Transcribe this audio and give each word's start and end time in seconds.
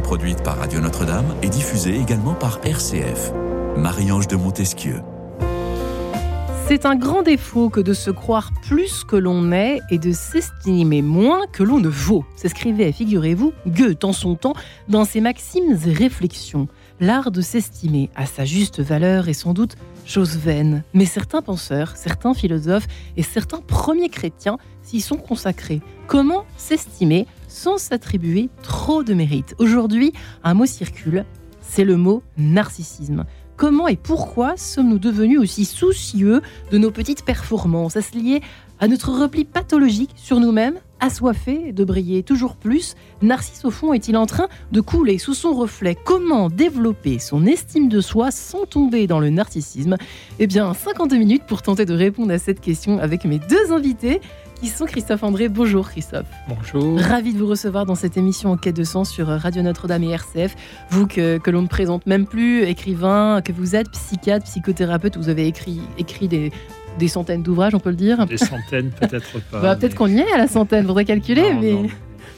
produite 0.00 0.42
par 0.42 0.58
Radio 0.58 0.80
Notre-Dame 0.80 1.34
et 1.42 1.48
diffusée 1.48 1.96
également 1.96 2.34
par 2.34 2.60
RCF. 2.64 3.32
Marie-Ange 3.76 4.28
de 4.28 4.36
Montesquieu. 4.36 5.00
C'est 6.66 6.86
un 6.86 6.96
grand 6.96 7.22
défaut 7.22 7.68
que 7.68 7.80
de 7.80 7.92
se 7.92 8.10
croire 8.10 8.50
plus 8.62 9.04
que 9.04 9.16
l'on 9.16 9.52
est 9.52 9.80
et 9.90 9.98
de 9.98 10.12
s'estimer 10.12 11.02
moins 11.02 11.42
que 11.52 11.62
l'on 11.62 11.78
ne 11.78 11.88
vaut. 11.88 12.24
S'écrivait, 12.36 12.90
figurez-vous, 12.90 13.52
Goethe 13.66 14.04
en 14.04 14.14
son 14.14 14.34
temps 14.34 14.54
dans 14.88 15.04
ses 15.04 15.20
maximes 15.20 15.78
et 15.86 15.92
réflexions. 15.92 16.68
L'art 17.00 17.30
de 17.30 17.42
s'estimer 17.42 18.08
à 18.16 18.24
sa 18.24 18.46
juste 18.46 18.80
valeur 18.80 19.28
est 19.28 19.34
sans 19.34 19.52
doute 19.52 19.76
chose 20.06 20.36
vaine, 20.36 20.82
mais 20.94 21.04
certains 21.04 21.42
penseurs, 21.42 21.96
certains 21.96 22.34
philosophes 22.34 22.86
et 23.16 23.22
certains 23.22 23.60
premiers 23.60 24.08
chrétiens 24.08 24.58
s'y 24.82 25.00
sont 25.00 25.16
consacrés. 25.16 25.82
Comment 26.06 26.44
s'estimer 26.56 27.26
sans 27.54 27.78
s'attribuer 27.78 28.50
trop 28.62 29.04
de 29.04 29.14
mérite. 29.14 29.54
Aujourd'hui, 29.58 30.12
un 30.42 30.54
mot 30.54 30.66
circule, 30.66 31.24
c'est 31.60 31.84
le 31.84 31.96
mot 31.96 32.22
narcissisme. 32.36 33.24
Comment 33.56 33.86
et 33.86 33.96
pourquoi 33.96 34.56
sommes-nous 34.56 34.98
devenus 34.98 35.38
aussi 35.38 35.64
soucieux 35.64 36.42
de 36.72 36.78
nos 36.78 36.90
petites 36.90 37.24
performances? 37.24 37.94
Est-ce 37.94 38.16
lié 38.16 38.42
à 38.80 38.88
notre 38.88 39.12
repli 39.12 39.44
pathologique 39.44 40.10
sur 40.16 40.40
nous-mêmes, 40.40 40.80
assoiffé 40.98 41.72
de 41.72 41.84
briller 41.84 42.24
toujours 42.24 42.56
plus 42.56 42.96
Narcisse, 43.22 43.64
au 43.64 43.70
fond, 43.70 43.92
est-il 43.92 44.16
en 44.16 44.26
train 44.26 44.48
de 44.72 44.80
couler 44.80 45.18
sous 45.18 45.34
son 45.34 45.54
reflet? 45.54 45.96
Comment 46.04 46.48
développer 46.48 47.20
son 47.20 47.46
estime 47.46 47.88
de 47.88 48.00
soi 48.00 48.32
sans 48.32 48.66
tomber 48.66 49.06
dans 49.06 49.20
le 49.20 49.30
narcissisme? 49.30 49.96
Eh 50.40 50.48
bien, 50.48 50.74
52 50.74 51.16
minutes 51.16 51.44
pour 51.46 51.62
tenter 51.62 51.84
de 51.84 51.94
répondre 51.94 52.32
à 52.32 52.38
cette 52.38 52.60
question 52.60 52.98
avec 52.98 53.24
mes 53.24 53.38
deux 53.38 53.72
invités 53.72 54.20
qui 54.64 54.70
sont 54.70 54.86
Christophe 54.86 55.22
André. 55.22 55.50
Bonjour 55.50 55.90
Christophe. 55.90 56.24
Bonjour. 56.48 56.98
Ravi 56.98 57.34
de 57.34 57.38
vous 57.38 57.46
recevoir 57.46 57.84
dans 57.84 57.94
cette 57.94 58.16
émission 58.16 58.50
en 58.50 58.56
quête 58.56 58.74
de 58.74 58.82
sens 58.82 59.10
sur 59.10 59.26
Radio 59.26 59.60
Notre-Dame 59.60 60.04
et 60.04 60.08
RCF. 60.12 60.56
Vous 60.88 61.06
que, 61.06 61.36
que 61.36 61.50
l'on 61.50 61.60
ne 61.60 61.66
présente 61.66 62.06
même 62.06 62.26
plus, 62.26 62.62
écrivain, 62.62 63.42
que 63.44 63.52
vous 63.52 63.76
êtes 63.76 63.90
psychiatre, 63.90 64.46
psychothérapeute, 64.46 65.18
vous 65.18 65.28
avez 65.28 65.46
écrit, 65.46 65.82
écrit 65.98 66.28
des, 66.28 66.50
des 66.98 67.08
centaines 67.08 67.42
d'ouvrages, 67.42 67.74
on 67.74 67.78
peut 67.78 67.90
le 67.90 67.96
dire 67.96 68.24
Des 68.24 68.38
centaines, 68.38 68.88
peut-être 68.88 69.38
pas. 69.50 69.60
Bah, 69.60 69.76
peut-être 69.76 69.96
qu'on 69.96 70.06
y 70.06 70.20
est 70.20 70.32
à 70.32 70.38
la 70.38 70.48
centaine, 70.48 70.86
faudrait 70.86 71.04
calculer, 71.04 71.52
Non, 71.52 71.60
mais 71.60 71.72
non. 71.72 71.86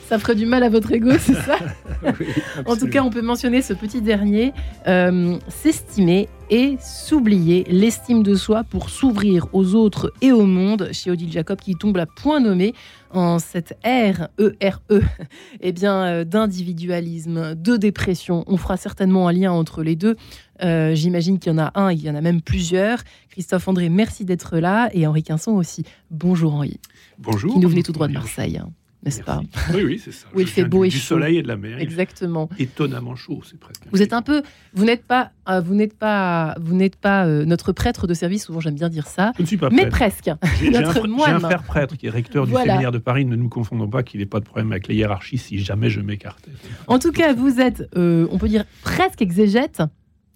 Ça 0.07 0.17
ferait 0.19 0.35
du 0.35 0.45
mal 0.45 0.63
à 0.63 0.69
votre 0.69 0.91
ego, 0.91 1.11
c'est 1.19 1.33
ça 1.33 1.57
Oui, 2.19 2.27
En 2.65 2.77
tout 2.77 2.87
cas, 2.87 3.03
on 3.03 3.09
peut 3.09 3.21
mentionner 3.21 3.61
ce 3.61 3.73
petit 3.73 4.01
dernier, 4.01 4.53
euh, 4.87 5.37
s'estimer 5.49 6.29
et 6.49 6.77
s'oublier, 6.79 7.65
l'estime 7.69 8.23
de 8.23 8.35
soi 8.35 8.63
pour 8.63 8.89
s'ouvrir 8.89 9.47
aux 9.51 9.75
autres 9.75 10.13
et 10.21 10.31
au 10.31 10.45
monde, 10.45 10.89
chez 10.93 11.11
Odile 11.11 11.31
Jacob, 11.31 11.59
qui 11.59 11.75
tombe 11.75 11.97
à 11.97 12.05
point 12.05 12.39
nommé 12.39 12.73
en 13.11 13.37
cette 13.39 13.77
ère, 13.83 14.29
E-R-E, 14.39 15.01
eh 15.61 15.71
bien, 15.73 16.05
euh, 16.05 16.23
d'individualisme, 16.23 17.55
de 17.55 17.75
dépression. 17.75 18.45
On 18.47 18.55
fera 18.55 18.77
certainement 18.77 19.27
un 19.27 19.33
lien 19.33 19.51
entre 19.51 19.83
les 19.83 19.97
deux. 19.97 20.15
Euh, 20.63 20.95
J'imagine 20.95 21.37
qu'il 21.37 21.51
y 21.51 21.55
en 21.55 21.59
a 21.59 21.71
un, 21.75 21.91
il 21.91 22.01
y 22.01 22.09
en 22.09 22.15
a 22.15 22.21
même 22.21 22.41
plusieurs. 22.41 22.99
Christophe 23.29 23.67
André, 23.67 23.89
merci 23.89 24.23
d'être 24.23 24.57
là. 24.57 24.89
Et 24.93 25.05
Henri 25.05 25.23
Quinson 25.23 25.51
aussi. 25.51 25.83
Bonjour 26.11 26.53
Henri, 26.53 26.79
Bonjour. 27.19 27.53
qui 27.53 27.59
nous 27.59 27.67
venait 27.67 27.83
tout 27.83 27.91
droit 27.91 28.07
de 28.07 28.13
Marseille, 28.13 28.61
n'est-ce 29.03 29.21
pas. 29.21 29.41
Oui, 29.73 29.83
oui, 29.85 30.01
c'est 30.03 30.11
ça. 30.11 30.27
Où 30.33 30.39
il 30.41 30.47
fait 30.47 30.65
beau 30.65 30.81
du, 30.83 30.87
et 30.87 30.89
du 30.91 30.97
chaud. 30.97 31.15
soleil 31.15 31.37
et 31.37 31.43
de 31.43 31.47
la 31.47 31.55
mer. 31.55 31.79
Exactement. 31.79 32.49
étonnamment 32.59 33.15
chaud, 33.15 33.41
c'est 33.45 33.59
presque. 33.59 33.83
Vous 33.91 34.01
êtes 34.01 34.11
un 34.13 34.21
peu, 34.21 34.41
vous 34.73 34.85
n'êtes 34.85 35.05
pas, 35.05 35.31
euh, 35.49 35.61
vous 35.61 35.75
n'êtes 35.75 35.97
pas, 35.97 36.55
vous 36.59 36.75
n'êtes 36.75 36.95
pas 36.95 37.25
euh, 37.25 37.45
notre 37.45 37.71
prêtre 37.71 38.07
de 38.07 38.13
service. 38.13 38.45
Souvent, 38.45 38.59
j'aime 38.59 38.75
bien 38.75 38.89
dire 38.89 39.07
ça, 39.07 39.31
Je 39.37 39.43
ne 39.43 39.47
suis 39.47 39.57
pas 39.57 39.69
mais 39.69 39.87
prêtre. 39.87 39.97
presque. 39.97 40.29
J'ai 40.59 40.75
un, 40.75 40.81
notre 40.81 41.07
moine. 41.07 41.35
un 41.35 41.39
frère 41.39 41.63
prêtre 41.63 41.95
qui 41.95 42.07
est 42.07 42.09
recteur 42.09 42.45
du 42.45 42.51
Voilà. 42.51 42.73
séminaire 42.73 42.91
de 42.91 42.97
Paris. 42.97 43.23
Ne 43.25 43.35
nous 43.35 43.49
confondons 43.49 43.87
pas 43.89 44.03
qu'il 44.03 44.19
n'ait 44.19 44.25
pas 44.25 44.39
de 44.39 44.45
problème 44.45 44.71
avec 44.71 44.87
les 44.87 44.95
hiérarchies 44.95 45.37
si 45.37 45.59
jamais 45.59 45.89
je 45.89 46.01
m'écartais. 46.01 46.51
En 46.87 46.99
tout 46.99 47.11
cas, 47.11 47.33
vous 47.33 47.59
êtes, 47.61 47.87
euh, 47.95 48.27
on 48.31 48.37
peut 48.37 48.49
dire 48.49 48.65
presque 48.81 49.21
exégète. 49.21 49.81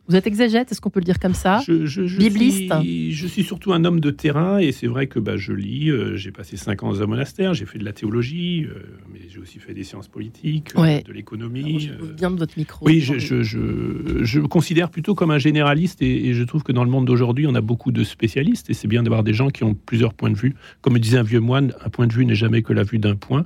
Vous 0.08 0.16
êtes 0.16 0.28
exégète, 0.28 0.72
est-ce 0.72 0.82
qu'on 0.82 0.90
peut 0.90 1.00
le 1.00 1.06
dire 1.06 1.20
comme 1.20 1.34
ça 1.36 1.62
Je, 1.66 1.86
je- 1.86 2.06
je 2.08 2.18
Bibliste. 2.18 2.74
suis, 2.82 3.12
je 3.14 3.28
suis 3.28 3.44
surtout 3.44 3.72
un 3.72 3.86
homme 3.86 4.00
de 4.00 4.10
terrain 4.12 4.58
et 4.58 4.72
c'est 4.72 4.88
vrai 4.88 5.08
que 5.08 5.20
bah, 5.20 5.38
je 5.38 5.54
lis. 5.54 5.90
euh, 5.90 6.16
j'ai 6.18 6.32
passé 6.32 6.58
cinq 6.58 6.84
ans 6.84 6.90
dans 6.90 7.02
un 7.02 7.06
monastère, 7.06 7.54
j'ai 7.54 7.66
fait 7.66 7.78
de 7.78 7.86
la 7.86 7.94
théologie, 7.94 8.66
euh, 8.66 8.82
mais 9.14 9.20
j'ai 9.30 9.40
aussi 9.40 9.60
fait 9.60 9.74
des 9.74 9.84
sciences 9.84 10.08
politiques, 10.10 10.72
euh, 10.76 10.82
Ouais. 10.82 11.04
de 11.08 11.14
l'économie. 11.14 11.80
Je 11.82 11.92
euh, 11.94 12.14
bien 12.18 12.32
de 12.32 12.38
votre 12.38 12.58
micro. 12.58 12.86
Oui, 12.86 13.00
je, 13.00 13.20
je, 13.20 13.44
je, 13.44 14.24
je 14.24 14.40
me 14.40 14.48
considère 14.48 14.90
plutôt 14.90 15.16
comme 15.16 15.32
un 15.32 15.38
généraliste 15.38 16.02
et, 16.02 16.28
et 16.30 16.34
je 16.34 16.44
trouve 16.44 16.64
que 16.64 16.72
dans 16.74 16.84
le 16.84 16.90
monde 16.90 17.06
d'aujourd'hui, 17.06 17.46
on 17.48 17.56
a 17.56 17.62
beaucoup 17.62 17.92
de 17.92 18.04
spécialistes 18.04 18.70
et 18.70 18.74
c'est 18.74 18.88
bien 18.88 19.04
d'avoir 19.04 19.24
des 19.24 19.34
gens 19.34 19.50
qui 19.50 19.64
ont 19.64 19.76
plusieurs 19.76 20.14
points 20.14 20.32
de 20.32 20.38
vue. 20.38 20.56
Comme 20.82 20.94
me 20.94 21.00
disait 21.00 21.20
un 21.20 21.24
vieux 21.24 21.40
moine, 21.40 21.74
un 21.86 21.90
point 21.90 22.08
de 22.08 22.14
vue 22.14 22.26
n'est 22.26 22.36
jamais 22.36 22.64
que 22.64 22.74
la 22.74 22.84
vue 22.84 22.98
d'un 23.00 23.16
point. 23.16 23.46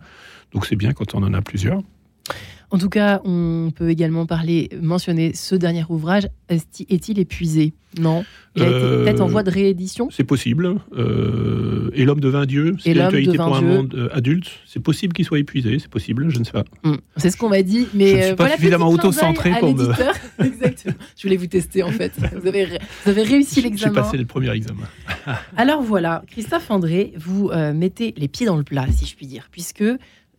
Donc 0.53 0.65
c'est 0.65 0.77
bien 0.77 0.93
quand 0.93 1.13
on 1.15 1.21
en 1.21 1.33
a 1.33 1.41
plusieurs. 1.41 1.81
En 2.75 2.77
tout 2.77 2.89
cas, 2.89 3.21
on 3.23 3.71
peut 3.73 3.89
également 3.89 4.25
parler, 4.25 4.67
mentionner 4.81 5.33
ce 5.33 5.55
dernier 5.55 5.85
ouvrage. 5.87 6.27
Est-il 6.49 7.19
épuisé? 7.19 7.73
Non. 7.97 8.25
Il 8.57 8.63
a 8.63 8.67
été 8.67 8.75
Euh, 8.75 9.03
peut-être 9.05 9.21
en 9.21 9.27
voie 9.27 9.43
de 9.43 9.49
réédition? 9.49 10.09
C'est 10.11 10.25
possible. 10.25 10.75
Euh, 10.97 11.89
et 11.93 12.03
l'homme 12.03 12.19
devint 12.19 12.45
Dieu, 12.45 12.75
c'est 12.79 12.93
l'actualité 12.93 13.37
pour 13.37 13.55
un 13.55 13.59
Dieu. 13.61 13.67
monde 13.69 13.93
euh, 13.95 14.09
adulte? 14.11 14.49
C'est 14.65 14.81
possible 14.81 15.13
qu'il 15.13 15.23
soit 15.23 15.39
épuisé, 15.39 15.79
c'est 15.79 15.87
possible, 15.87 16.29
je 16.29 16.37
ne 16.39 16.43
sais 16.43 16.51
pas. 16.51 16.65
Hum, 16.83 16.97
C'est 17.15 17.29
ce 17.29 17.37
qu'on 17.37 17.47
m'a 17.47 17.61
dit, 17.61 17.87
mais 17.93 18.09
Je 18.09 18.15
ne 18.15 18.21
suis 18.21 18.31
euh, 18.31 18.35
pas 18.35 18.43
voilà, 18.43 18.55
suffisamment 18.57 18.89
auto-centré 18.89 19.51
pour 19.59 19.73
me-. 19.73 19.93
Exactement. 20.45 20.95
Je 21.17 21.23
voulais 21.23 21.37
vous 21.37 21.47
tester 21.47 21.81
en 21.83 21.91
fait. 21.91 22.11
Vous 22.41 22.47
avez, 22.47 22.65
ré- 22.65 22.79
vous 23.05 23.11
avez 23.11 23.23
réussi 23.23 23.61
J'ai 23.61 23.69
l'examen. 23.69 23.93
passé 24.01 24.17
le 24.17 24.25
premier 24.25 24.51
examen. 24.53 24.83
Alors 25.55 25.81
voilà, 25.81 26.23
Christophe 26.29 26.69
André, 26.69 27.13
vous 27.17 27.49
euh, 27.51 27.73
mettez 27.73 28.13
les 28.17 28.27
pieds 28.27 28.45
dans 28.45 28.57
le 28.57 28.63
plat, 28.63 28.85
si 28.91 29.05
je 29.05 29.15
puis 29.15 29.25
dire, 29.27 29.47
puisque 29.51 29.83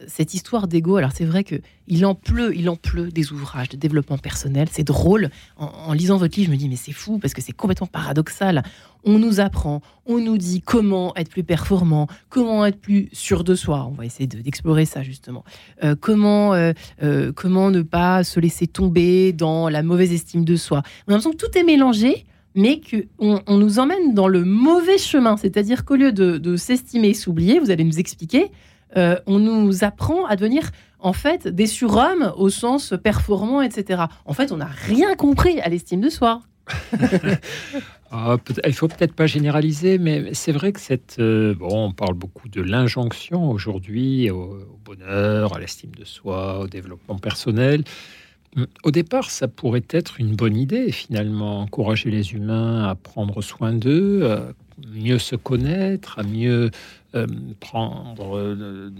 cette 0.06 0.34
histoire 0.34 0.68
d'ego, 0.68 0.96
alors 0.96 1.10
c'est 1.14 1.24
vrai 1.24 1.44
que 1.44 1.56
il 1.88 2.04
en 2.04 2.14
pleut, 2.14 2.54
il 2.56 2.68
en 2.68 2.76
pleut 2.76 3.10
des 3.10 3.32
ouvrages 3.32 3.68
de 3.68 3.76
développement 3.76 4.18
personnel. 4.18 4.68
C'est 4.70 4.84
drôle. 4.84 5.30
En, 5.56 5.92
lisant 5.92 6.16
votre 6.16 6.38
livre, 6.38 6.50
je 6.50 6.52
me 6.52 6.58
dis 6.58 6.68
mais 6.68 6.76
c'est 6.76 6.92
fou 6.92 7.18
parce 7.18 7.32
que 7.34 7.40
c'est 7.42 7.52
complètement 7.52 7.86
paradoxal. 7.86 8.62
On 9.04 9.18
nous 9.18 9.38
apprend, 9.40 9.82
on 10.06 10.18
nous 10.18 10.36
dit 10.36 10.60
comment 10.60 11.14
être 11.16 11.30
plus 11.30 11.44
performant, 11.44 12.08
comment 12.28 12.66
être 12.66 12.80
plus 12.80 13.08
sûr 13.12 13.44
de 13.44 13.54
soi. 13.54 13.86
On 13.90 13.94
va 13.94 14.04
essayer 14.04 14.26
de- 14.26 14.40
d'explorer 14.40 14.84
ça 14.84 15.02
justement. 15.02 15.44
Euh, 15.84 15.94
comment 15.98 16.54
euh, 16.54 16.72
euh, 17.02 17.32
comment 17.32 17.70
ne 17.70 17.82
pas 17.82 18.24
se 18.24 18.40
laisser 18.40 18.66
tomber 18.66 19.32
dans 19.32 19.68
la 19.68 19.82
mauvaise 19.82 20.12
estime 20.12 20.44
de 20.44 20.56
soi. 20.56 20.82
On 21.06 21.10
a 21.10 21.16
l'impression 21.16 21.30
que 21.30 21.36
tout 21.36 21.56
est 21.56 21.64
mélangé 21.64 22.26
mais 22.56 22.80
qu'on 22.80 23.42
on 23.46 23.58
nous 23.58 23.78
emmène 23.78 24.14
dans 24.14 24.28
le 24.28 24.42
mauvais 24.44 24.98
chemin. 24.98 25.36
C'est-à-dire 25.36 25.84
qu'au 25.84 25.94
lieu 25.94 26.10
de, 26.10 26.38
de 26.38 26.56
s'estimer 26.56 27.08
et 27.08 27.14
s'oublier, 27.14 27.58
vous 27.60 27.70
allez 27.70 27.84
nous 27.84 27.98
expliquer, 27.98 28.50
euh, 28.97 29.16
on 29.26 29.38
nous 29.38 29.84
apprend 29.84 30.26
à 30.26 30.36
devenir 30.36 30.70
en 30.98 31.12
fait 31.12 31.48
des 31.48 31.66
surhommes 31.66 32.32
au 32.36 32.48
sens 32.48 32.94
performant, 33.02 33.60
etc. 33.60 34.04
En 34.24 34.32
fait, 34.32 34.52
on 34.52 34.58
n'a 34.58 34.66
rien 34.66 35.14
compris 35.14 35.60
à 35.60 35.69
l'estime 35.69 36.00
de 36.00 36.10
soi. 36.10 36.42
Ah, 38.12 38.36
il 38.64 38.72
faut 38.72 38.86
peut-être 38.86 39.14
pas 39.14 39.26
généraliser, 39.26 39.98
mais 39.98 40.32
c'est 40.32 40.52
vrai 40.52 40.72
que 40.72 40.78
cette, 40.78 41.16
euh, 41.19 41.54
bon, 41.54 41.86
on 41.88 41.92
parle 41.92 42.14
beaucoup 42.14 42.48
de 42.48 42.62
l'injonction 42.62 43.50
aujourd'hui 43.50 44.30
au, 44.30 44.58
au 44.60 44.80
bonheur, 44.84 45.56
à 45.56 45.58
l'estime 45.58 45.91
de 45.91 46.04
soi, 46.04 46.60
au 46.60 46.68
développement 46.68 47.18
personnel. 47.18 47.82
Au 48.84 48.92
départ, 48.92 49.30
ça 49.30 49.48
pourrait 49.48 49.84
être 49.91 50.20
une 50.20 50.36
bonne 50.36 50.56
idée, 50.56 50.92
finalement, 50.92 51.60
encourager 51.60 52.10
les 52.10 52.32
humains 52.32 52.84
à 52.88 52.94
prendre 52.94 53.42
soin 53.42 53.72
d'eux, 53.72 54.30
à 54.30 54.53
mieux 54.94 55.18
se 55.18 55.36
connaître, 55.36 56.18
à 56.18 56.22
mieux 56.22 56.70
euh, 57.16 57.27
prendre, 57.60 58.37
euh, 58.37 58.91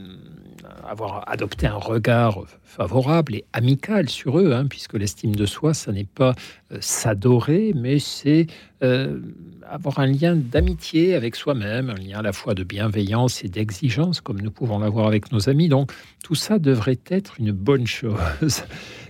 avoir 0.89 1.29
adopté 1.29 1.67
un 1.67 1.77
regard 1.77 2.45
favorable 2.65 3.37
et 3.37 3.45
amical 3.53 4.09
sur 4.09 4.39
eux, 4.39 4.53
hein, 4.53 4.67
puisque 4.69 4.95
l'estime 4.95 5.35
de 5.35 5.47
soi, 5.47 5.75
ça 5.75 5.93
n'est 5.93 6.05
pas 6.05 6.35
euh, 6.73 6.79
s'adorer, 6.81 7.73
mais 7.75 7.99
c'est 7.99 8.47
euh, 8.83 9.21
avoir 9.69 9.99
un 9.99 10.07
lien 10.07 10.37
d'amitié 10.37 11.15
avec 11.15 11.37
soi-même, 11.37 11.91
un 11.91 11.95
lien 11.95 12.19
à 12.19 12.23
la 12.23 12.33
fois 12.33 12.55
de 12.55 12.65
bienveillance 12.65 13.45
et 13.45 13.49
d'exigence, 13.49 14.21
comme 14.21 14.41
nous 14.41 14.51
pouvons 14.51 14.79
l'avoir 14.79 15.07
avec 15.07 15.33
nos 15.33 15.49
amis. 15.49 15.69
Donc, 15.69 15.93
tout 16.23 16.35
ça 16.35 16.59
devrait 16.59 16.99
être 17.09 17.35
une 17.39 17.53
bonne 17.53 17.87
chose. 17.87 18.63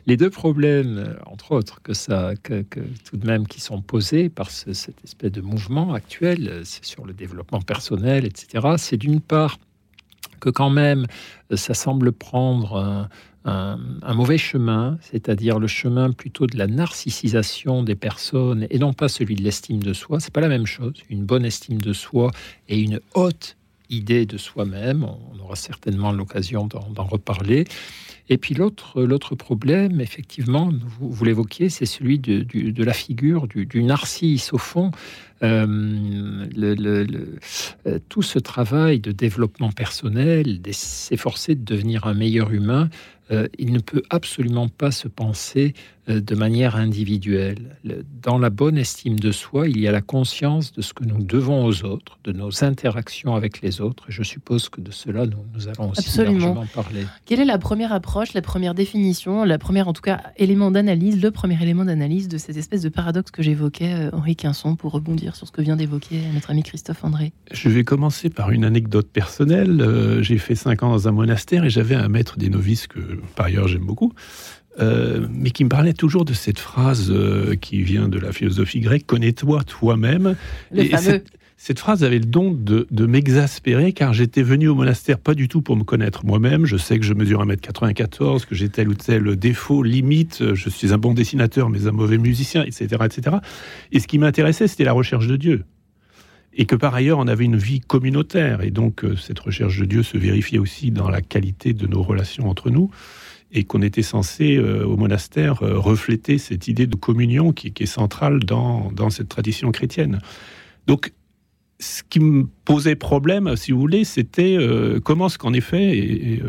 Les 0.06 0.16
deux 0.16 0.30
problèmes, 0.30 0.98
euh, 0.98 1.14
entre 1.26 1.52
autres, 1.52 1.82
que 1.82 1.92
ça, 1.92 2.34
que, 2.42 2.64
tout 3.04 3.16
de 3.16 3.26
même 3.26 3.46
qui 3.48 3.60
sont 3.60 3.82
posés 3.82 4.28
par 4.28 4.50
ce- 4.50 4.72
cette 4.72 5.02
espèce 5.04 5.32
de 5.32 5.40
mouvement 5.40 5.94
actuel, 5.94 6.48
euh, 6.48 6.62
sur 6.64 7.04
le 7.06 7.12
développement 7.12 7.60
personnel, 7.60 8.24
etc. 8.24 8.66
C'est 8.78 8.96
d'une 8.96 9.20
part 9.20 9.58
que 10.40 10.50
quand 10.50 10.70
même, 10.70 11.06
euh, 11.52 11.56
ça 11.56 11.74
semble 11.74 12.12
prendre 12.12 12.76
un, 12.76 13.08
un- 13.46 13.78
un 14.02 14.14
mauvais 14.14 14.38
chemin, 14.38 14.98
c'est-à-dire 15.00 15.58
le 15.58 15.66
chemin 15.66 16.12
plutôt 16.12 16.46
de 16.46 16.56
la 16.56 16.66
narcissisation 16.68 17.82
des 17.82 17.94
personnes 17.96 18.66
et 18.70 18.78
non 18.78 18.92
pas 18.92 19.08
celui 19.08 19.34
de 19.34 19.42
l'estime 19.42 19.82
de 19.82 19.92
soi. 19.92 20.20
C'est 20.20 20.32
pas 20.32 20.40
la 20.40 20.48
même 20.48 20.66
chose. 20.66 20.94
Une 21.10 21.24
bonne 21.24 21.44
estime 21.44 21.80
de 21.80 21.92
soi 21.92 22.30
et 22.68 22.78
une 22.80 23.00
haute 23.14 23.56
idée 23.90 24.26
de 24.26 24.38
soi-même. 24.38 25.04
On 25.04 25.38
aura 25.40 25.56
certainement 25.56 26.12
l'occasion 26.12 26.66
d'en 26.66 27.04
reparler. 27.04 27.64
Et 28.28 28.38
puis 28.38 28.54
l'autre, 28.54 29.34
problème, 29.36 30.00
effectivement, 30.00 30.70
vous, 30.98 31.24
l'évoquiez, 31.24 31.68
c'est 31.68 31.86
celui 31.86 32.18
de, 32.18 32.42
de, 32.42 32.84
la 32.84 32.92
figure 32.92 33.46
du, 33.46 33.66
du 33.66 33.84
narcisse. 33.84 34.52
Au 34.52 34.58
fond, 34.58 34.90
euh, 35.42 35.66
le, 36.56 37.06
euh, 37.86 37.98
tout 38.08 38.22
ce 38.22 38.38
travail 38.38 39.00
de 39.00 39.12
développement 39.12 39.70
personnel, 39.70 40.60
s'efforcer 40.72 41.54
de 41.54 41.64
devenir 41.64 42.06
un 42.06 42.14
meilleur 42.14 42.52
humain, 42.52 42.88
euh, 43.32 43.48
il 43.58 43.72
ne 43.72 43.80
peut 43.80 44.02
absolument 44.10 44.68
pas 44.68 44.92
se 44.92 45.08
penser 45.08 45.74
euh, 46.08 46.20
de 46.20 46.34
manière 46.36 46.76
individuelle. 46.76 47.76
Dans 48.22 48.38
la 48.38 48.50
bonne 48.50 48.78
estime 48.78 49.18
de 49.18 49.32
soi, 49.32 49.68
il 49.68 49.80
y 49.80 49.88
a 49.88 49.92
la 49.92 50.00
conscience 50.00 50.72
de 50.72 50.80
ce 50.80 50.94
que 50.94 51.02
nous 51.02 51.20
devons 51.24 51.64
aux 51.64 51.84
autres, 51.84 52.18
de 52.22 52.30
nos 52.30 52.62
interactions 52.62 53.34
avec 53.34 53.62
les 53.62 53.80
autres. 53.80 54.04
Je 54.08 54.22
suppose 54.22 54.68
que 54.68 54.80
de 54.80 54.92
cela, 54.92 55.26
nous, 55.26 55.44
nous 55.54 55.66
allons 55.66 55.90
aussi 55.90 56.02
absolument. 56.06 56.54
largement 56.54 56.66
parler. 56.66 57.04
Quelle 57.24 57.40
est 57.40 57.44
la 57.46 57.58
première 57.58 57.92
approche, 57.92 58.32
la 58.32 58.42
première 58.42 58.74
définition, 58.74 59.42
la 59.42 59.58
première, 59.58 59.88
en 59.88 59.92
tout 59.92 60.02
cas, 60.02 60.22
élément 60.36 60.70
d'analyse, 60.70 61.20
le 61.20 61.32
premier 61.32 61.60
élément 61.60 61.84
d'analyse 61.84 62.28
de 62.28 62.38
cette 62.38 62.56
espèce 62.56 62.82
de 62.82 62.90
paradoxe 62.90 63.32
que 63.32 63.42
j'évoquais, 63.42 64.08
Henri 64.12 64.36
Quinson, 64.36 64.76
pour 64.76 64.92
rebondir 64.92 65.25
sur 65.34 65.46
ce 65.46 65.52
que 65.52 65.62
vient 65.62 65.76
d'évoquer 65.76 66.20
notre 66.32 66.50
ami 66.50 66.62
Christophe 66.62 67.02
André 67.04 67.32
Je 67.50 67.68
vais 67.68 67.82
commencer 67.82 68.30
par 68.30 68.50
une 68.50 68.64
anecdote 68.64 69.08
personnelle. 69.12 70.20
J'ai 70.20 70.38
fait 70.38 70.54
cinq 70.54 70.82
ans 70.82 70.90
dans 70.90 71.08
un 71.08 71.12
monastère 71.12 71.64
et 71.64 71.70
j'avais 71.70 71.94
un 71.94 72.08
maître 72.08 72.38
des 72.38 72.50
novices 72.50 72.86
que, 72.86 73.00
par 73.34 73.46
ailleurs, 73.46 73.66
j'aime 73.66 73.86
beaucoup. 73.86 74.12
Euh, 74.78 75.26
mais 75.30 75.50
qui 75.50 75.64
me 75.64 75.70
parlait 75.70 75.94
toujours 75.94 76.26
de 76.26 76.34
cette 76.34 76.58
phrase 76.58 77.10
euh, 77.10 77.54
qui 77.56 77.82
vient 77.82 78.08
de 78.08 78.18
la 78.18 78.32
philosophie 78.32 78.80
grecque 78.80 79.06
Connais-toi 79.06 79.64
toi-même. 79.64 80.36
Et 80.74 80.90
cette, 81.56 81.78
phrase 81.78 82.04
avait 82.04 82.18
le 82.18 82.26
don 82.26 82.52
de, 82.52 83.06
m'exaspérer 83.06 83.92
car 83.92 84.12
j'étais 84.12 84.42
venu 84.42 84.68
au 84.68 84.74
monastère 84.74 85.18
pas 85.18 85.34
du 85.34 85.48
tout 85.48 85.62
pour 85.62 85.76
me 85.76 85.84
connaître 85.84 86.24
moi-même. 86.24 86.66
Je 86.66 86.76
sais 86.76 86.98
que 86.98 87.04
je 87.04 87.14
mesure 87.14 87.44
1m94, 87.44 88.46
que 88.46 88.54
j'ai 88.54 88.68
tel 88.68 88.88
ou 88.88 88.94
tel 88.94 89.36
défaut, 89.36 89.82
limite, 89.82 90.54
je 90.54 90.68
suis 90.68 90.92
un 90.92 90.98
bon 90.98 91.14
dessinateur 91.14 91.68
mais 91.68 91.86
un 91.86 91.92
mauvais 91.92 92.18
musicien, 92.18 92.64
etc. 92.64 93.04
etc. 93.04 93.36
Et 93.92 94.00
ce 94.00 94.06
qui 94.06 94.18
m'intéressait, 94.18 94.68
c'était 94.68 94.84
la 94.84 94.92
recherche 94.92 95.26
de 95.26 95.36
Dieu. 95.36 95.64
Et 96.56 96.64
que 96.64 96.74
par 96.74 96.94
ailleurs, 96.94 97.18
on 97.18 97.28
avait 97.28 97.44
une 97.44 97.56
vie 97.56 97.80
communautaire. 97.80 98.62
Et 98.62 98.70
donc, 98.70 99.04
euh, 99.04 99.14
cette 99.14 99.38
recherche 99.38 99.78
de 99.78 99.84
Dieu 99.84 100.02
se 100.02 100.16
vérifiait 100.16 100.58
aussi 100.58 100.90
dans 100.90 101.10
la 101.10 101.20
qualité 101.20 101.74
de 101.74 101.86
nos 101.86 102.02
relations 102.02 102.48
entre 102.48 102.70
nous 102.70 102.90
et 103.52 103.64
qu'on 103.64 103.82
était 103.82 104.02
censé 104.02 104.56
euh, 104.56 104.84
au 104.84 104.96
monastère 104.96 105.62
euh, 105.62 105.78
refléter 105.78 106.38
cette 106.38 106.66
idée 106.66 106.86
de 106.86 106.96
communion 106.96 107.52
qui, 107.52 107.72
est 107.78 107.86
centrale 107.86 108.40
dans, 108.40 108.90
dans, 108.90 109.10
cette 109.10 109.28
tradition 109.28 109.70
chrétienne. 109.70 110.18
Donc, 110.86 111.12
ce 111.78 112.02
qui 112.08 112.20
me 112.20 112.46
posait 112.64 112.96
problème, 112.96 113.56
si 113.56 113.72
vous 113.72 113.80
voulez, 113.80 114.04
c'était 114.04 114.56
euh, 114.56 115.00
comment 115.00 115.26
est-ce 115.26 115.38
qu'en 115.38 115.52
effet, 115.52 115.98
et, 115.98 116.42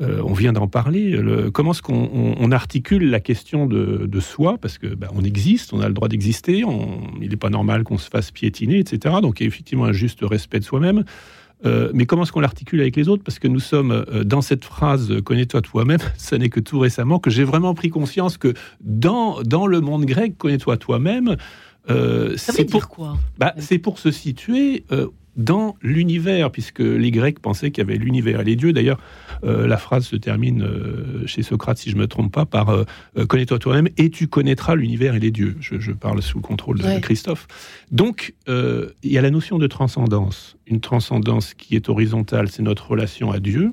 on 0.00 0.32
vient 0.32 0.52
d'en 0.52 0.66
parler, 0.66 1.16
comment 1.52 1.70
est-ce 1.70 1.80
qu'on 1.80 2.50
articule 2.50 3.10
la 3.10 3.20
question 3.20 3.66
de, 3.66 4.20
soi, 4.20 4.58
parce 4.60 4.76
que 4.76 4.88
ben, 4.88 5.06
on 5.14 5.22
existe, 5.22 5.72
on 5.72 5.80
a 5.80 5.86
le 5.86 5.94
droit 5.94 6.08
d'exister, 6.08 6.64
il 7.20 7.28
n'est 7.28 7.36
pas 7.36 7.48
normal 7.48 7.84
qu'on 7.84 7.96
se 7.96 8.10
fasse 8.10 8.32
piétiner, 8.32 8.80
etc. 8.80 9.14
Donc 9.22 9.38
il 9.38 9.44
y 9.44 9.46
a 9.46 9.48
effectivement 9.48 9.84
un 9.84 9.92
juste 9.92 10.18
respect 10.22 10.58
de 10.58 10.64
soi-même. 10.64 11.04
Euh, 11.64 11.90
mais 11.94 12.06
comment 12.06 12.24
est-ce 12.24 12.32
qu'on 12.32 12.40
l'articule 12.40 12.80
avec 12.80 12.96
les 12.96 13.08
autres? 13.08 13.22
Parce 13.22 13.38
que 13.38 13.48
nous 13.48 13.60
sommes 13.60 13.92
euh, 13.92 14.24
dans 14.24 14.42
cette 14.42 14.64
phrase 14.64 15.10
euh, 15.10 15.22
connais-toi 15.22 15.62
toi-même, 15.62 16.00
ça 16.16 16.36
n'est 16.38 16.50
que 16.50 16.60
tout 16.60 16.78
récemment 16.78 17.18
que 17.18 17.30
j'ai 17.30 17.44
vraiment 17.44 17.74
pris 17.74 17.90
conscience 17.90 18.36
que 18.36 18.52
dans, 18.80 19.42
dans 19.42 19.66
le 19.66 19.80
monde 19.80 20.04
grec, 20.04 20.36
connais-toi 20.36 20.76
toi-même, 20.76 21.36
c'est 22.36 22.64
pour 22.70 22.88
quoi 22.88 23.18
bah, 23.38 23.54
C'est 23.58 23.78
pour 23.78 23.98
se 23.98 24.10
situer 24.10 24.84
dans 25.36 25.76
l'univers, 25.82 26.50
puisque 26.50 26.80
les 26.80 27.10
Grecs 27.10 27.40
pensaient 27.40 27.70
qu'il 27.70 27.82
y 27.82 27.86
avait 27.86 27.98
l'univers 27.98 28.40
et 28.40 28.44
les 28.44 28.56
dieux. 28.56 28.72
D'ailleurs, 28.72 29.00
euh, 29.44 29.66
la 29.66 29.76
phrase 29.76 30.06
se 30.06 30.16
termine 30.16 30.62
euh, 30.62 31.26
chez 31.26 31.42
Socrate, 31.42 31.78
si 31.78 31.90
je 31.90 31.96
ne 31.96 32.02
me 32.02 32.06
trompe 32.06 32.32
pas, 32.32 32.46
par 32.46 32.70
euh, 32.70 32.84
Connais-toi 33.26 33.58
toi-même 33.58 33.88
et 33.96 34.10
tu 34.10 34.28
connaîtras 34.28 34.74
l'univers 34.76 35.14
et 35.14 35.20
les 35.20 35.30
dieux. 35.30 35.56
Je, 35.60 35.92
parle 35.92 36.22
sous 36.22 36.38
le 36.38 36.42
contrôle 36.42 36.78
de 36.78 36.98
Christophe. 37.00 37.46
Donc, 37.90 38.34
il 38.46 38.92
y 39.12 39.18
a 39.18 39.22
la 39.22 39.30
notion 39.30 39.58
de 39.58 39.66
transcendance. 39.66 40.56
Une 40.66 40.80
transcendance 40.80 41.54
qui 41.54 41.76
est 41.76 41.88
horizontale, 41.88 42.48
c'est 42.48 42.62
notre 42.62 42.88
relation 42.90 43.30
à 43.30 43.40
Dieu. 43.40 43.72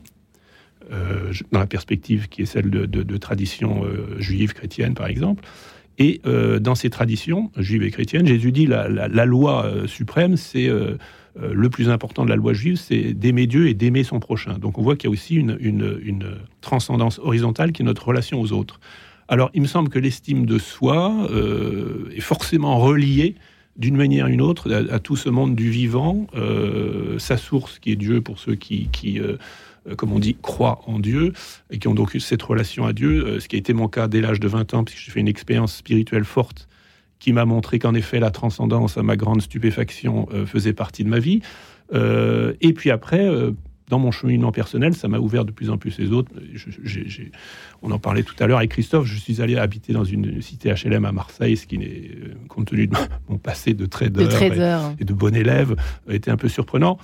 dans 1.52 1.60
la 1.60 1.68
perspective 1.68 2.28
qui 2.30 2.44
est 2.44 2.46
celle 2.46 2.69
de, 2.69 3.18
tradition 3.18 3.84
juive, 4.18 4.54
chrétienne, 4.54 4.94
par 4.94 5.07
exemple. 5.07 5.44
Et 6.03 6.21
dans 6.59 6.74
ces 6.74 6.89
traditions 6.89 7.51
juives 7.57 7.83
et 7.83 7.92
chrétiennes, 7.92 8.25
Jésus 8.25 8.51
dit 8.51 8.65
la, 8.65 8.88
la 8.89 9.25
loi 9.25 9.71
suprême, 9.86 10.36
c'est 10.36 10.68
euh, 11.39 11.53
le 11.53 11.69
plus 11.69 11.89
important 11.89 12.25
de 12.25 12.30
la 12.30 12.36
loi 12.36 12.51
juive, 12.53 12.75
c'est 12.75 13.13
d'aimer 13.13 13.48
Dieu 13.48 13.69
et 13.69 13.74
d'aimer 13.74 14.03
son 14.03 14.19
prochain. 14.19 14.57
Donc 14.57 14.77
on 14.77 14.81
voit 14.81 14.95
qu'il 14.95 15.09
y 15.09 15.12
a 15.12 15.13
aussi 15.13 15.36
une, 15.36 16.38
transcendance 16.59 17.19
horizontale 17.19 17.71
qui 17.71 17.81
est 17.81 17.86
notre 17.86 18.06
relation 18.07 18.42
aux 18.42 18.51
autres. 18.51 18.80
Alors 19.27 19.50
il 19.53 19.62
me 19.62 19.68
semble 19.68 19.89
que 19.89 19.98
l'estime 19.98 20.45
de 20.45 20.59
soi 20.59 21.27
euh, 21.31 22.12
est 22.15 22.21
forcément 22.21 22.77
reliée 22.80 23.36
d'une 23.77 23.95
manière 23.95 24.25
ou 24.25 24.30
d'une 24.30 24.42
autre 24.42 24.71
à, 24.92 25.00
tout 25.00 25.15
ce 25.15 25.30
monde 25.30 25.56
du 25.56 25.69
vivant, 25.69 26.27
euh, 26.36 27.18
sa 27.18 27.38
source 27.38 27.80
qui 27.80 27.94
est 27.94 27.95
Dieu 27.95 28.21
pour 28.21 28.38
ceux 28.38 28.56
qui, 28.56 28.89
comme 29.98 30.13
on 30.13 30.19
dit, 30.19 30.36
croient 30.42 30.81
en 30.86 31.00
Dieu 31.00 31.33
et 31.72 31.80
qui 31.80 31.88
ont 31.88 31.95
donc 31.95 32.13
eu 32.13 32.19
cette 32.19 32.42
relation 32.42 32.86
à 32.86 32.94
Dieu, 32.94 33.39
ce 33.39 33.48
qui 33.48 33.56
a 33.56 33.60
été 33.60 33.74
mon 33.74 33.88
cas 33.88 34.07
dès 34.07 34.22
l'âge 34.22 34.39
de 34.39 34.48
20 34.48 34.74
ans, 34.74 34.83
puisque 34.83 35.04
j'ai 35.04 35.12
fait 35.12 35.19
une 35.19 35.28
expérience 35.28 35.75
spirituelle 35.75 36.24
forte 36.25 36.68
qui 37.22 37.31
m'a 37.31 37.45
montré 37.45 37.80
qu'en 37.80 37.94
effet 37.94 38.19
la 38.19 38.31
transcendance, 38.31 38.98
à 38.98 39.04
ma 39.04 39.16
grande 39.16 39.42
stupéfaction, 39.42 40.28
euh, 40.33 40.45
faisait 40.45 40.74
partie 40.74 41.06
de 41.06 41.10
ma 41.10 41.19
vie. 41.19 41.42
Euh, 41.94 42.54
et 42.62 42.74
puis 42.74 42.89
après, 42.89 43.25
euh, 43.25 43.51
dans 43.89 44.00
mon 44.00 44.12
cheminement 44.12 44.51
personnel, 44.51 44.95
ça 44.95 45.07
m'a 45.07 45.19
ouvert 45.19 45.45
de 45.45 45.51
plus 45.51 45.69
en 45.69 45.78
plus 45.78 46.00
les 46.00 46.12
autres. 46.12 46.31
on 47.81 47.92
en 47.92 48.00
parlait 48.00 48.24
tout 48.24 48.36
à 48.39 48.48
l'heure 48.48 48.57
avec 48.57 48.72
Christophe. 48.72 49.06
Je 49.06 49.18
suis 49.18 49.42
allé 49.42 49.56
habiter 49.56 49.94
dans 49.94 50.04
une 50.04 50.42
cité 50.42 50.74
HLM 50.74 51.06
à 51.06 51.12
Marseille, 51.12 51.56
ce 51.57 51.68
qui 51.68 51.78
n'est, 51.78 52.12
compte 52.48 52.68
tenu 52.68 52.88
de 52.88 52.95
mon 53.30 53.38
passé 53.38 53.74
de 53.74 53.86
trader, 53.86 54.24
Et, 55.00 55.06
de 55.06 55.13
bon 55.13 55.36
élève, 55.36 55.75
était 56.10 56.31
un 56.31 56.38
peu 56.38 56.48
surprenant. 56.48 56.98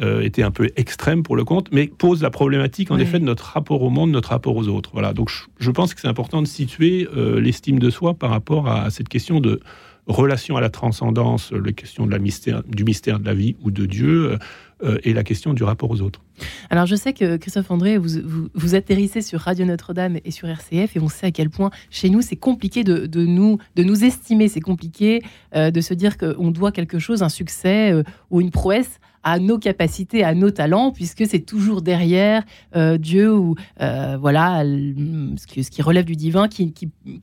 Euh, 0.00 0.22
était 0.22 0.42
un 0.42 0.50
peu 0.50 0.70
extrême 0.76 1.22
pour 1.22 1.36
le 1.36 1.44
compte, 1.44 1.70
mais 1.70 1.86
pose 1.86 2.22
la 2.22 2.30
problématique 2.30 2.90
en 2.90 2.98
effet 2.98 3.18
de 3.18 3.26
notre 3.26 3.44
rapport 3.44 3.82
au 3.82 3.90
monde, 3.90 4.10
notre 4.10 4.30
rapport 4.30 4.56
aux 4.56 4.66
autres. 4.68 4.88
Voilà. 4.94 5.12
Donc 5.12 5.30
je, 5.58 5.70
pense 5.70 5.92
que 5.92 6.00
c'est 6.00 6.08
important 6.08 6.40
de 6.40 6.46
situer 6.46 7.06
euh, 7.14 7.38
l'estime 7.38 7.78
de 7.78 7.90
soi 7.90 8.14
par 8.14 8.30
rapport 8.30 8.70
à, 8.70 8.88
cette 8.88 9.10
question 9.10 9.38
de 9.38 9.60
relation 10.06 10.56
à 10.56 10.62
la 10.62 10.70
transcendance, 10.70 11.52
la 11.52 11.72
question 11.72 12.06
de 12.06 12.10
la 12.10 12.18
mystère, 12.18 12.62
du 12.66 12.84
mystère 12.84 13.20
de 13.20 13.26
la 13.26 13.34
vie 13.34 13.54
ou 13.62 13.70
de 13.70 13.84
Dieu, 13.84 14.38
euh, 14.82 14.98
et 15.04 15.12
la 15.12 15.24
question 15.24 15.52
du 15.52 15.62
rapport 15.62 15.90
aux 15.90 16.00
autres. 16.00 16.22
Alors 16.70 16.86
je 16.86 16.96
sais 16.96 17.12
que 17.12 17.36
Christophe 17.36 17.70
André, 17.70 17.98
vous, 17.98 18.48
vous, 18.54 18.74
atterrissez 18.74 19.20
sur 19.20 19.40
Radio 19.40 19.66
Notre-Dame 19.66 20.20
et 20.24 20.30
sur 20.30 20.48
RCF, 20.48 20.96
et 20.96 21.00
on 21.00 21.08
sait 21.08 21.26
à 21.26 21.30
quel 21.32 21.50
point 21.50 21.70
chez 21.90 22.08
nous 22.08 22.22
c'est 22.22 22.36
compliqué 22.36 22.82
de, 22.82 23.26
nous, 23.26 23.58
de 23.76 23.82
nous 23.82 24.04
estimer, 24.04 24.48
c'est 24.48 24.60
compliqué 24.60 25.22
de 25.54 25.80
se 25.82 25.92
dire 25.92 26.16
qu'on 26.16 26.50
doit 26.50 26.72
quelque 26.72 26.98
chose, 26.98 27.22
un 27.22 27.28
succès 27.28 27.92
ou 28.30 28.40
une 28.40 28.50
prouesse 28.50 28.98
à 29.24 29.38
nos 29.38 29.58
capacités, 29.58 30.24
à 30.24 30.34
nos 30.34 30.50
talents, 30.50 30.90
puisque 30.90 31.26
c'est 31.26 31.40
toujours 31.40 31.82
derrière 31.82 32.42
euh, 32.76 32.98
Dieu 32.98 33.34
ou 33.34 33.54
euh, 33.80 34.16
voilà 34.20 34.64
ce 34.64 35.46
qui, 35.46 35.82
relève 35.82 36.04
du 36.04 36.16
divin 36.16 36.48
qui, 36.48 36.72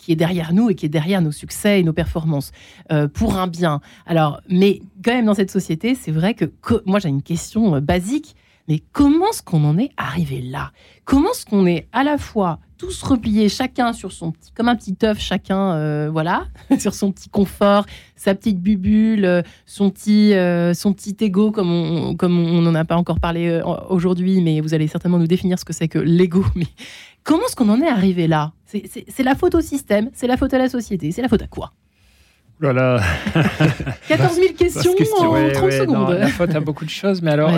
est 0.08 0.16
derrière 0.16 0.54
nous 0.54 0.70
et 0.70 0.76
qui 0.76 0.86
est 0.86 0.90
derrière 0.90 1.22
nos 1.22 1.32
succès 1.32 1.80
et 1.80 1.84
nos 1.84 1.94
performances 1.94 2.52
euh, 2.92 3.08
pour 3.08 3.38
un 3.38 3.48
bien. 3.48 3.82
Alors, 4.06 4.42
mais 4.50 4.82
quand 5.04 5.14
même 5.14 5.26
dans 5.26 5.34
cette 5.34 5.52
société, 5.52 5.96
c'est 5.96 6.12
vrai 6.12 6.34
que, 6.34 6.46
moi 6.86 7.00
j'ai 7.00 7.10
une 7.10 7.22
question 7.22 7.80
basique. 7.82 8.36
Mais 8.70 8.84
comment 8.94 9.30
est-ce 9.32 9.42
qu'on 9.42 9.64
en 9.66 9.78
est 9.80 9.90
arrivé 9.98 10.42
là? 10.42 10.72
Comment 11.04 11.32
est-ce 11.32 11.46
qu'on 11.46 11.66
est 11.66 11.88
à 11.92 12.04
la 12.04 12.20
fois 12.20 12.60
tous 12.78 13.04
repliés, 13.04 13.50
chacun 13.50 13.92
sur 13.92 14.14
son 14.14 14.32
petit, 14.32 14.52
comme 14.54 14.70
un 14.70 14.76
petit 14.76 14.96
œuf, 15.04 15.20
chacun, 15.20 15.74
euh, 15.74 16.10
voilà, 16.10 16.46
sur 16.80 16.94
son 16.94 17.12
petit 17.12 17.28
confort, 17.28 17.86
sa 18.16 18.34
petite 18.36 18.62
bubule, 18.62 19.26
euh, 19.26 19.42
son 19.66 19.90
petit, 19.90 20.34
euh, 20.34 20.74
son 20.74 20.94
petit 20.94 21.18
ego, 21.20 21.52
comme 21.52 21.70
on, 21.70 22.16
comme 22.16 22.40
on 22.40 22.62
n'en 22.62 22.74
a 22.76 22.86
pas 22.86 22.96
encore 22.96 23.20
parlé 23.20 23.62
aujourd'hui, 23.90 24.40
mais 24.42 24.62
vous 24.62 24.74
allez 24.74 24.88
certainement 24.88 25.20
nous 25.20 25.28
définir 25.28 25.60
ce 25.60 25.66
que 25.66 25.74
c'est 25.74 25.90
que 25.90 26.00
l'ego. 26.00 26.46
Mais 26.56 26.68
comment 27.24 27.44
est-ce 27.46 27.56
qu'on 27.56 27.70
en 27.70 27.82
est 27.82 27.90
arrivé 27.90 28.28
là? 28.28 28.54
C'est 28.66 29.24
la 29.24 29.36
faute 29.36 29.56
au 29.56 29.62
système, 29.62 30.10
c'est 30.14 30.28
la 30.28 30.38
faute 30.38 30.54
à 30.54 30.58
la 30.58 30.70
société, 30.70 31.12
c'est 31.12 31.22
la 31.22 31.28
faute 31.28 31.42
à 31.42 31.48
quoi? 31.48 31.74
Voilà. 32.60 33.02
14 34.08 34.36
000 34.36 34.54
questions, 34.54 34.92
en 34.92 35.52
30 35.52 35.72
secondes. 35.72 36.14
la 36.14 36.28
faute 36.28 36.54
à 36.54 36.60
beaucoup 36.60 36.86
de 36.86 36.90
choses, 36.90 37.22
mais 37.22 37.32
alors, 37.32 37.52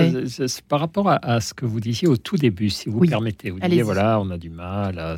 par 0.67 0.79
rapport 0.79 1.09
à, 1.09 1.41
ce 1.41 1.53
que 1.53 1.65
vous 1.65 1.79
disiez 1.79 2.07
au 2.07 2.17
tout 2.17 2.37
début, 2.37 2.69
si 2.69 2.89
vous 2.89 2.99
permettez, 2.99 3.49
vous 3.49 3.59
disiez, 3.59 3.81
voilà, 3.81 4.19
on 4.19 4.29
a 4.29 4.37
du 4.37 4.49
mal 4.49 4.99
à, 4.99 5.15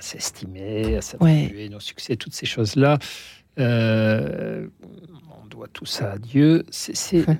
s'estimer, 0.00 0.96
à 0.96 1.00
s'attribuer 1.00 1.68
nos 1.68 1.80
succès, 1.80 2.16
toutes 2.16 2.34
ces 2.34 2.46
choses-là. 2.46 2.98
Euh, 3.58 4.66
on 5.42 5.46
doit 5.48 5.68
tout 5.72 5.86
ça 5.86 6.12
à 6.12 6.18
Dieu. 6.18 6.64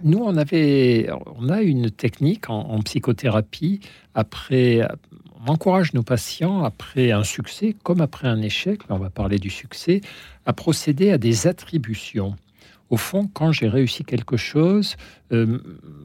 Nous, 0.02 0.18
on 0.18 0.36
avait, 0.36 1.08
on 1.38 1.48
a 1.50 1.62
une 1.62 1.90
technique 1.90 2.50
en, 2.50 2.58
en 2.58 2.80
psychothérapie 2.80 3.80
après 4.14 4.82
on 5.46 5.50
encourage 5.50 5.94
nos 5.94 6.02
patients, 6.02 6.64
après 6.64 7.12
un 7.12 7.24
succès 7.24 7.74
comme 7.82 8.00
après 8.00 8.28
un 8.28 8.42
échec, 8.42 8.80
on 8.88 8.98
va 8.98 9.10
parler 9.10 9.38
du 9.38 9.50
succès, 9.50 10.00
à 10.46 10.52
procéder 10.52 11.10
à 11.10 11.18
des 11.18 11.46
attributions. 11.46 12.36
au 12.90 12.96
fond, 12.96 13.30
quand 13.32 13.52
j'ai 13.52 13.68
réussi 13.68 14.04
quelque 14.04 14.36
chose, 14.36 14.96
euh, 15.30 15.60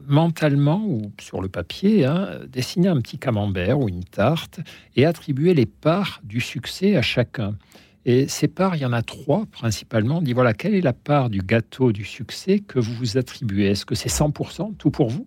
mentalement 0.06 0.84
ou 0.86 1.10
sur 1.20 1.42
le 1.42 1.48
papier, 1.48 2.04
hein, 2.04 2.38
dessiner 2.48 2.86
un 2.86 3.00
petit 3.00 3.18
camembert 3.18 3.80
ou 3.80 3.88
une 3.88 4.04
tarte 4.04 4.60
et 4.94 5.04
attribuer 5.04 5.52
les 5.52 5.66
parts 5.66 6.20
du 6.22 6.40
succès 6.40 6.96
à 6.96 7.02
chacun. 7.02 7.56
Et 8.04 8.28
ces 8.28 8.46
parts, 8.46 8.76
il 8.76 8.82
y 8.82 8.86
en 8.86 8.92
a 8.92 9.02
trois 9.02 9.46
principalement. 9.46 10.18
On 10.18 10.22
dit 10.22 10.32
voilà, 10.32 10.54
quelle 10.54 10.76
est 10.76 10.80
la 10.80 10.92
part 10.92 11.28
du 11.28 11.40
gâteau 11.40 11.90
du 11.90 12.04
succès 12.04 12.60
que 12.60 12.78
vous 12.78 12.94
vous 12.94 13.18
attribuez? 13.18 13.66
Est-ce 13.66 13.84
que 13.84 13.96
c'est 13.96 14.08
100% 14.08 14.76
tout 14.76 14.92
pour 14.92 15.10
vous? 15.10 15.26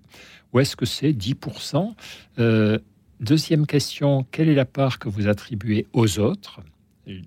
Ou 0.53 0.61
est-ce 0.61 0.77
que 0.77 0.85
c'est 0.85 1.11
10% 1.11 1.93
euh, 2.39 2.79
Deuxième 3.19 3.67
question, 3.67 4.25
quelle 4.31 4.47
est 4.47 4.55
la 4.55 4.65
part 4.65 4.97
que 4.97 5.09
vous 5.09 5.27
attribuez 5.27 5.87
aux 5.93 6.19
autres 6.19 6.61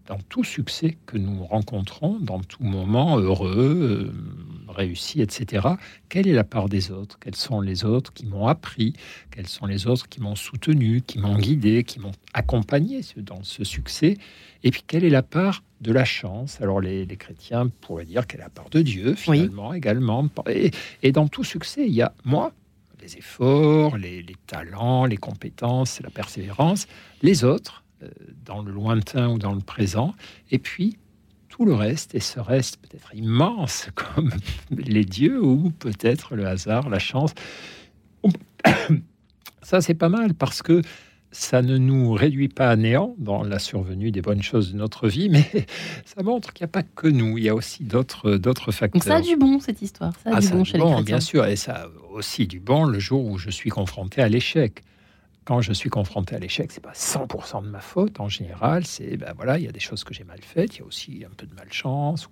dans 0.07 0.19
tout 0.29 0.45
succès 0.45 0.97
que 1.07 1.19
nous 1.19 1.45
rencontrons, 1.45 2.19
dans 2.21 2.41
tout 2.41 2.63
moment 2.63 3.19
heureux, 3.19 4.13
euh, 4.13 4.73
réussi, 4.73 5.21
etc., 5.21 5.67
quelle 6.09 6.29
est 6.29 6.33
la 6.33 6.45
part 6.45 6.69
des 6.69 6.91
autres? 6.91 7.19
Quels 7.19 7.35
sont 7.35 7.61
les 7.61 7.85
autres 7.85 8.13
qui 8.13 8.27
m'ont 8.27 8.47
appris? 8.47 8.95
Quels 9.31 9.49
sont 9.49 9.67
les 9.67 9.87
autres 9.87 10.09
qui 10.09 10.21
m'ont 10.21 10.37
soutenu, 10.37 11.03
qui 11.03 11.19
m'ont 11.19 11.37
guidé, 11.37 11.85
qui 11.85 11.99
m'ont 11.99 12.13
accompagné 12.33 13.01
dans 13.17 13.43
ce 13.43 13.65
succès? 13.65 14.19
Et 14.63 14.71
puis, 14.71 14.83
quelle 14.87 15.05
est 15.05 15.11
la 15.11 15.23
part 15.23 15.63
de 15.81 15.93
la 15.93 16.05
chance? 16.05 16.61
Alors, 16.61 16.81
les, 16.81 17.07
chrétiens 17.17 17.69
pourraient 17.81 18.05
dire 18.05 18.27
quelle 18.27 18.41
est 18.41 18.45
la 18.45 18.51
part 18.51 18.71
de 18.71 18.83
Dieu, 18.83 19.15
finalement, 19.15 19.75
également. 19.75 20.29
Et, 21.03 21.13
dans 21.13 21.29
tout 21.29 21.45
succès, 21.45 21.87
il 21.87 21.93
y 21.93 22.03
a 22.03 22.15
moi, 22.25 22.53
les 23.03 23.17
efforts, 23.17 23.97
les 23.97 24.25
talents, 24.47 25.05
les 25.07 25.17
compétences, 25.17 26.01
la 26.01 26.11
persévérance, 26.11 26.87
les 27.23 27.45
autres 27.45 27.83
euh, 28.03 28.09
dans 28.45 28.63
le 28.63 28.73
lointain 28.73 29.29
ou 29.29 29.39
dans 29.39 29.53
le 29.53 29.61
présent, 29.61 30.15
et 30.51 30.59
puis 30.59 30.99
tout 31.49 31.65
le 31.65 31.75
reste, 31.75 32.15
et 32.15 32.21
ce 32.21 32.41
reste 32.41 32.79
peut-être 32.79 33.15
immense 33.15 33.89
comme 33.95 34.31
les 34.71 35.05
dieux 35.05 35.43
ou 35.43 35.71
peut-être 35.71 36.35
le 36.35 36.47
hasard, 36.47 36.89
la 36.89 36.99
chance. 36.99 37.35
Ça, 39.63 39.81
c'est 39.81 39.95
pas 39.95 40.09
mal 40.09 40.35
parce 40.35 40.63
que 40.63 40.83
ça 41.31 41.63
ne 41.63 41.79
nous 41.79 42.13
réduit 42.13 42.49
pas 42.49 42.69
à 42.69 42.77
néant 42.77 43.15
dans 43.19 43.43
la 43.43 43.59
survenue 43.59 44.11
des 44.11 44.21
bonnes 44.21 44.43
choses 44.43 44.73
de 44.73 44.77
notre 44.77 45.09
vie, 45.09 45.29
mais 45.31 45.49
ça 46.05 46.23
montre 46.23 46.53
qu'il 46.53 46.65
n'y 46.65 46.69
a 46.69 46.73
pas 46.73 46.83
que 46.83 47.09
nous, 47.09 47.39
il 47.39 47.45
y 47.45 47.49
a 47.49 47.55
aussi 47.55 47.85
d'autres 47.85 48.37
d'autres 48.37 48.71
facteurs. 48.71 49.01
Donc 49.01 49.05
ça 49.05 49.17
a 49.17 49.21
du 49.21 49.37
bon 49.37 49.59
cette 49.59 49.81
histoire, 49.81 50.13
ça 50.23 50.31
a 50.31 50.37
ah, 50.37 50.41
du 50.41 50.49
bon 50.49 50.65
chez 50.65 50.79
les 50.79 50.85
chrétiens. 50.85 51.03
Bien 51.03 51.21
sûr, 51.21 51.47
et 51.47 51.57
ça 51.57 51.89
aussi 52.13 52.47
du 52.47 52.61
bon 52.61 52.85
le 52.85 52.99
jour 52.99 53.25
où 53.25 53.39
je 53.39 53.51
suis 53.51 53.71
confronté 53.71 54.23
à 54.23 54.29
l'échec 54.29 54.83
quand 55.45 55.61
je 55.61 55.73
suis 55.73 55.91
confronté 55.91 56.37
à 56.37 56.39
l'échec, 56.39 56.71
c'est 56.71 56.83
pas 56.83 56.93
100% 56.93 57.65
de 57.65 57.69
ma 57.69 57.81
faute 57.81 58.21
en 58.21 58.29
général. 58.29 58.87
C'est 58.87 59.17
ben 59.17 59.33
voilà, 59.35 59.59
il 59.59 59.65
y 59.65 59.69
a 59.69 59.73
des 59.73 59.81
choses 59.81 60.05
que 60.05 60.15
j'ai 60.15 60.25
mal 60.25 60.39
faites, 60.41 60.77
il 60.77 60.81
y 60.81 60.83
a 60.83 60.87
aussi 60.87 61.25
un 61.27 61.35
peu 61.35 61.47
de 61.47 61.55
malchance 61.55 62.29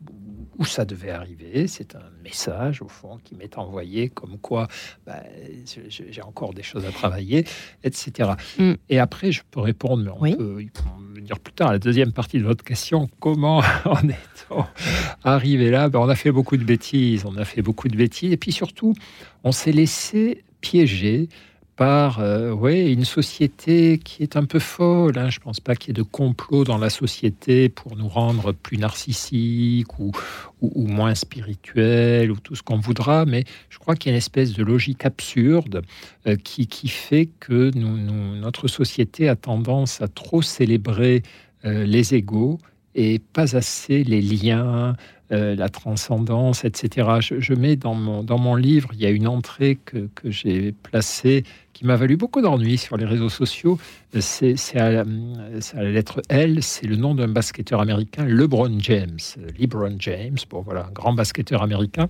où, 0.59 0.64
ça 0.64 0.85
devait 0.85 1.11
arriver. 1.11 1.67
C'est 1.67 1.97
un 1.97 2.11
message 2.23 2.83
au 2.83 2.88
fond 2.88 3.19
qui 3.25 3.35
m'est 3.35 3.57
envoyé 3.59 4.11
comme 4.11 4.38
quoi 4.38 4.69
ben, 5.07 5.23
j'ai 5.88 6.23
encore 6.23 6.52
des 6.52 6.62
choses 6.62 6.85
à 6.85 6.93
travailler, 6.93 7.45
etc. 7.83 8.33
Mm. 8.59 8.75
Et 8.90 8.99
après, 8.99 9.33
je 9.33 9.43
peux 9.50 9.61
répondre, 9.61 10.05
mais 10.05 10.11
on 10.11 10.37
peut, 10.37 10.64
dire 11.23 11.38
plus 11.40 11.55
tard 11.55 11.69
à 11.69 11.73
la 11.73 11.79
deuxième 11.79 12.12
partie 12.12 12.38
de 12.38 12.45
votre 12.45 12.62
question, 12.62 13.09
comment 13.21 13.62
en 13.85 14.09
est-on 14.09 14.64
arrivé 15.25 15.71
là? 15.71 15.88
Ben, 15.88 15.99
On 15.99 16.09
a 16.09 16.14
fait 16.14 16.33
beaucoup 16.33 16.57
de 16.57 16.64
bêtises, 16.64 17.25
on 17.25 17.37
a 17.37 17.45
fait 17.45 17.62
beaucoup 17.62 17.88
de 17.88 17.97
bêtises, 17.97 18.33
et 18.33 18.37
puis 18.37 18.52
surtout, 18.52 18.95
on 19.45 19.52
s'est 19.52 19.73
laissé 19.73 20.45
piéger 20.61 21.29
par 21.81 22.21
euh, 22.21 22.55
une 22.93 23.07
société 23.07 23.97
qui 24.05 24.23
est 24.23 24.37
un 24.37 24.45
peu 24.45 24.59
folle. 24.59 25.17
Hein. 25.17 25.31
Je 25.31 25.39
ne 25.39 25.45
pense 25.45 25.61
pas 25.61 25.75
qu'il 25.75 25.89
y 25.89 25.91
ait 25.93 25.95
de 25.95 26.03
complot 26.03 26.63
dans 26.63 26.77
la 26.77 26.91
société 26.91 27.71
pour 27.71 27.97
nous 27.97 28.07
rendre 28.07 28.53
plus 28.53 28.77
narcissiques 28.77 29.99
ou, 29.99 30.13
moins 30.61 31.15
spirituels 31.15 32.31
ou 32.33 32.37
tout 32.37 32.55
ce 32.55 32.63
qu'on 32.63 32.77
voudra, 32.77 33.25
mais 33.25 33.45
je 33.71 33.79
crois 33.79 33.97
qu'il 33.97 34.11
y 34.11 34.13
a 34.13 34.15
une 34.15 34.19
espèce 34.19 34.53
de 34.53 34.63
logique 34.63 35.07
absurde 35.07 35.81
euh, 36.27 36.37
qui, 36.37 36.89
fait 36.89 37.31
que 37.41 37.71
notre 37.75 38.69
société 38.69 39.31
a 39.31 39.35
tendance 39.35 40.03
à 40.03 40.09
trop 40.09 40.43
célébrer 40.43 41.23
euh, 41.65 41.87
les 41.87 42.15
égaux 42.15 42.59
et 42.95 43.21
pas 43.21 43.57
assez 43.57 44.05
les 44.05 44.21
liens, 44.21 44.97
euh, 45.33 45.55
la 45.55 45.69
transcendance, 45.69 46.65
etc. 46.65 47.09
Je, 47.21 47.55
mets 47.55 47.77
dans 47.77 47.95
mon, 47.95 48.23
dans 48.23 48.39
mon 48.39 48.55
livre, 48.57 48.91
il 48.95 49.01
y 49.01 49.07
a 49.07 49.11
une 49.11 49.29
entrée 49.29 49.77
que, 49.77 50.09
que 50.15 50.31
j'ai 50.31 50.73
placée 50.73 51.45
qui 51.73 51.87
m'a 51.87 51.97
valu 51.97 52.17
beaucoup 52.17 52.43
d'ennuis 52.43 52.77
sur 52.77 52.97
les 52.97 53.07
réseaux 53.07 53.29
sociaux. 53.29 53.79
C'est 54.19 54.57
à, 54.77 54.91
la 54.91 55.91
lettre 55.91 56.21
L, 56.29 56.63
c'est 56.63 56.87
le 56.87 56.97
nom 56.97 57.15
d'un 57.15 57.29
basketteur 57.29 57.81
américain, 57.81 58.25
LeBron 58.25 58.79
James. 58.81 59.19
LeBron 59.59 59.97
James, 59.99 60.37
bon 60.51 60.61
voilà, 60.61 60.87
un 60.87 60.91
grand 60.91 61.15
basketteur 61.15 61.63
américain, 61.63 62.09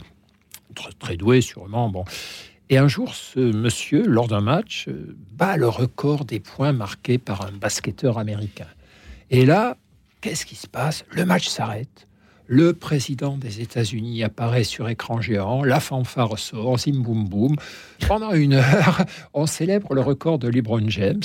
très, 0.74 0.92
très 0.92 1.16
doué 1.16 1.40
sûrement. 1.40 1.88
Bon. 1.88 2.04
Et 2.68 2.78
un 2.78 2.88
jour, 2.88 3.14
ce 3.14 3.38
monsieur, 3.38 4.04
lors 4.06 4.28
d'un 4.28 4.40
match, 4.40 4.86
euh, 4.88 5.16
bat 5.32 5.56
le 5.56 5.68
record 5.68 6.24
des 6.24 6.40
points 6.40 6.72
marqués 6.72 7.18
par 7.18 7.46
un 7.46 7.52
basketteur 7.52 8.18
américain. 8.18 8.68
Et 9.30 9.44
là, 9.44 9.76
qu'est-ce 10.20 10.46
qui 10.46 10.56
se 10.56 10.66
passe? 10.66 11.04
Le 11.10 11.24
match 11.24 11.48
s'arrête. 11.48 12.08
Le 12.52 12.72
président 12.72 13.36
des 13.36 13.60
États-Unis 13.60 14.24
apparaît 14.24 14.64
sur 14.64 14.88
écran 14.88 15.20
géant, 15.20 15.62
la 15.62 15.78
fanfare 15.78 16.36
sort, 16.36 16.80
zim 16.80 17.00
boum 17.00 17.28
boum. 17.28 17.54
Pendant 18.08 18.32
une 18.32 18.54
heure, 18.54 19.04
on 19.34 19.46
célèbre 19.46 19.94
le 19.94 20.00
record 20.00 20.40
de 20.40 20.48
LeBron 20.48 20.88
James, 20.88 21.22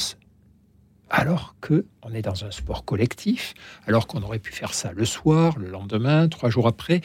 alors 1.10 1.55
que 1.62 1.88
on 2.03 2.13
est 2.13 2.22
dans 2.22 2.46
un 2.46 2.51
sport 2.51 2.86
collectif, 2.86 3.55
alors 3.88 4.05
qu'on 4.05 4.22
aurait 4.22 4.38
pu 4.38 4.53
faire 4.53 4.75
ça 4.75 4.91
le 4.94 5.03
soir, 5.03 5.58
le 5.58 5.67
lendemain, 5.67 6.27
trois 6.27 6.51
jours 6.51 6.67
après. 6.67 7.01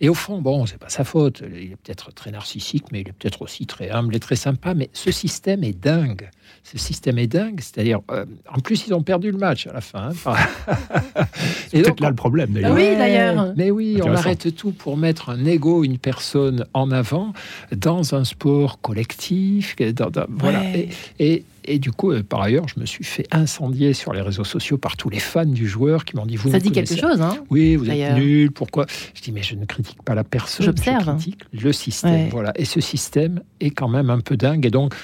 Et 0.00 0.08
au 0.08 0.14
fond, 0.14 0.40
bon, 0.40 0.64
c'est 0.66 0.78
pas 0.78 0.88
sa 0.88 1.04
faute. 1.04 1.42
Il 1.52 1.72
est 1.72 1.76
peut-être 1.76 2.12
très 2.12 2.30
narcissique, 2.30 2.86
mais 2.90 3.02
il 3.02 3.08
est 3.08 3.12
peut-être 3.12 3.42
aussi 3.42 3.66
très 3.66 3.90
humble 3.90 4.16
et 4.16 4.20
très 4.20 4.36
sympa. 4.36 4.72
Mais 4.74 4.88
ce 4.92 5.10
système 5.10 5.62
est 5.62 5.78
dingue. 5.78 6.30
Ce 6.62 6.78
système 6.78 7.18
est 7.18 7.26
dingue. 7.26 7.60
C'est-à-dire, 7.60 8.00
euh, 8.10 8.24
en 8.48 8.60
plus, 8.60 8.86
ils 8.86 8.94
ont 8.94 9.02
perdu 9.02 9.30
le 9.30 9.36
match 9.36 9.66
à 9.66 9.72
la 9.72 9.82
fin. 9.82 10.10
Hein. 10.26 10.34
c'est 11.68 11.82
peut-être 11.82 12.00
là 12.00 12.08
le 12.08 12.14
problème, 12.14 12.50
d'ailleurs. 12.52 12.74
Oui, 12.74 12.96
d'ailleurs. 12.96 13.52
Mais 13.56 13.70
oui, 13.70 14.00
on 14.02 14.14
arrête 14.14 14.54
tout 14.54 14.72
pour 14.72 14.96
mettre 14.96 15.28
un 15.28 15.44
ego, 15.44 15.84
une 15.84 15.98
personne 15.98 16.64
en 16.72 16.90
avant 16.90 17.34
dans 17.76 18.14
un 18.14 18.24
sport 18.24 18.80
collectif. 18.80 19.76
voilà. 20.30 20.62
et 20.76 20.88
et 21.18 21.44
du 21.78 21.92
coup, 21.92 22.12
euh, 22.12 22.22
par 22.22 22.40
ailleurs, 22.40 22.66
je 22.68 22.80
me 22.80 22.86
suis 22.86 23.04
fait 23.04 23.26
incendier 23.30 23.92
sur 23.92 24.12
les 24.12 24.22
réseaux 24.22 24.44
sociaux 24.44 24.78
par 24.78 24.96
tous 24.96 25.10
les 25.10 25.18
fans 25.18 25.44
du 25.44 25.68
joueur 25.68 26.04
qui 26.04 26.16
m'ont 26.16 26.26
dit 26.26 26.36
vous 26.36 26.50
ça 26.50 26.58
dit 26.58 26.72
quelque 26.72 26.96
chose 26.96 27.20
hein 27.20 27.36
oui 27.50 27.76
vous 27.76 27.88
êtes 27.88 28.14
nul 28.14 28.50
pourquoi? 28.50 28.86
Je 29.14 29.22
dis 29.22 29.32
mais 29.32 29.42
je 29.42 29.54
ne 29.54 29.64
critique 29.64 30.02
pas 30.02 30.14
la 30.14 30.24
personne 30.24 30.66
j'observe. 30.66 31.04
je 31.04 31.10
critique 31.10 31.40
le 31.52 31.72
système. 31.72 32.28
Voilà. 32.30 32.52
Et 32.56 32.64
ce 32.64 32.80
système 32.80 33.40
est 33.60 33.70
quand 33.70 33.88
même 33.88 34.10
un 34.10 34.20
peu 34.20 34.36
dingue. 34.36 34.66
Et 34.66 34.70
donc 34.70 34.94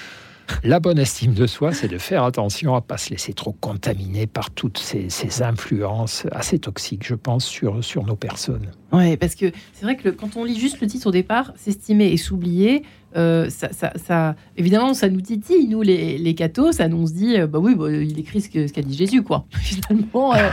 la 0.63 0.79
bonne 0.79 0.99
estime 0.99 1.33
de 1.33 1.47
soi, 1.47 1.73
c'est 1.73 1.87
de 1.87 1.97
faire 1.97 2.23
attention 2.23 2.73
à 2.73 2.77
ne 2.77 2.81
pas 2.81 2.97
se 2.97 3.09
laisser 3.09 3.33
trop 3.33 3.51
contaminer 3.53 4.27
par 4.27 4.51
toutes 4.51 4.77
ces, 4.77 5.07
influences 5.41 6.25
assez 6.31 6.59
toxiques, 6.59 7.05
je 7.05 7.15
pense, 7.15 7.45
sur, 7.45 7.83
sur 7.83 8.05
nos 8.05 8.15
personnes. 8.15 8.71
Oui, 8.91 9.17
parce 9.17 9.35
que 9.35 9.51
c'est 9.73 9.83
vrai 9.83 9.97
que 9.97 10.09
quand 10.09 10.35
on 10.37 10.43
lit 10.43 10.59
juste 10.59 10.79
le 10.81 10.87
titre 10.87 11.07
au 11.07 11.11
départ, 11.11 11.53
s'estimer 11.57 12.07
et 12.07 12.17
s'oublier, 12.17 12.83
euh, 13.15 13.49
ça, 13.49 14.35
évidemment, 14.57 14.93
ça 14.93 15.09
nous 15.09 15.21
titille, 15.21 15.67
nous, 15.67 15.81
les, 15.81 16.17
les 16.17 16.35
cathos, 16.35 16.73
ça 16.73 16.87
nous 16.87 17.07
se 17.07 17.13
dit, 17.13 17.37
euh, 17.37 17.47
bah 17.47 17.59
oui, 17.59 17.73
bah, 17.75 17.91
il 17.91 18.19
écrit 18.19 18.41
ce 18.41 18.49
qu'a 18.49 18.81
dit 18.81 18.95
Jésus, 18.95 19.23
quoi. 19.23 19.45
Finalement, 19.59 20.35
euh, 20.35 20.49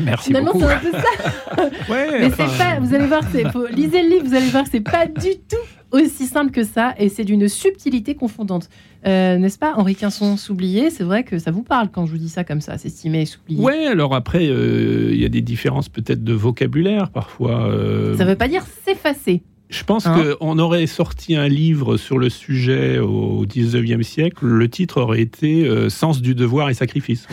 merci 0.00 0.32
beaucoup. 0.32 0.60
c'est 0.60 0.66
un 0.66 0.78
peu 0.78 0.92
ça. 0.92 1.70
Mais 1.88 2.30
c'est 2.30 2.58
pas, 2.58 2.80
vous 2.80 2.94
allez 2.94 3.06
voir, 3.06 3.22
lisez 3.70 4.02
le 4.02 4.08
livre, 4.08 4.26
vous 4.26 4.34
allez 4.34 4.48
voir, 4.50 4.64
c'est 4.70 4.80
pas 4.80 5.06
du 5.06 5.36
tout 5.48 5.56
aussi 5.92 6.26
simple 6.26 6.50
que 6.50 6.64
ça, 6.64 6.94
et 6.98 7.08
c'est 7.08 7.24
d'une 7.24 7.48
subtilité 7.48 8.14
confondante. 8.14 8.68
N'est-ce 9.04 9.58
pas, 9.58 9.74
Henri 9.76 9.94
Quinson, 9.94 10.36
s'oublier, 10.36 10.90
c'est 10.90 11.04
vrai 11.04 11.24
que 11.24 11.38
ça 11.38 11.50
vous 11.50 11.62
parle 11.62 11.88
quand 11.90 12.04
je 12.04 12.12
vous 12.12 12.18
dis 12.18 12.28
ça 12.28 12.44
comme 12.44 12.60
ça, 12.60 12.76
s'estimer 12.76 13.22
et 13.22 13.26
s'oublier. 13.26 13.62
Oui, 13.62 13.86
alors 13.86 14.14
après, 14.14 14.44
il 14.44 15.20
y 15.20 15.24
a 15.24 15.30
des 15.30 15.40
différences 15.40 15.88
peut-être 15.88 16.22
de 16.22 16.32
vocabulaire 16.34 17.10
parfois. 17.10 17.70
Ça 18.16 18.24
ne 18.24 18.28
veut 18.28 18.36
pas 18.36 18.48
dire 18.48 18.64
s'effacer. 18.84 19.42
Je 19.70 19.84
pense 19.84 20.06
hein 20.06 20.34
qu'on 20.38 20.58
aurait 20.58 20.86
sorti 20.86 21.36
un 21.36 21.48
livre 21.48 21.98
sur 21.98 22.18
le 22.18 22.30
sujet 22.30 22.98
au 22.98 23.44
19e 23.44 24.02
siècle. 24.02 24.46
Le 24.46 24.68
titre 24.68 25.02
aurait 25.02 25.20
été 25.20 25.66
euh, 25.66 25.90
Sens 25.90 26.22
du 26.22 26.34
devoir 26.34 26.70
et 26.70 26.74
sacrifice. 26.74 27.26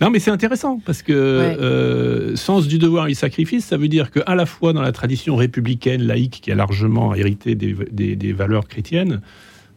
Non, 0.00 0.10
mais 0.10 0.20
c'est 0.20 0.30
intéressant 0.30 0.80
parce 0.84 1.02
que 1.02 1.12
euh, 1.12 2.36
sens 2.36 2.68
du 2.68 2.78
devoir 2.78 3.08
et 3.08 3.14
sacrifice, 3.14 3.64
ça 3.64 3.76
veut 3.76 3.88
dire 3.88 4.10
qu'à 4.10 4.34
la 4.34 4.46
fois 4.46 4.72
dans 4.72 4.82
la 4.82 4.92
tradition 4.92 5.34
républicaine 5.36 6.02
laïque 6.02 6.40
qui 6.42 6.52
a 6.52 6.54
largement 6.54 7.14
hérité 7.14 7.54
des, 7.54 8.32
valeurs 8.32 8.68
chrétiennes 8.68 9.20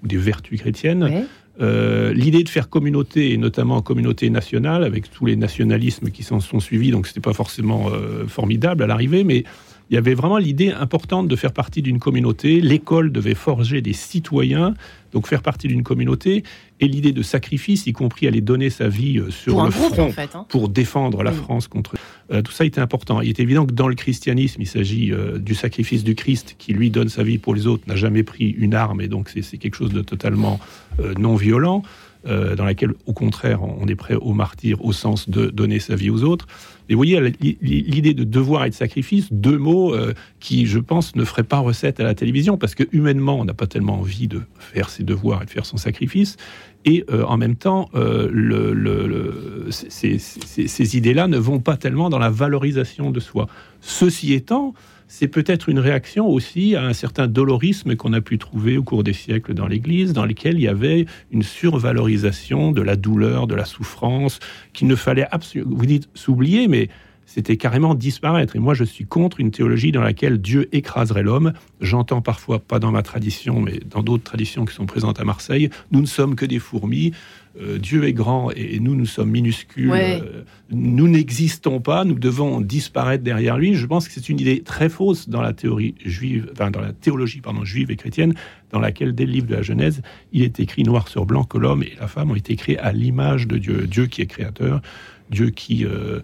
ou 0.04 0.08
des 0.08 0.18
vertus 0.18 0.60
chrétiennes, 0.60 1.26
euh, 1.60 2.14
l'idée 2.14 2.44
de 2.44 2.50
faire 2.50 2.70
communauté, 2.70 3.34
et 3.34 3.38
notamment 3.38 3.82
communauté 3.82 4.30
nationale, 4.30 4.84
avec 4.84 5.10
tous 5.10 5.26
les 5.26 5.36
nationalismes 5.36 6.10
qui 6.10 6.24
s'en 6.24 6.40
sont 6.40 6.60
suivis, 6.60 6.92
donc 6.92 7.08
c'était 7.08 7.20
pas 7.20 7.34
forcément 7.34 7.90
formidable 8.28 8.84
à 8.84 8.88
l'arrivée, 8.88 9.24
mais 9.24 9.44
il 9.92 9.96
y 9.96 9.98
avait 9.98 10.14
vraiment 10.14 10.38
l'idée 10.38 10.72
importante 10.72 11.28
de 11.28 11.36
faire 11.36 11.52
partie 11.52 11.82
d'une 11.82 12.00
communauté. 12.00 12.62
L'école 12.62 13.12
devait 13.12 13.36
forger 13.36 13.82
des 13.82 13.92
citoyens, 13.92 14.74
donc 15.12 15.28
faire 15.28 15.42
partie 15.42 15.68
d'une 15.68 15.84
communauté, 15.84 16.44
et 16.80 16.88
l'idée 16.88 17.12
de 17.12 17.22
sacrifice, 17.22 17.86
y 17.88 17.94
compris 17.94 18.28
aller 18.28 18.42
donner 18.42 18.70
sa 18.70 18.88
vie 18.88 19.20
euh, 19.20 19.30
sur 19.30 19.64
le 19.64 19.72
front 19.72 20.12
hein. 20.18 20.46
pour 20.50 20.70
défendre 20.70 21.24
la 21.24 21.32
France 21.32 21.68
contre 21.68 21.96
Euh, 22.32 22.42
tout 22.42 22.52
ça 22.52 22.66
était 22.66 22.82
important. 22.82 23.22
Il 23.22 23.30
est 23.30 23.40
évident 23.40 23.66
que 23.66 23.74
dans 23.74 23.88
le 23.88 23.96
christianisme, 23.96 24.62
il 24.62 24.68
s'agit 24.68 25.12
euh, 25.12 25.38
du 25.38 25.56
sacrifice 25.56 26.04
du 26.04 26.16
Christ 26.16 26.56
qui, 26.58 26.74
lui, 26.74 26.90
donne 26.90 27.10
sa 27.10 27.24
vie 27.24 27.38
pour 27.38 27.54
les 27.54 27.68
autres, 27.68 27.84
n'a 27.88 27.96
jamais 27.96 28.24
pris 28.24 28.50
une 28.50 28.74
arme, 28.74 29.02
et 29.02 29.08
donc 29.08 29.30
c'est 29.30 29.58
quelque 29.58 29.76
chose 29.76 29.92
de 29.92 30.02
totalement 30.02 30.60
euh, 31.00 31.14
non 31.18 31.36
violent. 31.36 31.84
Dans 32.26 32.66
laquelle, 32.66 32.94
au 33.06 33.14
contraire, 33.14 33.64
on 33.64 33.88
est 33.88 33.96
prêt 33.96 34.16
au 34.16 34.34
martyr 34.34 34.84
au 34.86 34.94
sens 34.94 35.30
de 35.30 35.48
donner 35.48 35.80
sa 35.80 35.96
vie 35.96 36.10
aux 36.10 36.24
autres. 36.24 36.48
Et 36.88 36.94
vous 36.94 37.00
voyez, 37.00 37.20
l'idée 37.62 38.14
de 38.14 38.24
devoir 38.24 38.66
et 38.66 38.70
de 38.70 38.76
sacrifice, 38.76 39.32
deux 39.32 39.58
mots 39.58 39.96
qui, 40.40 40.68
je 40.68 40.78
pense, 40.78 41.16
ne 41.16 41.26
feraient 41.26 41.44
pas 41.44 41.60
recette 41.60 42.00
à 42.00 42.04
la 42.04 42.14
télévision, 42.14 42.58
parce 42.58 42.76
que 42.76 42.84
humainement, 42.92 43.40
on 43.40 43.46
n'a 43.46 43.54
pas 43.54 43.68
tellement 43.68 44.00
envie 44.00 44.28
de 44.28 44.42
faire 44.60 44.90
ses 44.90 45.04
devoirs 45.04 45.42
et 45.42 45.46
de 45.46 45.50
faire 45.50 45.66
son 45.66 45.78
sacrifice. 45.78 46.38
Et 46.86 47.06
euh, 47.12 47.24
en 47.26 47.38
même 47.38 47.56
temps, 47.56 47.90
euh, 47.96 49.70
ces, 49.70 50.98
idées-là 50.98 51.28
ne 51.28 51.38
vont 51.38 51.60
pas 51.60 51.78
tellement 51.78 52.10
dans 52.10 52.20
la 52.20 52.30
valorisation 52.30 53.12
de 53.12 53.20
soi. 53.20 53.48
Ceci 53.82 54.34
étant, 54.34 54.74
c'est 55.14 55.28
peut-être 55.28 55.68
une 55.68 55.80
réaction 55.80 56.26
aussi 56.26 56.74
à 56.78 56.86
un 56.86 56.94
certain 56.94 57.28
dolorisme 57.28 57.98
qu'on 57.98 58.14
a 58.14 58.22
pu 58.22 58.38
trouver 58.38 58.78
au 58.78 58.84
cours 58.84 59.04
des 59.04 59.12
siècles 59.12 59.54
dans 59.54 59.68
l'Église, 59.68 60.14
dans 60.14 60.26
lequel 60.26 60.56
il 60.56 60.62
y 60.62 60.70
avait 60.70 61.06
une 61.32 61.44
survalorisation 61.44 62.72
de 62.72 62.82
la 62.82 62.96
douleur, 62.96 63.46
de 63.46 63.54
la 63.54 63.66
souffrance, 63.66 64.40
qu'il 64.72 64.88
ne 64.88 64.96
fallait 64.96 65.28
absolument, 65.30 65.76
vous 65.76 65.86
dites 65.86 66.08
s'oublier, 66.14 66.70
mais 66.70 66.88
c'était 67.26 67.58
carrément 67.58 67.94
disparaître. 67.94 68.56
Et 68.56 68.60
moi, 68.60 68.74
je 68.74 68.86
suis 68.86 69.06
contre 69.06 69.42
une 69.42 69.52
théologie 69.52 69.92
dans 69.92 70.02
laquelle 70.02 70.38
Dieu 70.38 70.70
écraserait 70.72 71.24
l'homme. 71.24 71.52
J'entends 71.82 72.22
parfois, 72.22 72.60
pas 72.60 72.80
dans 72.80 72.92
ma 72.92 73.04
tradition, 73.04 73.60
mais 73.60 73.82
dans 73.86 74.04
d'autres 74.04 74.24
traditions 74.24 74.64
qui 74.64 74.74
sont 74.74 74.86
présentes 74.86 75.20
à 75.20 75.26
Marseille, 75.26 75.70
nous 75.92 76.00
ne 76.00 76.06
sommes 76.06 76.36
que 76.36 76.46
des 76.46 76.60
fourmis. 76.60 77.12
Euh, 77.60 77.78
Dieu 77.78 78.06
est 78.06 78.14
grand 78.14 78.50
et, 78.52 78.80
nous, 78.80 78.96
nous 78.96 79.06
sommes 79.06 79.32
minuscules. 79.32 79.92
Euh, 79.92 80.44
nous 80.70 81.08
n'existons 81.08 81.82
pas, 81.82 82.06
nous 82.06 82.18
devons 82.18 82.62
disparaître 82.62 83.24
derrière 83.24 83.58
lui. 83.58 83.76
Je 83.76 83.86
pense 83.86 84.08
que 84.08 84.14
c'est 84.14 84.30
une 84.30 84.40
idée 84.40 84.62
très 84.62 84.88
fausse 84.88 85.28
dans 85.28 85.42
la 85.42 85.52
théorie 85.52 85.96
juive, 86.06 86.50
enfin, 86.54 86.72
dans 86.72 86.80
la 86.80 86.94
théologie 86.94 87.42
pardon, 87.42 87.66
juive 87.66 87.92
et 87.92 87.98
chrétienne, 87.98 88.34
dans 88.72 88.80
laquelle, 88.80 89.14
dès 89.14 89.26
le 89.26 89.34
livre 89.34 89.48
de 89.48 89.56
la 89.56 89.62
Genèse, 89.64 90.02
il 90.32 90.44
est 90.44 90.60
écrit 90.60 90.84
noir 90.84 91.10
sur 91.10 91.26
blanc 91.26 91.44
que 91.44 91.58
l'homme 91.58 91.84
et 91.84 91.94
la 92.00 92.08
femme 92.08 92.32
ont 92.32 92.36
été 92.36 92.56
créés 92.56 92.80
à 92.80 92.94
l'image 92.94 93.48
de 93.48 93.58
Dieu, 93.58 93.86
Dieu 93.86 94.06
qui 94.06 94.22
est 94.22 94.28
créateur, 94.28 94.82
Dieu 95.30 95.50
qui, 95.50 95.86
euh, 95.86 96.22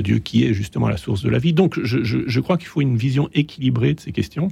Dieu 0.00 0.18
qui 0.18 0.44
est 0.44 0.54
justement 0.54 0.88
la 0.88 0.96
source 0.96 1.22
de 1.22 1.30
la 1.30 1.38
vie. 1.38 1.52
Donc 1.52 1.78
je, 1.82 2.40
crois 2.40 2.56
qu'il 2.56 2.68
faut 2.68 2.80
une 2.80 2.96
vision 2.96 3.28
équilibrée 3.34 3.94
de 3.94 4.00
ces 4.00 4.12
questions. 4.12 4.48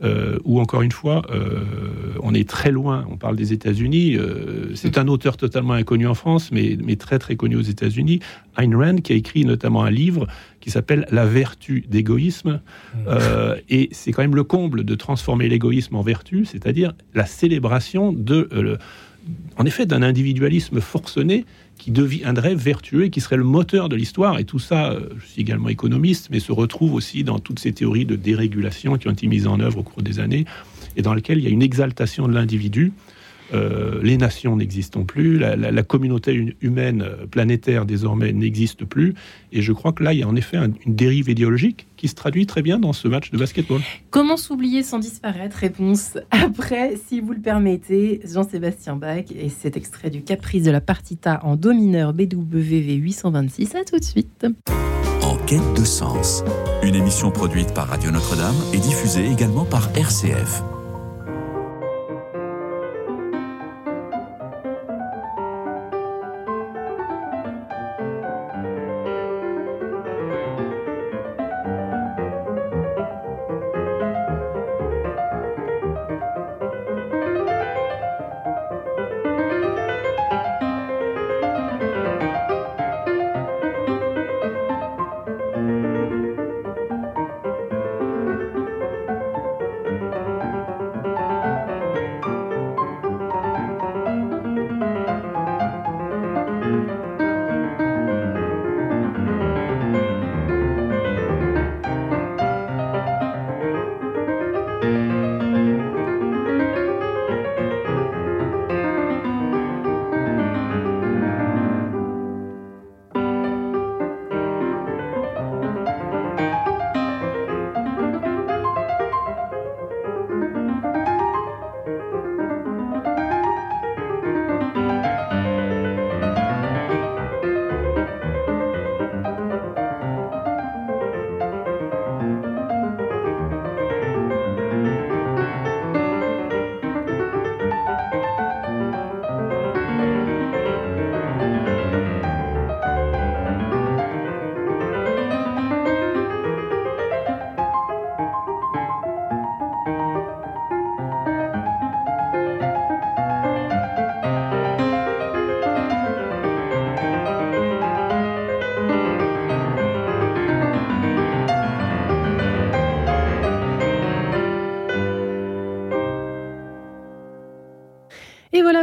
Euh, 0.00 0.38
où 0.44 0.60
encore 0.60 0.82
une 0.82 0.92
fois, 0.92 1.22
on 2.22 2.32
est 2.34 2.48
très 2.48 2.70
loin. 2.70 3.04
On 3.10 3.16
parle 3.16 3.36
des 3.36 3.52
États-Unis. 3.52 4.16
c'est 4.74 4.98
un 4.98 5.08
auteur 5.08 5.36
totalement 5.36 5.74
inconnu 5.74 6.06
en 6.06 6.14
France, 6.14 6.50
mais, 6.52 6.78
mais 6.82 6.96
très 6.96 7.18
très 7.18 7.36
connu 7.36 7.56
aux 7.56 7.62
États-Unis. 7.62 8.20
Ayn 8.56 8.76
Rand, 8.76 8.96
qui 8.96 9.12
a 9.12 9.16
écrit 9.16 9.44
notamment 9.44 9.82
un 9.82 9.90
livre 9.90 10.26
qui 10.60 10.70
s'appelle 10.70 11.06
La 11.10 11.26
vertu 11.26 11.84
d'égoïsme. 11.88 12.60
Mmh. 12.94 13.10
et 13.70 13.88
c'est 13.92 14.12
quand 14.12 14.22
même 14.22 14.36
le 14.36 14.44
comble 14.44 14.84
de 14.84 14.94
transformer 14.94 15.48
l'égoïsme 15.48 15.96
en 15.96 16.02
vertu, 16.02 16.44
c'est-à-dire 16.44 16.94
la 17.14 17.26
célébration 17.26 18.12
de, 18.12 18.78
en 19.56 19.64
effet, 19.64 19.86
d'un 19.86 20.02
individualisme 20.02 20.80
forcené 20.80 21.44
qui 21.78 21.90
deviendrait 21.90 22.54
vertueux 22.54 23.04
et 23.04 23.10
qui 23.10 23.20
serait 23.20 23.36
le 23.36 23.44
moteur 23.44 23.88
de 23.88 23.96
l'histoire. 23.96 24.38
Et 24.38 24.44
tout 24.44 24.58
ça, 24.58 24.90
euh, 24.90 25.08
je 25.18 25.26
suis 25.26 25.40
également 25.40 25.68
économiste, 25.68 26.28
mais 26.30 26.40
se 26.40 26.52
retrouve 26.52 26.94
aussi 26.94 27.24
dans 27.24 27.38
toutes 27.38 27.58
ces 27.58 27.72
théories 27.72 28.04
de 28.04 28.16
dérégulation 28.16 28.98
qui 28.98 29.08
ont 29.08 29.12
été 29.12 29.26
mises 29.26 29.46
en 29.46 29.60
œuvre 29.60 29.78
au 29.78 29.82
cours 29.82 30.02
des 30.02 30.20
années 30.20 30.44
et 30.96 31.02
dans 31.02 31.14
lesquelles 31.14 31.38
il 31.38 31.44
y 31.44 31.46
a 31.46 31.50
une 31.50 31.62
exaltation 31.62 32.28
de 32.28 32.34
l'individu 32.34 32.92
euh, 33.54 34.00
les 34.02 34.16
nations 34.16 34.56
n'existent 34.56 35.04
plus, 35.04 35.38
la, 35.38 35.82
communauté 35.82 36.56
humaine 36.60 37.02
euh, 37.02 37.26
planétaire 37.26 37.86
désormais 37.86 38.32
n'existe 38.32 38.84
plus. 38.84 39.14
Et 39.52 39.62
je 39.62 39.72
crois 39.72 39.92
que 39.92 40.02
là, 40.02 40.12
il 40.12 40.20
y 40.20 40.22
a 40.22 40.28
en 40.28 40.36
effet 40.36 40.58
une 40.58 40.94
dérive 40.94 41.28
idéologique 41.30 41.86
qui 41.96 42.08
se 42.08 42.14
traduit 42.14 42.46
très 42.46 42.62
bien 42.62 42.78
dans 42.78 42.92
ce 42.92 43.08
match 43.08 43.30
de 43.30 43.38
basketball. 43.38 43.80
Comment 44.10 44.36
s'oublier 44.36 44.82
sans 44.82 44.98
disparaître? 44.98 45.56
Réponse 45.56 46.18
après, 46.30 46.96
si 47.08 47.20
vous 47.20 47.32
le 47.32 47.40
permettez, 47.40 48.20
Jean-Sébastien 48.24 48.96
Bach 48.96 49.24
et 49.34 49.48
cet 49.48 49.76
extrait 49.76 50.10
du 50.10 50.22
Caprice 50.22 50.64
de 50.64 50.70
la 50.70 50.80
partita 50.80 51.40
en 51.42 51.56
do 51.56 51.72
mineur 51.72 52.12
BWV 52.12 52.94
826. 52.94 53.74
À 53.74 53.84
tout 53.84 53.98
de 53.98 54.04
suite. 54.04 54.46
En 55.22 55.36
quête 55.46 55.74
de 55.76 55.84
sens, 55.84 56.44
une 56.82 56.94
émission 56.94 57.30
produite 57.30 57.72
par 57.74 57.88
Radio 57.88 58.10
Notre-Dame 58.10 58.56
et 58.72 58.78
diffusée 58.78 59.26
également 59.26 59.64
par 59.64 59.88
RCF. 59.96 60.62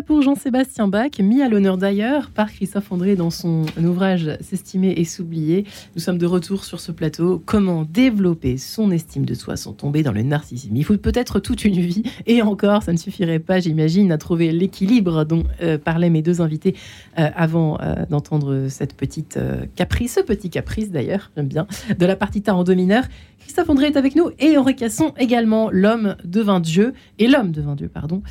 Pour 0.06 0.15
Jean-Sébastien 0.26 0.88
Bach, 0.88 1.20
mis 1.20 1.44
à 1.44 1.50
l'honneur 1.50 1.78
d'ailleurs 1.78 2.32
par 2.32 2.52
Christophe 2.52 2.92
André 2.92 3.16
dans 3.16 3.30
son 3.30 3.64
ouvrage 3.78 4.36
S'estimer 4.42 4.90
et 4.98 5.06
s'oublier. 5.06 5.66
Nous 5.94 6.02
sommes 6.02 6.18
de 6.18 6.26
retour 6.26 6.64
sur 6.64 6.80
ce 6.80 6.92
plateau. 6.92 7.44
Comment 7.46 7.84
développer 7.84 8.58
son 8.58 8.90
estime 8.90 9.24
de 9.24 9.36
soi 9.36 9.56
sans 9.56 9.74
tomber 9.74 10.02
dans 10.02 10.12
le 10.12 10.24
narcissisme? 10.24 10.76
Il 10.76 10.84
faut 10.84 10.98
peut-être 10.98 11.40
toute 11.40 11.64
une 11.64 11.80
vie, 11.80 12.02
et 12.26 12.42
encore, 12.42 12.82
ça 12.82 12.92
ne 12.92 12.98
suffirait 12.98 13.38
pas, 13.38 13.60
j'imagine, 13.60 14.12
à 14.12 14.18
trouver 14.18 14.52
l'équilibre 14.52 15.26
dont 15.26 15.44
euh, 15.62 15.78
parlaient 15.78 16.10
mes 16.10 16.24
deux 16.24 16.42
invités 16.42 16.74
euh, 17.20 17.30
avant 17.36 17.80
euh, 17.82 17.94
d'entendre 18.10 18.66
cette 18.68 18.96
petite 18.96 19.38
caprice, 19.76 20.16
ce 20.16 20.22
petit 20.22 20.50
caprice 20.50 20.90
d'ailleurs, 20.90 21.30
j'aime 21.38 21.50
bien, 21.50 21.68
de 21.96 22.06
la 22.08 22.16
partita 22.16 22.56
en 22.56 22.64
do 22.64 22.74
mineur. 22.74 23.04
Christophe 23.42 23.70
André 23.70 23.88
est 23.88 23.98
avec 23.98 24.16
nous 24.16 24.32
et 24.40 24.58
Henri 24.58 24.76
Casson 24.76 25.14
également, 25.20 25.70
l'homme 25.70 26.16
devint 26.24 26.60
Dieu, 26.60 26.94
et 27.20 27.28
l'homme 27.28 27.52
devint 27.52 27.76
Dieu, 27.76 27.90
pardon, 27.90 28.24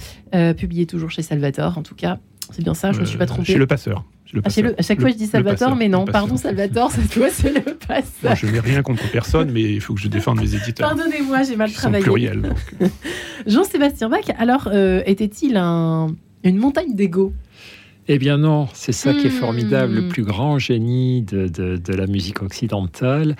publié 0.57 0.87
toujours 0.87 1.12
chez 1.12 1.22
Salvatore, 1.22 1.78
tout 1.85 1.94
cas. 1.94 2.18
C'est 2.51 2.62
bien 2.62 2.75
ça, 2.75 2.90
je 2.90 2.97
ne 2.97 3.03
me 3.03 3.07
suis 3.07 3.16
pas 3.18 3.27
trompé. 3.27 3.53
Chez 3.53 3.59
le 3.59 3.66
passeur. 3.68 4.05
Ah, 4.37 4.49
à 4.79 4.83
chaque 4.83 5.01
fois, 5.01 5.11
je 5.11 5.14
dis 5.14 5.27
Salvatore, 5.27 5.77
mais 5.77 5.88
non, 5.88 6.05
pardon, 6.07 6.37
Salvatore, 6.37 6.90
cette 6.90 7.12
fois, 7.12 7.31
c'est 7.31 7.53
le 7.55 7.75
passeur. 7.87 8.35
je 8.35 8.47
n'ai 8.49 8.59
rien 8.59 8.83
contre 8.83 9.09
personne, 9.12 9.53
mais 9.53 9.62
il 9.62 9.81
faut 9.81 9.94
que 9.94 10.01
je 10.01 10.09
défende 10.09 10.40
mes 10.40 10.55
éditeurs. 10.57 10.88
Pardonnez-moi, 10.88 11.44
j'ai 11.44 11.55
mal 11.57 11.70
travaillé. 11.73 12.03
pluriel. 12.03 12.53
Jean-Sébastien 13.47 14.09
Bach, 14.09 14.25
alors, 14.38 14.68
euh, 14.73 15.03
était-il 15.07 15.57
un, 15.57 16.09
une 16.42 16.57
montagne 16.57 16.94
d'ego? 16.94 17.33
Eh 18.07 18.18
bien 18.18 18.37
non, 18.37 18.68
c'est 18.75 18.92
ça 18.92 19.14
qui 19.14 19.29
est 19.29 19.31
formidable. 19.31 19.94
Le 19.94 20.01
Hmm. 20.03 20.09
plus 20.09 20.25
grand 20.25 20.59
génie 20.59 21.23
de, 21.23 21.49
de- 21.49 21.77
de 21.79 21.92
la 21.94 22.07
musique 22.07 22.42
occidentale 22.42 23.35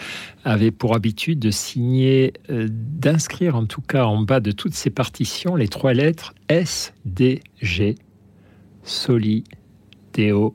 avait 0.44 0.70
pour 0.70 0.94
habitude 0.94 1.38
de 1.38 1.50
signer, 1.50 2.33
euh, 2.50 2.66
d'inscrire 2.70 3.57
en 3.57 3.66
tout 3.66 3.83
cas 3.83 4.04
en 4.04 4.22
bas 4.22 4.40
de 4.40 4.52
toutes 4.52 4.72
ses 4.74 4.88
partitions 4.88 5.54
les 5.57 5.68
trois 5.68 5.92
lettres 5.92 6.35
S, 6.48 6.94
D, 7.04 7.42
G, 7.61 7.96
Soli, 8.84 9.44
Deo, 10.12 10.54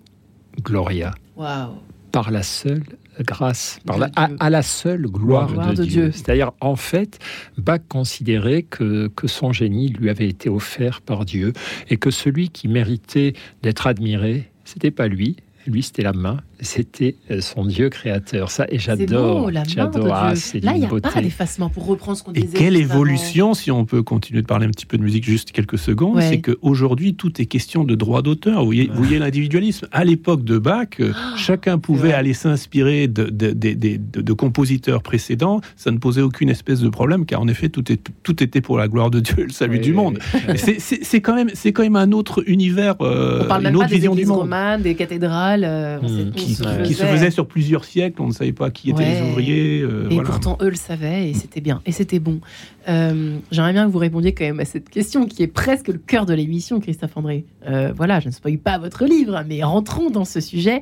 Gloria. 0.64 1.14
Waouh. 1.36 1.74
Par 2.12 2.32
la 2.32 2.42
seule 2.44 2.84
grâce, 3.22 3.80
par 3.86 3.98
la- 3.98 4.10
à, 4.16 4.50
la 4.50 4.62
seule 4.64 5.04
gloire, 5.08 5.52
Gloire 5.52 5.72
de, 5.72 5.76
de 5.76 5.84
Dieu. 5.84 6.02
Dieu. 6.04 6.12
C'est-à-dire, 6.12 6.52
en 6.62 6.76
fait, 6.76 7.20
Bach 7.58 7.82
considérait 7.90 8.64
que, 8.64 9.08
que 9.10 9.28
son 9.28 9.52
génie 9.52 9.90
lui 9.90 10.10
avait 10.10 10.28
été 10.30 10.50
offert 10.50 11.02
par 11.02 11.26
Dieu 11.26 11.54
et 11.90 11.98
que 11.98 12.10
celui 12.12 12.50
qui 12.50 12.68
méritait 12.68 13.34
d'être 13.62 13.86
admiré, 13.88 14.50
c'était 14.64 14.92
pas 14.92 15.08
lui. 15.08 15.36
Lui, 15.68 15.84
c'était 15.84 16.02
la 16.04 16.14
main, 16.14 16.40
c'était 16.62 17.16
euh, 17.32 17.42
son 17.42 17.66
Dieu 17.66 17.90
créateur. 17.90 18.52
Ça, 18.52 18.66
et 18.70 18.80
j'adore. 18.80 19.50
J'adore. 19.68 20.08
Ah, 20.14 20.34
Là, 20.62 20.72
il 20.74 20.80
n'y 20.80 20.86
a 20.86 20.90
beauté. 20.90 21.10
pas 21.14 21.22
d'effacement 21.22 21.70
pour 21.70 21.86
reprendre 21.86 22.18
ce 22.18 22.24
qu'on 22.24 22.34
Et 22.34 22.42
disait. 22.42 22.58
quelle 22.58 22.74
juste 22.76 22.86
avant. 22.92 22.96
évolution, 22.96 23.54
si 23.54 23.72
on 23.72 23.86
peut 23.86 24.04
continuer 24.04 24.42
de 24.42 24.48
parler 24.48 24.66
un 24.66 24.70
petit 24.72 24.86
peu 24.86 24.98
de 24.98 25.04
musique 25.04 25.24
juste 25.24 25.52
quelques 25.52 25.78
secondes, 25.78 26.18
Ouais. 26.18 26.28
c'est 26.30 26.42
qu'aujourd'hui, 26.42 27.14
tout 27.16 27.42
est 27.42 27.46
question 27.46 27.84
de 27.84 27.96
droit 27.96 28.22
d'auteur. 28.22 28.66
Vous 28.66 28.72
voyez, 28.94 29.20
l'individualisme. 29.20 29.88
À 29.92 30.04
l'époque 30.04 30.44
de 30.44 30.58
Bach, 30.58 30.88
euh, 31.00 31.14
chacun 31.38 31.78
pouvait 31.80 32.14
aller 32.14 32.34
s'inspirer 32.34 33.08
de, 33.08 33.26
de- 33.26 33.52
de- 33.52 33.74
de- 33.74 33.98
de- 33.98 34.22
de 34.22 34.34
compositeurs 34.34 35.02
précédents. 35.02 35.62
Ça 35.76 35.92
ne 35.92 35.98
posait 35.98 36.22
aucune 36.22 36.50
espèce 36.50 36.80
de 36.82 36.90
problème, 36.90 37.26
car 37.26 37.42
en 37.42 37.48
effet, 37.48 37.70
tout, 37.70 37.92
est, 37.92 38.02
tout 38.24 38.44
était 38.44 38.62
pour 38.62 38.78
la 38.78 38.88
gloire 38.88 39.10
de 39.10 39.20
Dieu 39.20 39.36
et 39.40 39.44
le 39.44 39.50
salut 39.52 39.80
du 39.80 39.94
monde. 39.94 40.20
C'est- 40.56 41.22
quand, 41.22 41.36
même- 41.36 41.50
c'est 41.54 41.72
quand 41.74 41.84
même 41.84 41.96
un 41.96 42.12
autre 42.12 42.44
univers, 42.48 42.96
euh, 43.02 43.42
On 43.44 43.48
parle 43.48 43.64
même 43.64 43.74
une 43.74 43.80
pas 43.80 43.86
autre 43.86 43.90
des 43.90 43.96
vision 43.96 44.14
du 44.14 44.20
églises 44.22 44.30
monde. 44.30 44.40
romanes, 44.40 44.82
des 44.82 44.96
cathédrales. 44.96 45.64
euh, 45.64 46.00
Hmm, 46.00 46.32
on 46.36 46.49
Qui, 46.50 46.56
se 46.56 46.64
qui- 46.64 46.84
qui 46.90 46.94
se 46.94 47.04
faisait. 47.04 47.32
sur 47.32 47.48
plusieurs 47.48 47.84
siècles, 47.86 48.22
on 48.22 48.28
ne 48.28 48.34
savait 48.34 48.54
pas 48.54 48.70
qui 48.72 48.90
étaient 48.92 49.00
Ouais. 49.00 49.22
les 49.22 49.30
ouvriers. 49.30 49.82
euh, 49.82 50.08
Et 50.10 50.16
voilà. 50.16 50.30
pourtant, 50.30 50.58
eux 50.62 50.70
le 50.70 50.76
savaient 50.76 51.30
et 51.30 51.34
c'était 51.34 51.62
bien. 51.62 51.82
Et 51.86 51.92
c'était 51.92 52.20
bon. 52.20 52.40
Euh, 52.88 53.38
J'aimerais 53.52 53.74
bien 53.74 53.86
que 53.86 53.92
vous 53.92 53.98
répondiez 54.00 54.34
quand 54.34 54.46
même 54.46 54.60
à 54.60 54.66
cette 54.66 54.90
question 54.90 55.26
qui 55.26 55.44
est 55.44 55.48
presque 55.48 55.88
le 55.90 55.98
cœur 56.00 56.26
de 56.26 56.34
l'émission, 56.34 56.80
Christophe 56.80 57.16
André. 57.18 57.46
Euh, 57.68 57.94
voilà, 57.96 58.20
je 58.20 58.28
ne 58.28 58.34
spoil 58.34 58.58
pas 58.58 58.78
votre 58.78 59.06
livre, 59.06 59.44
mais 59.48 59.64
rentrons 59.64 60.10
dans 60.10 60.26
ce 60.26 60.40
sujet. 60.40 60.82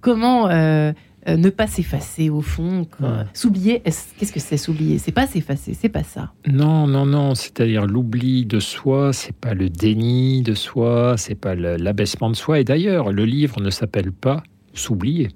Comment 0.00 0.48
euh, 0.48 0.92
euh, 1.28 1.36
ne 1.36 1.50
pas 1.50 1.66
s'effacer 1.66 2.30
au 2.30 2.40
fond. 2.40 2.86
S'oublier, 3.34 3.82
est-ce- 3.84 4.06
qu'est-ce 4.18 4.32
que 4.32 4.40
c'est 4.40 4.56
s'oublier? 4.56 4.96
C'est 4.96 5.12
pas 5.12 5.26
s'effacer, 5.26 5.74
c'est 5.78 5.90
pas 5.90 6.02
ça. 6.02 6.32
Non, 6.50 6.86
non, 6.86 7.04
non. 7.04 7.34
C'est-à-dire 7.34 7.84
l'oubli 7.86 8.46
de 8.46 8.58
soi, 8.60 9.12
c'est 9.12 9.36
pas 9.36 9.52
le 9.52 9.68
déni 9.68 10.40
de 10.42 10.54
soi, 10.54 11.16
c'est 11.18 11.34
pas 11.34 11.54
l'abaissement 11.54 12.30
de 12.30 12.36
soi. 12.36 12.60
Et 12.60 12.64
d'ailleurs, 12.64 13.12
le 13.12 13.26
livre 13.26 13.60
ne 13.60 13.68
s'appelle 13.68 14.12
pas 14.12 14.42
s'oublier. 14.74 15.28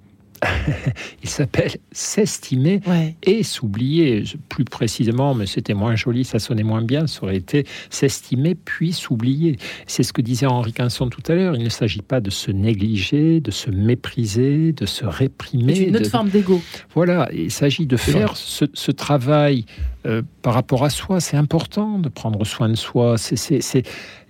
Il 1.23 1.29
s'appelle 1.29 1.71
s'estimer 1.91 2.81
Ouais. 2.87 3.15
et 3.23 3.43
s'oublier. 3.43 4.25
Plus 4.51 4.65
précisément, 4.67 5.35
mais 5.35 5.47
c'était 5.47 5.73
moins 5.73 5.97
joli, 5.97 6.25
ça 6.25 6.39
sonnait 6.39 6.63
moins 6.65 6.83
bien, 6.83 7.07
ça 7.07 7.23
aurait 7.23 7.37
été 7.37 7.65
s'estimer 7.89 8.55
puis 8.55 8.93
s'oublier. 8.93 9.57
C'est 9.87 10.03
ce 10.03 10.13
que 10.13 10.21
disait 10.21 10.45
Henri 10.47 10.73
Quinson 10.75 11.09
tout 11.09 11.23
à 11.29 11.35
l'heure. 11.35 11.57
Il 11.57 11.63
ne 11.65 11.69
s'agit 11.71 12.03
pas 12.03 12.21
de 12.21 12.29
se 12.31 12.51
négliger, 12.51 13.41
de 13.41 13.51
se 13.51 13.71
mépriser, 13.71 14.73
de 14.73 14.85
se 14.85 15.07
réprimer. 15.07 15.75
C'est 15.77 15.85
une 15.85 15.97
autre 15.97 16.05
de- 16.05 16.11
forme 16.11 16.29
d'ego. 16.29 16.61
voilà, 16.95 17.31
il 17.33 17.51
s'agit 17.51 17.87
de 17.87 17.97
faire 17.97 18.37
ce, 18.37 18.67
ce 18.75 18.91
travail 18.91 19.65
euh, 20.07 20.23
par 20.43 20.55
rapport 20.55 20.85
à 20.85 20.91
soi. 20.91 21.21
C'est 21.21 21.37
important 21.37 21.99
de 21.99 22.09
prendre 22.09 22.45
soin 22.45 22.69
de 22.69 22.75
soi. 22.75 23.17
C'est, 23.17 23.83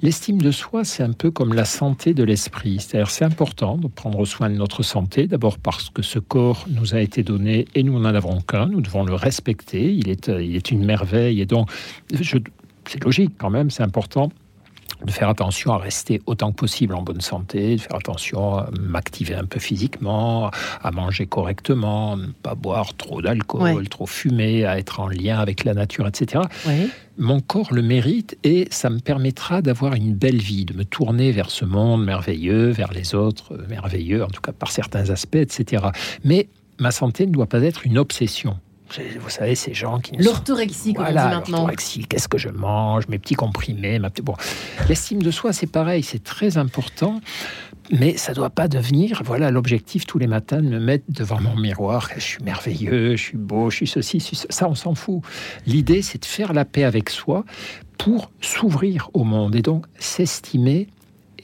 L'estime 0.02 0.40
de 0.40 0.50
soi, 0.50 0.84
c'est 0.84 1.02
un 1.02 1.12
peu 1.12 1.30
comme 1.30 1.54
la 1.54 1.64
santé 1.64 2.14
de 2.14 2.22
l'esprit. 2.22 2.78
C'est-à-dire, 2.78 3.10
c'est 3.10 3.24
important 3.24 3.76
de 3.76 3.88
prendre 3.88 4.24
soin 4.24 4.50
de 4.50 4.54
notre 4.54 4.82
santé, 4.82 5.26
d'abord 5.26 5.58
parce 5.58 5.90
que 5.90 6.02
ce 6.02 6.18
corps 6.18 6.66
nous 6.68 6.94
a 6.94 7.00
été 7.00 7.22
donné 7.22 7.66
et 7.74 7.82
nous 7.82 7.98
n'en 7.98 8.14
avons 8.14 8.40
qu'un. 8.40 8.66
Nous 8.66 8.80
devons 8.80 9.04
le 9.04 9.14
respecter. 9.14 9.92
Il 9.92 10.08
est, 10.08 10.28
euh, 10.28 10.42
il 10.42 10.56
est 10.56 10.70
une 10.70 10.84
merveille. 10.84 11.40
Et 11.40 11.46
donc, 11.46 11.70
c'est 12.12 13.02
logique 13.02 13.32
quand 13.38 13.50
même, 13.50 13.70
c'est 13.70 13.82
important 13.82 14.30
de 15.04 15.10
faire 15.10 15.28
attention 15.28 15.72
à 15.72 15.78
rester 15.78 16.20
autant 16.26 16.50
que 16.50 16.56
possible 16.56 16.94
en 16.94 17.02
bonne 17.02 17.20
santé, 17.20 17.76
de 17.76 17.80
faire 17.80 17.96
attention 17.96 18.56
à 18.58 18.70
m'activer 18.80 19.34
un 19.34 19.44
peu 19.44 19.60
physiquement, 19.60 20.50
à 20.82 20.90
manger 20.90 21.26
correctement, 21.26 22.16
ne 22.16 22.28
pas 22.42 22.54
boire 22.54 22.94
trop 22.96 23.20
d'alcool, 23.22 23.62
Ouais. 23.62 23.84
trop 23.84 24.06
fumer, 24.06 24.64
à 24.64 24.78
être 24.78 25.00
en 25.00 25.08
lien 25.08 25.38
avec 25.38 25.64
la 25.64 25.74
nature, 25.74 26.06
etc. 26.06 26.42
Ouais. 26.66 26.88
Mon 27.18 27.40
corps 27.40 27.72
le 27.72 27.82
mérite 27.82 28.36
et 28.44 28.66
ça 28.70 28.90
me 28.90 28.98
permettra 28.98 29.62
d'avoir 29.62 29.94
une 29.94 30.14
belle 30.14 30.40
vie, 30.40 30.64
de 30.64 30.74
me 30.74 30.84
tourner 30.84 31.30
vers 31.32 31.50
ce 31.50 31.64
monde 31.64 32.04
merveilleux, 32.04 32.70
vers 32.70 32.92
les 32.92 33.14
autres 33.14 33.56
merveilleux, 33.68 34.24
en 34.24 34.28
tout 34.28 34.40
cas 34.40 34.52
par 34.52 34.72
certains 34.72 35.10
aspects, 35.10 35.36
etc. 35.36 35.84
Mais 36.24 36.48
ma 36.80 36.90
santé 36.90 37.26
ne 37.26 37.30
doit 37.32 37.46
pas 37.46 37.62
être 37.62 37.86
une 37.86 37.98
obsession. 37.98 38.58
Vous 39.20 39.30
savez, 39.30 39.54
ces 39.54 39.74
gens 39.74 40.00
qui 40.00 40.12
ne 40.12 40.22
sont 40.22 40.30
L'orthorexie, 40.30 40.94
comme 40.94 41.04
voilà, 41.04 41.26
on 41.26 41.28
dit 41.28 41.34
maintenant. 41.34 41.56
l'orthorexie, 41.58 42.06
qu'est-ce 42.06 42.28
que 42.28 42.38
je 42.38 42.48
mange, 42.48 43.08
mes 43.08 43.18
petits 43.18 43.34
comprimés, 43.34 43.98
ma 43.98 44.10
petite... 44.10 44.24
bon, 44.24 44.34
l'estime 44.88 45.22
de 45.22 45.30
soi, 45.30 45.52
c'est 45.52 45.66
pareil, 45.66 46.02
c'est 46.02 46.22
très 46.22 46.58
important, 46.58 47.20
mais 47.90 48.16
ça 48.16 48.32
doit 48.34 48.50
pas 48.50 48.68
devenir, 48.68 49.22
voilà, 49.24 49.50
l'objectif 49.50 50.06
tous 50.06 50.18
les 50.18 50.26
matins 50.26 50.62
de 50.62 50.68
me 50.68 50.78
mettre 50.78 51.04
devant 51.08 51.40
mon 51.40 51.56
miroir, 51.56 52.08
je 52.14 52.20
suis 52.20 52.42
merveilleux, 52.44 53.16
je 53.16 53.22
suis 53.22 53.36
beau, 53.36 53.70
je 53.70 53.76
suis 53.76 53.86
ceci, 53.86 54.20
je 54.20 54.24
suis 54.24 54.36
ça, 54.36 54.46
ça, 54.50 54.68
on 54.68 54.74
s'en 54.74 54.94
fout. 54.94 55.22
L'idée, 55.66 56.02
c'est 56.02 56.20
de 56.20 56.26
faire 56.26 56.52
la 56.52 56.64
paix 56.64 56.84
avec 56.84 57.10
soi 57.10 57.44
pour 57.98 58.30
s'ouvrir 58.40 59.10
au 59.14 59.24
monde 59.24 59.54
et 59.54 59.62
donc 59.62 59.86
s'estimer 59.98 60.88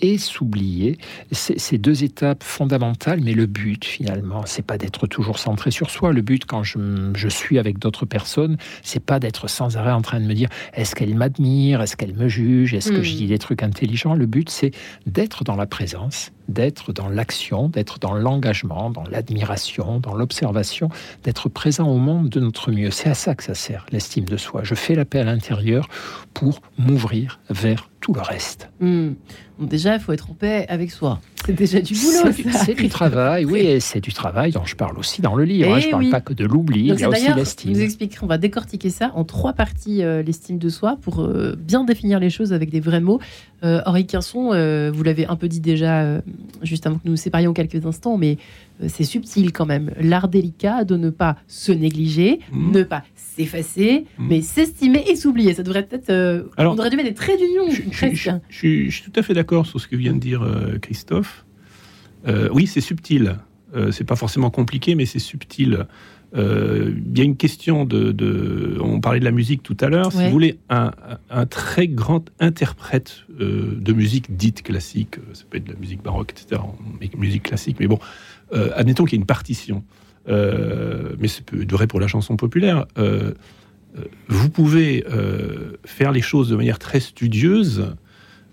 et 0.01 0.19
s'oublier. 0.19 0.99
C'est 1.33 1.59
c'est 1.59 1.79
deux 1.79 2.05
étapes 2.05 2.43
fondamentales, 2.43 3.21
mais 3.23 3.33
le 3.33 3.47
but 3.47 3.85
finalement, 3.85 4.43
c'est 4.47 4.65
pas 4.65 4.79
d'être 4.79 5.07
toujours 5.07 5.39
centré 5.39 5.71
sur 5.71 5.91
soi. 5.91 6.13
Le 6.13 6.23
but 6.23 6.45
quand 6.45 6.63
je, 6.63 6.79
je 7.15 7.29
suis 7.29 7.59
avec 7.59 7.79
d'autres 7.79 8.07
personnes, 8.07 8.57
c'est 8.83 9.05
pas 9.05 9.21
d'être 9.21 9.49
sans 9.49 9.77
arrêt 9.77 9.93
en 9.93 10.03
train 10.03 10.21
de 10.21 10.27
me 10.27 10.35
dire 10.35 10.49
est-ce 10.75 10.95
qu'elle 10.95 11.15
m'admire, 11.15 11.83
est-ce 11.83 11.97
qu'elle 11.97 12.15
me 12.15 12.29
juge, 12.29 12.75
est-ce 12.75 12.91
que 12.91 13.03
je 13.03 13.15
dis 13.15 13.27
des 13.27 13.39
trucs 13.39 13.63
intelligents? 13.63 14.15
Le 14.15 14.27
but 14.27 14.49
c'est 14.51 14.73
d'être 15.07 15.45
dans 15.45 15.57
la 15.57 15.67
présence, 15.67 16.33
d'être 16.51 16.93
dans 16.93 17.09
l'action, 17.09 17.69
d'être 17.69 17.99
dans 17.99 18.13
l'engagement, 18.13 18.91
dans 18.91 19.05
l'admiration, 19.05 20.01
dans 20.01 20.15
l'observation, 20.15 20.89
d'être 21.25 21.49
présent 21.49 21.89
au 21.89 21.97
monde 21.97 22.29
de 22.29 22.41
notre 22.41 22.71
mieux. 22.71 22.91
C'est 22.91 23.09
à 23.09 23.15
ça 23.15 23.35
que 23.35 23.43
ça 23.43 23.55
sert, 23.55 23.87
l'estime 23.93 24.25
de 24.25 24.37
soi. 24.37 24.63
Je 24.65 24.75
fais 24.75 24.95
la 24.95 25.05
paix 25.05 25.21
à 25.21 25.25
l'intérieur 25.25 25.89
pour 26.35 26.61
m'ouvrir 26.79 27.41
vers 27.49 27.89
tout 28.01 28.13
le 28.13 28.21
reste. 28.21 28.71
Hmm. 28.81 29.13
Déjà, 29.59 29.95
il 29.95 30.01
faut 30.01 30.13
être 30.13 30.31
en 30.31 30.35
paix 30.35 30.67
avec 30.69 30.91
soi. 30.91 31.21
C'est 31.47 31.53
déjà 31.55 31.81
du 31.81 31.95
boulot. 31.95 32.33
C'est 32.65 32.75
du, 32.75 32.89
travail, 32.89 33.45
oui, 33.45 33.81
c'est 33.81 34.01
du 34.01 34.13
travail 34.13 34.53
dont 34.53 34.65
je 34.67 34.77
parle 34.77 34.99
aussi 34.99 35.21
dans 35.23 35.35
le 35.35 35.45
livre. 35.45 35.73
hein. 35.73 35.77
Eh 35.79 35.81
Je 35.81 35.87
ne 35.87 35.91
parle 35.91 36.05
oui. 36.05 36.11
pas 36.11 36.21
que 36.21 36.33
de 36.35 36.45
l'oubli, 36.45 36.81
il 36.81 36.87
y 36.99 37.05
a 37.05 37.09
aussi 37.09 37.27
l'estime. 37.35 37.73
nous 37.73 37.81
expliquerons, 37.81 38.27
on 38.27 38.29
va 38.29 38.39
décortiquer 38.39 38.91
ça 38.91 39.11
en 39.15 39.25
trois 39.25 39.53
parties, 39.53 40.03
euh, 40.03 40.23
l'estime 40.23 40.59
de 40.59 40.69
soi, 40.69 40.99
pour 41.01 41.21
euh, 41.23 41.57
bien 41.59 41.85
définir 41.85 42.21
les 42.21 42.31
choses 42.31 42.53
avec 42.53 42.71
des 42.71 42.81
vrais 42.81 43.01
mots. 43.01 43.21
Euh, 43.65 43.81
Henri 43.87 44.07
Quinson, 44.07 44.51
euh, 44.53 44.91
vous 44.95 45.03
l'avez 45.03 45.27
un 45.27 45.37
peu 45.37 45.49
dit 45.49 45.61
déjà, 45.61 46.03
euh, 46.03 46.21
juste 46.63 46.87
avant 46.87 46.97
que 46.97 47.03
nous 47.05 47.13
nous 47.13 47.17
séparions 47.17 47.53
quelques 47.53 47.85
instants, 47.85 48.17
mais 48.17 48.39
euh, 48.83 48.87
c'est 48.89 49.05
subtil 49.05 49.53
quand 49.53 49.67
même. 49.67 49.91
L'art 50.01 50.29
délicat 50.29 50.85
de 50.85 50.97
ne 50.97 51.11
pas 51.11 51.37
se 51.49 51.73
négliger, 51.73 52.41
Mhm. 52.53 52.73
ne 52.73 52.83
pas 52.85 53.03
s'effacer, 53.17 54.05
Mhm. 54.19 54.27
mais 54.29 54.41
s'estimer 54.43 55.05
et 55.09 55.17
s'oublier. 55.17 55.55
Ça 55.55 55.63
devrait 55.63 55.83
peut-être... 55.85 56.11
euh, 56.11 56.45
Alors, 56.57 56.73
on 56.73 56.77
devrait 56.77 56.91
dû 56.91 56.97
mettre 56.97 57.09
des 57.09 57.15
traits 57.15 57.39
d'union, 57.39 57.69
Je, 57.71 57.83
je- 57.91 58.15
je- 58.15 58.31
je 58.49 58.57
suis- 58.57 58.91
je 58.91 59.03
suis 59.03 59.11
tout 59.11 59.19
à 59.21 59.23
fait 59.23 59.35
d'accord 59.35 59.67
sur 59.67 59.81
ce 59.81 59.87
que 59.89 59.97
vient 59.97 60.13
de 60.15 60.19
dire 60.21 60.43
euh, 60.43 60.79
Christophe. 60.81 61.40
Euh, 62.27 62.49
oui, 62.53 62.67
c'est 62.67 62.81
subtil. 62.81 63.37
Euh, 63.75 63.93
c'est 63.93 64.05
pas 64.05 64.17
forcément 64.17 64.51
compliqué, 64.51 64.95
mais 64.95 65.07
c'est 65.07 65.19
subtil. 65.21 65.87
Euh, 66.37 66.93
Il 67.13 67.19
y 67.19 67.21
a 67.21 67.25
une 67.25 67.37
question 67.37 67.85
de, 67.85 68.13
de- 68.13 68.79
On 68.81 69.01
parlait 69.01 69.21
de 69.21 69.25
la 69.25 69.31
musique 69.31 69.63
tout 69.63 69.77
à 69.81 69.89
l'heure. 69.89 70.13
Si 70.13 70.19
vous 70.27 70.31
voulez, 70.31 70.59
un, 70.69 70.93
un 71.31 71.47
très 71.47 71.89
grand 71.89 72.31
interprète 72.41 73.25
euh, 73.41 73.77
de 73.81 73.93
musique 73.93 74.37
dite 74.37 74.63
classique, 74.63 75.17
ça 75.33 75.45
peut 75.49 75.59
être 75.59 75.65
de 75.65 75.73
la 75.73 75.79
musique 75.79 76.03
baroque, 76.03 76.33
etc., 76.33 76.61
mais 77.01 77.11
musique 77.17 77.45
classique, 77.45 77.77
mais 77.81 77.87
bon, 77.89 77.99
admettons 78.75 79.05
qu'il 79.05 79.15
y 79.15 79.19
ait 79.19 79.23
une 79.23 79.27
partition, 79.27 79.83
mais 80.29 81.29
c'est 81.29 81.45
peut 81.45 81.63
être 81.63 81.73
vrai 81.73 81.87
pour 81.87 82.01
la 82.01 82.07
chanson 82.09 82.37
populaire. 82.37 82.87
vous 84.29 84.51
pouvez 84.51 85.05
faire 85.85 86.13
les 86.13 86.21
choses 86.23 86.49
de 86.51 86.57
manière 86.57 86.79
très 86.79 87.01
studieuse, 87.01 87.95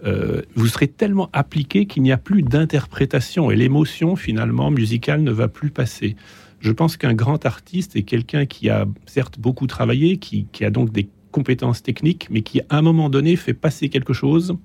euh, 0.05 0.41
vous 0.55 0.67
serez 0.67 0.87
tellement 0.87 1.29
appliqué 1.33 1.85
qu'il 1.85 2.03
n'y 2.03 2.11
a 2.11 2.17
plus 2.17 2.43
d'interprétation 2.43 3.49
et 3.49 3.55
l'émotion 3.55 4.15
finalement 4.15 4.69
musicale 4.69 5.21
ne 5.21 5.31
va 5.31 5.47
plus 5.47 5.71
passer. 5.71 6.15
Je 6.59 6.71
pense 6.71 6.97
qu'un 6.97 7.13
grand 7.13 7.45
artiste 7.45 7.95
est 7.95 8.03
quelqu'un 8.03 8.45
qui 8.45 8.69
a 8.69 8.85
certes 9.05 9.39
beaucoup 9.39 9.67
travaillé, 9.67 10.17
qui, 10.17 10.47
a 10.61 10.69
donc 10.69 10.91
des 10.91 11.09
compétences 11.31 11.83
techniques, 11.83 12.27
mais 12.29 12.41
qui 12.41 12.61
à 12.61 12.77
un 12.77 12.81
moment 12.81 13.09
donné 13.09 13.35
fait 13.35 13.53
passer 13.53 13.89
quelque 13.89 14.13
chose. 14.13 14.57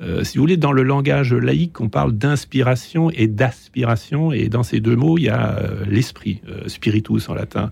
Euh, 0.00 0.24
si 0.24 0.38
vous 0.38 0.44
voulez, 0.44 0.56
dans 0.56 0.72
le 0.72 0.82
langage 0.82 1.34
laïque, 1.34 1.80
on 1.80 1.88
parle 1.88 2.12
d'inspiration 2.12 3.10
et 3.10 3.26
d'aspiration, 3.26 4.32
et 4.32 4.48
dans 4.48 4.62
ces 4.62 4.80
deux 4.80 4.96
mots, 4.96 5.18
il 5.18 5.24
y 5.24 5.28
a 5.28 5.58
euh, 5.58 5.84
l'esprit, 5.86 6.40
spiritus 6.66 7.28
en 7.28 7.34
latin. 7.34 7.70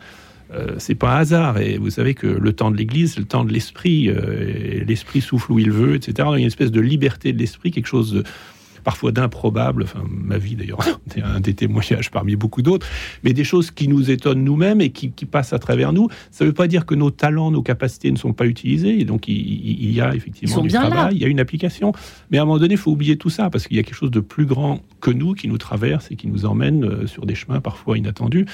Euh, 0.52 0.76
c'est 0.78 0.94
pas 0.94 1.16
un 1.16 1.20
hasard. 1.20 1.58
Et 1.58 1.78
vous 1.78 1.90
savez 1.90 2.14
que 2.14 2.26
le 2.26 2.52
temps 2.52 2.70
de 2.70 2.76
l'Église, 2.76 3.14
c'est 3.14 3.20
le 3.20 3.26
temps 3.26 3.44
de 3.44 3.52
l'esprit. 3.52 4.08
euh, 4.08 4.84
l'esprit 4.86 5.20
souffle 5.20 5.52
où 5.52 5.58
il 5.58 5.70
veut, 5.70 5.94
etc. 5.94 6.12
Il 6.16 6.32
y 6.32 6.34
a 6.34 6.38
une 6.38 6.46
espèce 6.46 6.72
de 6.72 6.80
liberté 6.80 7.32
de 7.32 7.38
l'esprit, 7.38 7.70
quelque 7.70 7.86
chose 7.86 8.12
de... 8.12 8.24
parfois 8.88 9.12
d'improbables, 9.12 9.82
enfin 9.82 10.02
ma 10.08 10.38
vie 10.38 10.56
d'ailleurs, 10.56 10.78
c'est 11.08 11.20
un 11.20 11.40
des 11.40 11.52
témoignages 11.52 12.10
parmi 12.10 12.36
beaucoup 12.36 12.62
d'autres, 12.62 12.86
mais 13.22 13.34
des 13.34 13.44
choses 13.44 13.70
qui 13.70 13.86
nous 13.86 14.10
étonnent 14.10 14.42
nous-mêmes 14.42 14.80
et 14.80 14.88
qui, 14.88 15.10
passent 15.26 15.52
à 15.52 15.58
travers 15.58 15.92
nous. 15.92 16.08
Ça 16.30 16.44
ne 16.44 16.48
veut 16.48 16.54
pas 16.54 16.68
dire 16.68 16.86
que 16.86 16.94
nos 16.94 17.10
talents, 17.10 17.50
nos 17.50 17.60
capacités 17.60 18.10
ne 18.10 18.16
sont 18.16 18.32
pas 18.32 18.46
utilisés, 18.46 18.98
et 18.98 19.04
donc 19.04 19.28
il, 19.28 19.92
y 19.92 20.00
a 20.00 20.14
effectivement 20.14 20.62
du 20.62 20.70
travail, 20.70 21.16
il 21.16 21.20
y 21.20 21.24
a 21.26 21.28
une 21.28 21.38
application, 21.38 21.92
mais 22.30 22.38
à 22.38 22.42
un 22.42 22.44
moment 22.46 22.58
donné, 22.58 22.74
il 22.74 22.78
faut 22.78 22.90
oublier 22.90 23.18
tout 23.18 23.28
ça, 23.28 23.50
parce 23.50 23.66
qu'il 23.66 23.76
y 23.76 23.80
a 23.80 23.82
quelque 23.82 23.94
chose 23.94 24.10
de 24.10 24.20
plus 24.20 24.46
grand 24.46 24.80
que 25.02 25.10
nous 25.10 25.34
qui 25.34 25.48
nous 25.48 25.58
traverse 25.58 26.10
et 26.10 26.16
qui 26.16 26.26
nous 26.26 26.46
emmène 26.46 26.84
euh, 26.84 27.06
sur 27.06 27.26
des 27.26 27.34
chemins 27.34 27.60
parfois 27.60 27.98
inattendus. 27.98 28.46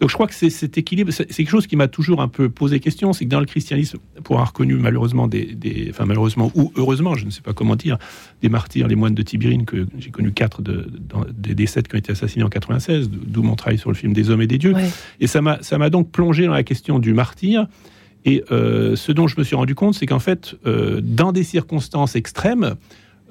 Donc 0.00 0.10
je 0.10 0.14
crois 0.14 0.26
que 0.26 0.34
c'est 0.34 0.50
cet 0.50 0.76
équilibre, 0.76 1.12
c'est 1.12 1.26
quelque 1.26 1.48
chose 1.48 1.66
qui 1.66 1.76
m'a 1.76 1.88
toujours 1.88 2.20
un 2.20 2.28
peu 2.28 2.50
posé 2.50 2.78
question, 2.78 3.14
c'est 3.14 3.24
que 3.24 3.30
dans 3.30 3.40
le 3.40 3.46
christianisme, 3.46 3.98
pour 4.22 4.36
avoir 4.36 4.52
connu 4.52 4.74
malheureusement 4.74 5.28
des, 5.28 5.86
enfin 5.88 6.04
malheureusement 6.04 6.52
ou 6.54 6.72
heureusement, 6.76 7.14
je 7.14 7.24
ne 7.24 7.30
sais 7.30 7.40
pas 7.40 7.54
comment 7.54 7.74
dire, 7.74 7.96
des 8.42 8.50
martyrs, 8.50 8.86
les 8.86 8.96
moines 8.96 9.14
de 9.14 9.22
Tibérine, 9.22 9.64
que 9.64 9.77
j'ai 9.98 10.10
connu 10.10 10.32
quatre 10.32 10.62
de, 10.62 10.86
des, 11.32 11.66
sept 11.66 11.88
qui 11.88 11.94
ont 11.94 11.98
été 11.98 12.12
assassinés 12.12 12.44
en 12.44 12.48
96, 12.48 13.10
d'où 13.10 13.42
mon 13.42 13.56
travail 13.56 13.78
sur 13.78 13.90
le 13.90 13.96
film 13.96 14.12
des 14.12 14.30
hommes 14.30 14.42
et 14.42 14.46
des 14.46 14.58
dieux. 14.58 14.74
Et 15.20 15.26
ça 15.26 15.40
m'a 15.40 15.90
donc 15.90 16.10
plongé 16.10 16.46
dans 16.46 16.52
la 16.52 16.62
question 16.62 16.98
du 16.98 17.12
martyr. 17.12 17.66
Et 18.24 18.44
euh, 18.50 18.96
ce 18.96 19.12
dont 19.12 19.28
je 19.28 19.38
me 19.38 19.44
suis 19.44 19.56
rendu 19.56 19.74
compte, 19.74 19.94
c'est 19.94 20.06
qu'en 20.06 20.18
fait, 20.18 20.56
euh, 20.66 21.00
dans 21.02 21.32
des 21.32 21.44
circonstances 21.44 22.16
extrêmes, 22.16 22.74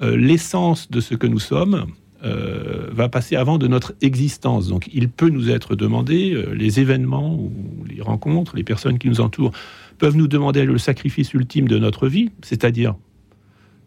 euh, 0.02 0.16
l'essence 0.16 0.90
de 0.90 1.00
ce 1.00 1.14
que 1.14 1.26
nous 1.26 1.38
sommes, 1.38 1.86
euh, 2.24 2.88
va 2.90 3.08
passer 3.08 3.36
avant 3.36 3.58
de 3.58 3.68
notre 3.68 3.94
existence. 4.00 4.66
Donc 4.66 4.90
il 4.92 5.08
peut 5.08 5.28
nous 5.28 5.50
être 5.50 5.76
demandé, 5.76 6.32
euh, 6.32 6.52
les 6.52 6.80
événements 6.80 7.36
ou 7.36 7.52
les 7.88 8.02
rencontres, 8.02 8.56
les 8.56 8.64
personnes 8.64 8.98
qui 8.98 9.08
nous 9.08 9.20
entourent 9.20 9.52
peuvent 9.98 10.16
nous 10.16 10.26
demander 10.26 10.64
le 10.64 10.78
sacrifice 10.78 11.32
ultime 11.32 11.68
de 11.68 11.78
notre 11.78 12.08
vie, 12.08 12.30
c'est-à-dire 12.42 12.96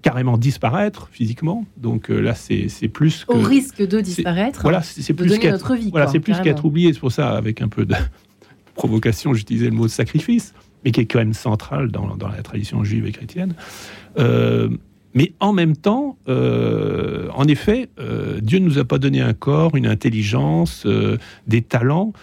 carrément 0.01 0.37
disparaître 0.37 1.09
physiquement. 1.11 1.65
Donc 1.77 2.09
euh, 2.09 2.19
là, 2.19 2.35
c'est 2.35 2.87
plus 2.87 3.25
que... 3.25 3.33
Au 3.33 3.39
risque 3.39 3.85
de 3.85 4.01
disparaître, 4.01 4.61
voilà, 4.61 4.81
c'est 4.81 5.13
plus 5.13 5.37
qu'être. 5.37 5.75
Voilà, 5.91 6.07
c'est 6.07 6.19
plus 6.19 6.39
qu'être 6.41 6.65
oublié. 6.65 6.93
C'est 6.93 6.99
pour 6.99 7.11
ça, 7.11 7.31
avec 7.31 7.61
un 7.61 7.67
peu 7.67 7.85
de 7.85 7.95
provocation, 8.75 9.33
j'utilisais 9.33 9.67
le 9.67 9.75
mot 9.75 9.85
de 9.85 9.91
sacrifice, 9.91 10.53
mais 10.83 10.91
qui 10.91 11.01
est 11.01 11.05
quand 11.05 11.19
même 11.19 11.33
central 11.33 11.91
dans, 11.91 12.15
dans 12.15 12.27
la 12.27 12.41
tradition 12.41 12.83
juive 12.83 13.05
et 13.05 13.11
chrétienne. 13.11 13.53
Euh, 14.17 14.69
mais 15.13 15.33
en 15.41 15.51
même 15.51 15.75
temps, 15.75 16.17
euh, 16.29 17.27
en 17.33 17.45
effet, 17.45 17.89
Dieu 18.41 18.59
ne 18.59 18.65
nous 18.65 18.79
a 18.79 18.85
pas 18.85 18.97
donné 18.97 19.19
un 19.19 19.33
corps, 19.33 19.75
une 19.75 19.87
intelligence, 19.87 20.87
des 21.47 21.61
talents 21.61 22.13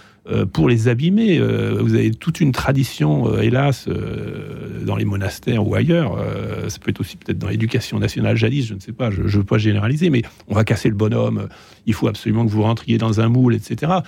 pour 0.52 0.68
les 0.68 0.88
abîmer. 0.88 1.38
vous 1.38 1.94
avez 1.94 2.10
toute 2.10 2.40
une 2.40 2.52
tradition, 2.52 3.40
hélas, 3.40 3.88
dans 4.84 4.96
les 4.96 5.04
monastères 5.04 5.66
ou 5.66 5.74
ailleurs. 5.74 6.18
ça 6.68 6.78
peut 6.78 6.90
être 6.90 7.00
aussi 7.00 7.16
peut-être 7.16 7.38
dans 7.38 7.48
l'éducation 7.48 7.98
nationale 7.98 8.36
jadis, 8.36 8.66
je 8.66 8.74
ne 8.74 8.80
sais 8.80 8.92
pas, 8.92 9.10
je 9.10 9.22
ne 9.22 9.28
veux 9.28 9.44
pas 9.44 9.58
généraliser, 9.58 10.10
mais 10.10 10.22
on 10.48 10.54
va 10.54 10.64
casser 10.64 10.88
le 10.88 10.94
bonhomme, 10.94 11.48
il 11.86 11.94
faut 11.94 12.08
absolument 12.08 12.44
que 12.44 12.50
vous 12.50 12.62
rentriez 12.62 12.98
dans 12.98 13.20
un 13.20 13.28
moule, 13.28 13.54
etc 13.54 14.00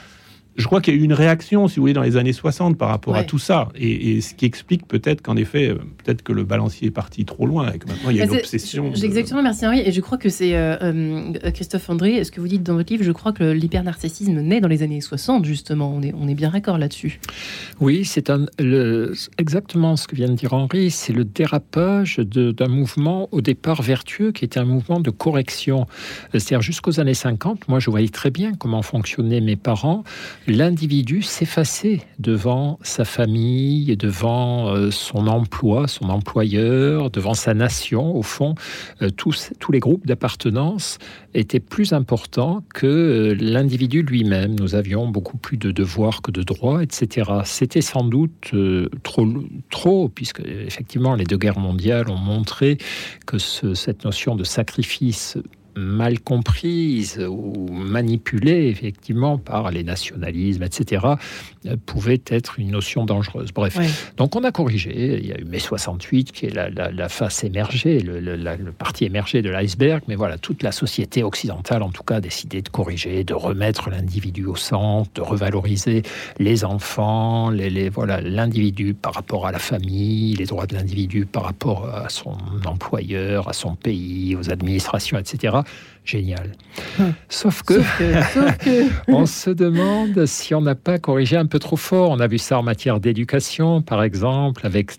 je 0.57 0.67
crois 0.67 0.81
qu'il 0.81 0.95
y 0.95 0.97
a 0.97 1.01
eu 1.01 1.05
une 1.05 1.13
réaction, 1.13 1.69
si 1.69 1.77
vous 1.77 1.83
voulez, 1.83 1.93
dans 1.93 2.03
les 2.03 2.17
années 2.17 2.33
60 2.33 2.77
par 2.77 2.89
rapport 2.89 3.17
à 3.17 3.25
tout 3.25 3.39
ça. 3.39 3.69
Et, 3.77 4.21
ce 4.21 4.35
qui 4.35 4.45
explique 4.45 4.87
peut-être 4.87 5.23
qu'en 5.23 5.37
effet, 5.37 5.71
euh, 5.71 5.77
peut-être 6.05 6.23
que 6.23 6.33
le 6.33 6.45
balancier 6.45 6.89
est 6.89 6.93
parti 6.93 7.25
trop 7.25 7.47
loin 7.47 7.73
et 7.73 7.79
que 7.79 7.87
maintenant 7.87 8.11
il 8.11 8.17
y 8.17 8.21
a 8.21 8.25
une 8.25 8.33
obsession. 8.33 8.93
Exactement, 8.93 9.43
merci 9.43 9.67
Henri. 9.67 9.81
Et 9.81 9.93
je 9.93 10.01
crois 10.01 10.19
que 10.19 10.29
c'est 10.29 10.55
euh, 10.55 10.77
euh, 10.83 11.51
Christophe 11.53 11.89
André, 11.89 12.23
ce 12.25 12.31
que 12.31 12.41
vous 12.41 12.49
dites 12.49 12.63
dans 12.63 12.75
votre 12.75 12.93
livre, 12.93 13.05
je 13.05 13.13
crois 13.13 13.33
que 13.33 13.45
l'hypernarcissisme 13.45 14.41
naît 14.41 14.61
dans 14.61 14.69
les 14.69 14.83
années 14.83 15.01
60, 15.01 15.45
justement. 15.45 15.93
On 15.95 16.03
est, 16.03 16.13
on 16.15 16.29
est 16.29 16.35
bien 16.35 16.51
d'accord 16.51 16.79
là-dessus. 16.79 17.21
Oui, 17.81 18.05
c'est 18.05 18.31
exactement 19.39 19.97
ce 19.97 20.07
que 20.07 20.17
vient 20.17 20.29
de 20.29 20.35
dire 20.35 20.53
Henri. 20.53 20.91
C'est 20.91 21.13
le 21.13 21.25
dérapage 21.25 22.19
d'un 22.19 22.69
mouvement 22.69 23.29
au 23.33 23.41
départ 23.41 23.83
vertueux 23.83 24.33
qui 24.33 24.45
était 24.45 24.61
un 24.61 24.65
mouvement 24.65 25.01
de 25.01 25.11
correction. 25.11 25.87
C'est-à-dire 26.33 26.61
jusqu'aux 26.61 27.01
années 27.01 27.15
50, 27.15 27.69
moi 27.69 27.79
je 27.79 27.91
voyais 27.91 28.09
très 28.09 28.31
bien 28.31 28.53
comment 28.55 28.83
fonctionnaient 28.83 29.41
mes 29.41 29.57
parents 29.57 30.05
l'individu 30.47 31.23
s'effaçait 31.23 32.01
devant 32.19 32.79
sa 32.83 33.05
famille, 33.05 33.97
devant 33.97 34.69
euh, 34.69 34.91
son 34.91 35.27
emploi, 35.27 35.89
son 35.89 36.09
employeur, 36.09 37.11
devant 37.11 37.35
sa 37.35 37.55
nation. 37.55 38.17
Au 38.17 38.23
fond, 38.23 38.55
euh, 39.03 39.11
tous, 39.11 39.53
tous 39.59 39.73
les 39.73 39.81
groupes 39.81 40.07
d'appartenance 40.07 40.99
étaient 41.35 41.61
plus 41.61 41.93
importants 41.93 42.65
que 42.75 42.87
euh, 42.87 43.37
l'individu 43.39 44.03
lui-même. 44.03 44.59
Nous 44.59 44.75
avions 44.75 45.09
beaucoup 45.09 45.37
plus 45.37 45.57
de 45.57 45.71
devoirs 45.71 46.23
que 46.23 46.31
de 46.31 46.43
droits, 46.43 46.83
etc. 46.83 47.31
C'était 47.45 47.83
sans 47.83 48.05
doute 48.05 48.53
trop, 49.03 49.27
trop, 49.71 50.09
puisque 50.09 50.41
effectivement 50.41 51.15
les 51.15 51.25
deux 51.25 51.39
guerres 51.39 51.59
mondiales 51.59 52.09
ont 52.09 52.17
montré 52.17 52.79
que 53.27 53.39
cette 53.39 54.05
notion 54.05 54.37
de 54.37 54.45
sacrifice 54.45 55.37
mal 55.77 56.21
comprise 56.21 57.19
ou 57.19 57.69
manipulée 57.71 58.69
effectivement 58.69 59.39
par 59.39 59.71
les 59.71 59.85
nationalismes, 59.85 60.63
etc., 60.63 61.07
euh, 61.67 61.77
pouvait 61.87 62.23
être 62.27 62.59
une 62.59 62.71
notion 62.71 63.05
dangereuse. 63.05 63.53
Bref, 63.53 64.13
donc 64.17 64.37
on 64.37 64.45
a 64.45 64.53
corrigé. 64.53 65.19
Il 65.21 65.27
y 65.27 65.33
a 65.33 65.39
eu 65.39 65.45
mai 65.45 65.59
68 65.59 66.33
qui 66.33 66.47
est 66.47 66.55
la, 66.55 67.09
face 67.09 67.45
émergée, 67.45 68.01
le, 68.01 68.21
le 68.21 68.73
parti 68.73 69.05
émergé 69.05 69.43
de 69.43 69.51
l'iceberg, 69.51 70.03
mais 70.09 70.15
voilà, 70.15 70.39
toute 70.39 70.63
la 70.63 70.73
société 70.73 71.23
occidentale 71.23 71.83
en 71.83 71.91
tout 71.91 72.03
cas 72.03 72.17
a 72.17 72.21
décidé 72.21 72.63
de 72.63 72.69
corriger, 72.69 73.25
de 73.25 73.35
remettre 73.35 73.91
l'individu 73.91 74.47
au 74.47 74.57
centre, 74.57 75.11
de 75.15 75.21
revaloriser 75.21 76.03
les 76.39 76.65
enfants, 76.65 77.51
les, 77.51 77.89
voilà 77.89 78.21
l'individu 78.21 78.95
par 78.95 79.15
rapport 79.15 79.47
à 79.47 79.53
la 79.53 79.59
famille, 79.59 80.35
les 80.35 80.47
droits 80.47 80.67
de 80.67 80.75
l'individu 80.75 81.27
par 81.27 81.45
rapport 81.45 81.89
à 81.89 82.09
son 82.09 82.37
employeur, 82.65 83.49
à 83.49 83.53
son 83.53 83.75
pays, 83.75 84.37
aux 84.37 84.51
administrations, 84.51 85.19
etc 85.19 85.60
génial. 86.05 86.53
Hum. 86.99 87.15
Sauf 87.29 87.63
que, 87.63 87.81
on 89.09 89.27
se 89.27 89.51
demande 89.51 90.27
si 90.27 90.55
on 90.55 90.61
n'a 90.61 90.75
pas 90.75 90.99
corrigé 90.99 91.37
un 91.37 91.47
peu 91.47 91.59
trop 91.59 91.77
fort. 91.77 92.11
On 92.11 92.21
a 92.21 92.27
vu 92.27 92.39
ça 92.39 92.59
en 92.59 92.63
matière 92.63 93.01
d'éducation, 93.01 93.83
par 93.83 94.03
exemple, 94.03 94.67
avec 94.67 94.93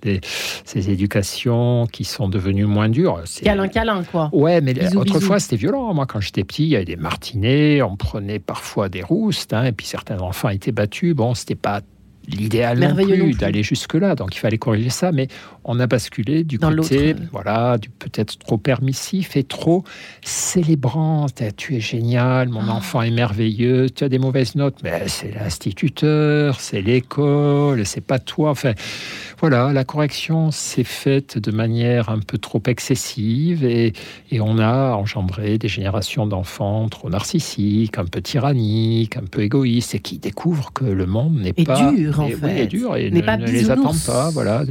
ces 0.65 0.89
éducations 0.89 1.87
qui 1.91 2.03
sont 2.03 2.29
devenues 2.29 2.65
moins 2.65 2.89
dures. 2.89 3.21
Câlin, 3.43 3.67
câlin, 3.67 4.03
quoi. 4.03 4.29
Ouais, 4.33 4.61
mais 4.61 4.95
autrefois, 4.95 5.39
c'était 5.39 5.57
violent. 5.57 5.93
Moi, 5.93 6.05
quand 6.05 6.21
j'étais 6.21 6.43
petit, 6.43 6.63
il 6.63 6.69
y 6.69 6.75
avait 6.75 6.85
des 6.85 6.95
martinets, 6.95 7.81
on 7.81 7.95
prenait 7.95 8.39
parfois 8.39 8.89
des 8.89 9.03
roustes, 9.03 9.53
hein, 9.53 9.65
et 9.65 9.71
puis 9.71 9.85
certains 9.85 10.19
enfants 10.19 10.49
étaient 10.49 10.71
battus. 10.71 11.15
Bon, 11.15 11.33
c'était 11.33 11.55
pas 11.55 11.81
l'idéal 12.27 12.79
non 12.79 12.95
plus, 12.95 13.33
d'aller 13.33 13.63
jusque-là. 13.63 14.15
Donc 14.15 14.35
il 14.35 14.39
fallait 14.39 14.57
corriger 14.57 14.89
ça, 14.89 15.11
mais 15.11 15.27
on 15.63 15.79
a 15.79 15.87
basculé 15.87 16.43
du 16.43 16.59
côté, 16.59 17.15
voilà, 17.31 17.77
du 17.77 17.89
peut-être 17.89 18.37
trop 18.37 18.57
permissif 18.57 19.35
et 19.35 19.43
trop 19.43 19.83
célébrant. 20.23 21.27
Tu 21.57 21.75
es 21.75 21.79
génial, 21.79 22.49
mon 22.49 22.67
ah. 22.67 22.73
enfant 22.73 23.01
est 23.01 23.11
merveilleux, 23.11 23.89
tu 23.89 24.03
as 24.03 24.09
des 24.09 24.19
mauvaises 24.19 24.55
notes, 24.55 24.79
mais 24.83 25.07
c'est 25.07 25.31
l'instituteur, 25.31 26.59
c'est 26.59 26.81
l'école, 26.81 27.85
c'est 27.85 28.01
pas 28.05 28.19
toi. 28.19 28.51
Enfin, 28.51 28.73
voilà, 29.39 29.73
la 29.73 29.83
correction 29.83 30.51
s'est 30.51 30.83
faite 30.83 31.37
de 31.37 31.51
manière 31.51 32.09
un 32.09 32.19
peu 32.19 32.37
trop 32.37 32.61
excessive 32.67 33.65
et, 33.65 33.93
on 34.39 34.57
a 34.57 34.93
engendré 34.93 35.59
des 35.59 35.67
générations 35.67 36.25
d'enfants 36.25 36.89
trop 36.89 37.09
narcissiques, 37.09 37.99
un 37.99 38.05
peu 38.05 38.21
tyranniques, 38.21 39.17
un 39.17 39.25
peu 39.29 39.41
égoïstes 39.41 39.93
et 39.93 39.99
qui 39.99 40.17
découvrent 40.17 40.73
que 40.73 40.85
le 40.85 41.05
monde 41.05 41.39
n'est 41.39 41.53
pas 41.53 41.91
dur 41.91 42.10
en 42.19 42.29
fait, 42.29 42.67
dur 42.67 42.95
et 42.95 43.09
ne, 43.09 43.51
les 43.51 43.71
attend 43.71 43.95
pas, 44.05 44.29
voilà. 44.29 44.63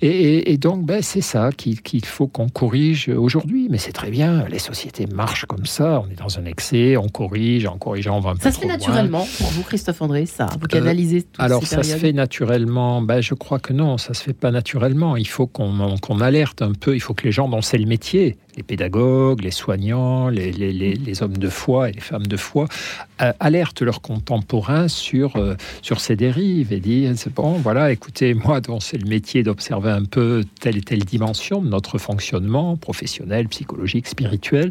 Et, 0.00 0.56
donc 0.56 0.86
ben, 0.86 1.02
c'est 1.02 1.20
ça 1.20 1.50
qu'il 1.52 2.04
faut 2.04 2.26
qu'on 2.26 2.48
corrige 2.48 3.08
aujourd'hui, 3.08 3.68
mais 3.70 3.78
c'est 3.78 3.92
très 3.92 4.10
bien. 4.10 4.46
Les 4.48 4.58
sociétés 4.58 5.06
marchent 5.06 5.46
comme 5.46 5.66
ça. 5.66 6.02
On 6.06 6.10
est 6.10 6.18
dans 6.18 6.38
un 6.38 6.46
excès, 6.46 6.96
on 6.96 7.08
corrige, 7.08 7.66
en 7.66 7.76
corrigeant 7.76 8.16
on 8.16 8.20
va 8.20 8.30
un 8.30 8.36
ça 8.40 8.52
se 8.52 8.58
fait 8.58 8.66
naturellement 8.66 9.26
pour 9.38 9.48
vous, 9.48 9.62
Christophe 9.62 10.00
André, 10.00 10.26
ça. 10.26 10.46
Vous 10.60 10.66
canalisez 10.66 11.18
euh, 11.18 11.44
Alors 11.44 11.66
ça 11.66 11.82
se 11.82 11.96
fait 11.96 12.12
naturellement. 12.12 13.02
Ben, 13.02 13.20
je 13.20 13.34
crois 13.34 13.58
que 13.58 13.72
non 13.72 13.82
non, 13.82 13.98
ça 13.98 14.14
se 14.14 14.22
fait 14.22 14.32
pas 14.32 14.50
naturellement. 14.50 15.16
Il 15.16 15.26
faut 15.26 15.46
qu'on 15.46 16.20
alerte 16.20 16.62
un 16.62 16.72
peu. 16.72 16.94
Il 16.94 17.00
faut 17.00 17.14
que 17.14 17.24
les 17.24 17.32
gens 17.32 17.48
dont 17.48 17.62
c'est 17.62 17.78
le 17.78 17.86
métier, 17.86 18.36
les 18.56 18.62
pédagogues, 18.62 19.42
les 19.42 19.50
soignants, 19.50 20.28
les, 20.28 21.22
hommes 21.22 21.36
de 21.36 21.48
foi 21.48 21.90
et 21.90 21.92
les 21.92 22.00
femmes 22.00 22.26
de 22.26 22.36
foi, 22.36 22.66
euh, 23.20 23.32
alertent 23.40 23.82
leurs 23.82 24.00
contemporains 24.00 24.88
sur, 24.88 25.36
euh, 25.36 25.54
sur 25.80 26.00
ces 26.00 26.16
dérives 26.16 26.72
et 26.72 26.80
disent 26.80 27.28
bon, 27.34 27.52
voilà, 27.52 27.92
écoutez, 27.92 28.34
moi, 28.34 28.60
dont 28.60 28.80
c'est 28.80 28.98
le 28.98 29.08
métier 29.08 29.42
d'observer 29.42 29.90
un 29.90 30.04
peu 30.04 30.44
telle 30.60 30.76
et 30.76 30.82
telle 30.82 31.04
dimension 31.04 31.62
de 31.62 31.68
notre 31.68 31.98
fonctionnement 31.98 32.76
professionnel, 32.76 33.48
psychologique, 33.48 34.06
spirituel. 34.06 34.70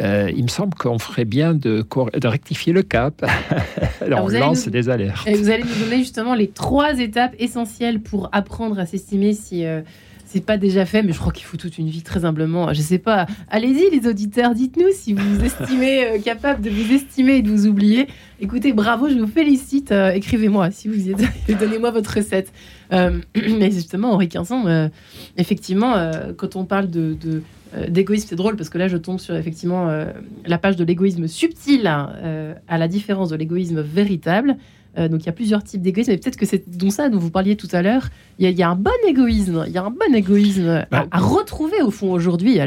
Euh, 0.00 0.32
il 0.34 0.42
me 0.44 0.48
semble 0.48 0.74
qu'on 0.74 0.98
ferait 0.98 1.26
bien 1.26 1.52
de, 1.52 1.84
de, 2.14 2.28
rectifier 2.28 2.72
le 2.72 2.82
cap. 2.82 3.24
Alors, 4.00 4.24
on 4.24 4.28
lance 4.28 4.66
des 4.66 4.88
alertes. 4.88 5.26
Et 5.26 5.34
vous 5.34 5.50
allez 5.50 5.64
nous 5.64 5.84
donner 5.84 5.98
justement 5.98 6.34
les 6.34 6.48
trois 6.48 6.98
étapes 6.98 7.34
essentielles 7.38 8.00
pour 8.00 8.30
apprendre 8.32 8.78
à 8.78 8.86
s'estimer 8.86 9.34
si 9.34 9.66
c'est 10.32 10.44
pas 10.44 10.56
déjà 10.56 10.86
fait, 10.86 11.02
mais 11.02 11.12
je 11.12 11.18
crois 11.18 11.32
qu'il 11.32 11.44
faut 11.44 11.58
toute 11.58 11.76
une 11.76 11.88
vie 11.88 12.02
très 12.02 12.24
humblement. 12.24 12.72
Je 12.72 12.80
sais 12.80 12.98
pas. 12.98 13.26
Allez-y, 13.50 13.90
les 13.90 14.08
auditeurs, 14.08 14.54
dites-nous 14.54 14.88
si 14.92 15.12
vous 15.12 15.34
vous 15.34 15.44
estimez 15.44 16.04
euh, 16.04 16.18
capable 16.18 16.62
de 16.62 16.70
vous 16.70 16.92
estimer 16.92 17.36
et 17.36 17.42
de 17.42 17.50
vous 17.50 17.66
oublier. 17.66 18.06
Écoutez, 18.40 18.72
bravo, 18.72 19.10
je 19.10 19.18
vous 19.18 19.26
félicite. 19.26 19.92
Euh, 19.92 20.12
écrivez-moi 20.12 20.70
si 20.70 20.88
vous 20.88 21.08
y 21.08 21.10
êtes. 21.10 21.18
Donnez-moi 21.60 21.90
votre 21.90 22.14
recette. 22.14 22.50
Euh, 22.94 23.18
mais 23.34 23.70
justement, 23.70 24.12
Henri 24.12 24.28
Quinson, 24.28 24.90
effectivement, 25.36 26.10
quand 26.36 26.56
on 26.56 26.64
parle 26.64 26.88
de, 26.88 27.14
d'égoïsme, 27.88 28.28
c'est 28.30 28.36
drôle 28.36 28.56
parce 28.56 28.70
que 28.70 28.78
là, 28.78 28.88
je 28.88 28.96
tombe 28.96 29.20
sur 29.20 29.36
effectivement 29.36 29.90
la 30.46 30.58
page 30.58 30.76
de 30.76 30.84
l'égoïsme 30.84 31.26
subtil, 31.26 31.86
hein, 31.86 32.54
à 32.68 32.78
la 32.78 32.88
différence 32.88 33.28
de 33.28 33.36
l'égoïsme 33.36 33.80
véritable. 33.82 34.56
Euh, 34.98 35.08
donc 35.08 35.22
il 35.22 35.26
y 35.26 35.28
a 35.28 35.32
plusieurs 35.32 35.62
types 35.62 35.80
d'égoïsme, 35.80 36.10
et 36.10 36.18
peut-être 36.18 36.36
que 36.36 36.46
c'est 36.46 36.68
dont 36.68 36.90
ça 36.90 37.08
dont 37.08 37.18
vous 37.18 37.30
parliez 37.30 37.56
tout 37.56 37.68
à 37.72 37.82
l'heure. 37.82 38.08
Il, 38.38 38.50
y, 38.50 38.62
a 38.62 38.70
un 38.70 38.74
bon 38.74 38.90
égoïsme, 39.06 39.64
il 39.68 39.72
y 39.72 39.78
a 39.78 39.84
un 39.84 39.90
bon 39.90 40.14
égoïsme 40.14 40.66
à, 40.66 40.86
bah, 40.90 41.06
retrouver 41.12 41.80
au 41.82 41.90
fond 41.90 42.12
aujourd'hui, 42.12 42.58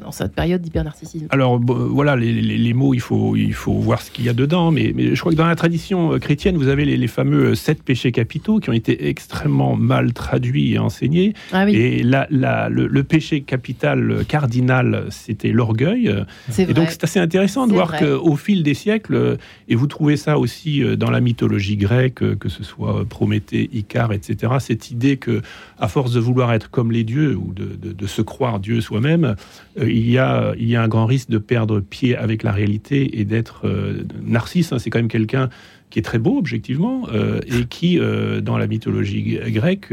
dans 0.00 0.10
cette 0.10 0.32
période 0.32 0.62
d'hyper-narcissisme. 0.62 1.26
Alors 1.30 1.60
voilà, 1.60 2.16
les, 2.16 2.72
mots, 2.72 2.94
il 2.94 3.00
faut, 3.00 3.36
il 3.36 3.52
faut 3.52 3.74
voir 3.74 4.00
ce 4.00 4.10
qu'il 4.10 4.24
y 4.24 4.28
a 4.28 4.32
dedans, 4.32 4.70
mais, 4.70 4.92
mais, 4.94 5.14
je 5.14 5.20
crois 5.20 5.32
que 5.32 5.36
dans 5.36 5.46
la 5.46 5.56
tradition 5.56 6.14
euh, 6.14 6.18
chrétienne, 6.18 6.56
vous 6.56 6.68
avez 6.68 6.84
les, 6.84 7.06
fameux 7.06 7.54
sept 7.54 7.82
péchés 7.82 8.10
capitaux 8.10 8.58
qui 8.58 8.70
ont 8.70 8.72
été 8.72 9.08
extrêmement 9.08 9.76
mal 9.76 10.12
traduits 10.12 10.72
et 10.72 10.78
enseignés. 10.78 11.34
Ah 11.52 11.68
et 11.68 12.02
la, 12.02 12.26
le, 12.70 13.02
péché 13.04 13.42
capital 13.42 14.24
cardinal, 14.26 15.06
c'était 15.10 15.52
l'orgueil. 15.52 16.12
Et 16.58 16.72
donc 16.72 16.88
c'est 16.90 17.04
assez 17.04 17.20
intéressant 17.20 17.66
de 17.66 17.72
voir 17.72 17.98
qu'au 17.98 18.36
fil 18.36 18.62
des 18.62 18.74
siècles, 18.74 19.36
et 19.68 19.74
vous 19.74 19.86
trouvez 19.86 20.16
ça 20.16 20.38
aussi 20.38 20.82
euh, 20.82 20.96
dans 20.96 21.10
la 21.10 21.20
mythologie, 21.20 21.35
mythologie 21.36 21.76
grecque, 21.76 22.38
que 22.38 22.48
ce 22.48 22.64
soit 22.64 23.04
Prométhée, 23.04 23.68
Icare, 23.74 24.14
etc., 24.14 24.54
cette 24.58 24.90
idée 24.90 25.18
que, 25.18 25.42
à 25.78 25.86
force 25.86 26.12
de 26.12 26.20
vouloir 26.20 26.54
être 26.54 26.70
comme 26.70 26.90
les 26.90 27.04
dieux 27.04 27.36
ou 27.36 27.52
de, 27.52 28.06
se 28.06 28.22
croire 28.22 28.58
Dieu 28.58 28.80
soi-même, 28.80 29.36
euh, 29.78 29.90
il, 29.90 30.08
y 30.08 30.16
a, 30.16 30.54
un 30.56 30.88
grand 30.88 31.04
risque 31.04 31.28
de 31.28 31.36
perdre 31.36 31.80
pied 31.80 32.16
avec 32.16 32.42
la 32.42 32.52
réalité 32.52 33.20
et 33.20 33.24
d'être 33.26 33.66
euh, 33.66 34.04
narcisse. 34.22 34.72
Hein. 34.72 34.78
c'est 34.78 34.88
quand 34.88 34.98
même 34.98 35.08
quelqu'un 35.08 35.50
qui 35.90 35.98
est 35.98 36.02
très 36.02 36.18
beau 36.18 36.38
objectivement 36.38 37.06
euh, 37.12 37.40
et 37.46 37.66
qui, 37.66 37.98
dans 38.42 38.56
la 38.56 38.66
mythologie 38.66 39.38
grecque, 39.48 39.92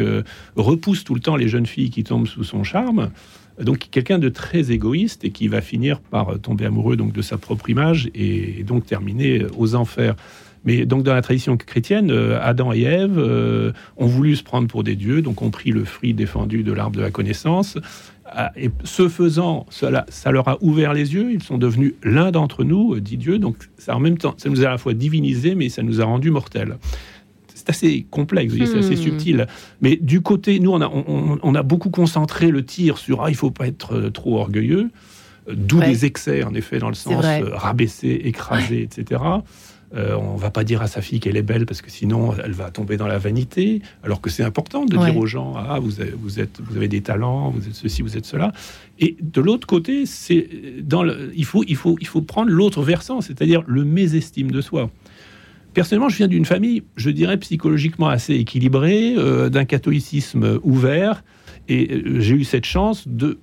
repousse 0.55 1.03
tout 1.03 1.13
le 1.13 1.19
temps 1.19 1.35
les 1.35 1.49
jeunes 1.49 1.65
filles 1.65 1.89
qui 1.89 2.03
tombent 2.03 2.27
sous 2.27 2.45
son 2.45 2.63
charme. 2.63 3.09
Donc 3.61 3.89
quelqu'un 3.91 4.17
de 4.17 4.29
très 4.29 4.71
égoïste 4.71 5.25
et 5.25 5.29
qui 5.29 5.47
va 5.47 5.61
finir 5.61 5.99
par 5.99 6.39
tomber 6.39 6.65
amoureux 6.65 6.95
donc 6.95 7.13
de 7.13 7.21
sa 7.21 7.37
propre 7.37 7.69
image 7.69 8.09
et 8.15 8.63
donc 8.63 8.85
terminer 8.85 9.45
aux 9.57 9.75
enfers. 9.75 10.15
Mais 10.65 10.85
donc 10.85 11.03
dans 11.03 11.13
la 11.13 11.21
tradition 11.21 11.57
chrétienne, 11.57 12.09
euh, 12.11 12.39
Adam 12.41 12.73
et 12.73 12.81
Ève 12.81 13.17
euh, 13.17 13.71
ont 13.97 14.05
voulu 14.05 14.35
se 14.35 14.43
prendre 14.43 14.67
pour 14.67 14.83
des 14.83 14.95
dieux, 14.95 15.21
donc 15.21 15.41
ont 15.41 15.49
pris 15.49 15.71
le 15.71 15.83
fruit 15.83 16.13
défendu 16.13 16.63
de 16.63 16.71
l'arbre 16.71 16.95
de 16.95 17.01
la 17.01 17.11
connaissance. 17.11 17.77
Ah, 18.25 18.51
et 18.55 18.71
ce 18.83 19.09
faisant, 19.09 19.65
cela, 19.69 20.05
ça 20.07 20.31
leur 20.31 20.47
a 20.47 20.57
ouvert 20.61 20.93
les 20.93 21.13
yeux. 21.13 21.31
Ils 21.31 21.43
sont 21.43 21.57
devenus 21.57 21.93
l'un 22.03 22.31
d'entre 22.31 22.63
nous, 22.63 22.95
euh, 22.95 23.01
dit 23.01 23.17
Dieu. 23.17 23.39
Donc 23.39 23.57
ça, 23.77 23.95
en 23.95 23.99
même 23.99 24.17
temps, 24.17 24.35
ça 24.37 24.49
nous 24.49 24.63
a 24.63 24.67
à 24.67 24.71
la 24.71 24.77
fois 24.77 24.93
divinisé, 24.93 25.55
mais 25.55 25.69
ça 25.69 25.83
nous 25.83 26.01
a 26.01 26.05
rendus 26.05 26.31
mortels 26.31 26.77
c'est 27.55 27.69
assez 27.69 28.05
complexe, 28.09 28.53
c'est 28.57 28.77
assez 28.77 28.95
hmm. 28.95 28.97
subtil. 28.97 29.47
Mais 29.79 29.95
du 29.95 30.21
côté, 30.21 30.59
nous, 30.59 30.71
on 30.71 30.81
a, 30.81 30.89
on, 30.89 31.55
a 31.55 31.63
beaucoup 31.63 31.91
concentré 31.91 32.51
le 32.51 32.65
tir 32.65 32.97
sur 32.97 33.23
ah, 33.23 33.29
il 33.29 33.35
faut 33.35 33.51
pas 33.51 33.67
être 33.67 34.09
trop 34.09 34.39
orgueilleux, 34.39 34.89
d'où 35.49 35.79
des 35.79 36.03
excès, 36.03 36.43
en 36.43 36.53
effet, 36.55 36.79
dans 36.79 36.89
le 36.89 36.95
sens 36.95 37.23
rabaisser, 37.53 38.21
écraser, 38.25 38.81
etc. 38.81 39.21
Euh, 39.95 40.15
on 40.15 40.35
va 40.35 40.49
pas 40.49 40.63
dire 40.63 40.81
à 40.81 40.87
sa 40.87 41.01
fille 41.01 41.19
qu'elle 41.19 41.37
est 41.37 41.43
belle 41.43 41.65
parce 41.67 41.81
que 41.81 41.91
sinon 41.91 42.33
elle 42.43 42.53
va 42.53 42.71
tomber 42.71 42.97
dans 42.97 43.07
la 43.07 43.19
vanité. 43.19 43.81
Alors 44.03 44.21
que 44.21 44.29
c'est 44.29 44.43
important 44.43 44.85
de 44.85 44.97
dire 44.97 45.15
aux 45.17 45.27
gens 45.27 45.53
ah 45.55 45.79
vous 45.79 46.01
avez, 46.01 46.11
vous 46.11 46.39
êtes 46.39 46.59
vous 46.61 46.77
avez 46.77 46.87
des 46.87 47.01
talents, 47.01 47.51
vous 47.51 47.67
êtes 47.67 47.75
ceci, 47.75 48.01
vous 48.01 48.17
êtes 48.17 48.25
cela. 48.25 48.53
Et 48.99 49.15
de 49.21 49.41
l'autre 49.41 49.67
côté, 49.67 50.05
c'est 50.05 50.49
dans 50.81 51.05
il 51.35 51.45
faut 51.45 51.63
il 51.67 51.75
faut 51.75 51.97
il 52.01 52.07
faut 52.07 52.21
prendre 52.21 52.49
l'autre 52.49 52.81
versant, 52.81 53.21
c'est-à-dire 53.21 53.63
le 53.67 53.83
mésestime 53.83 54.49
de 54.49 54.61
soi. 54.61 54.89
Personnellement, 55.73 56.09
je 56.09 56.17
viens 56.17 56.27
d'une 56.27 56.45
famille, 56.45 56.83
je 56.95 57.09
dirais 57.09 57.37
psychologiquement 57.37 58.07
assez 58.07 58.35
équilibrée, 58.35 59.15
euh, 59.17 59.49
d'un 59.49 59.65
catholicisme 59.65 60.59
ouvert, 60.63 61.23
et 61.67 61.91
euh, 61.91 62.19
j'ai 62.19 62.35
eu 62.35 62.43
cette 62.43 62.65
chance 62.65 63.07
de 63.07 63.39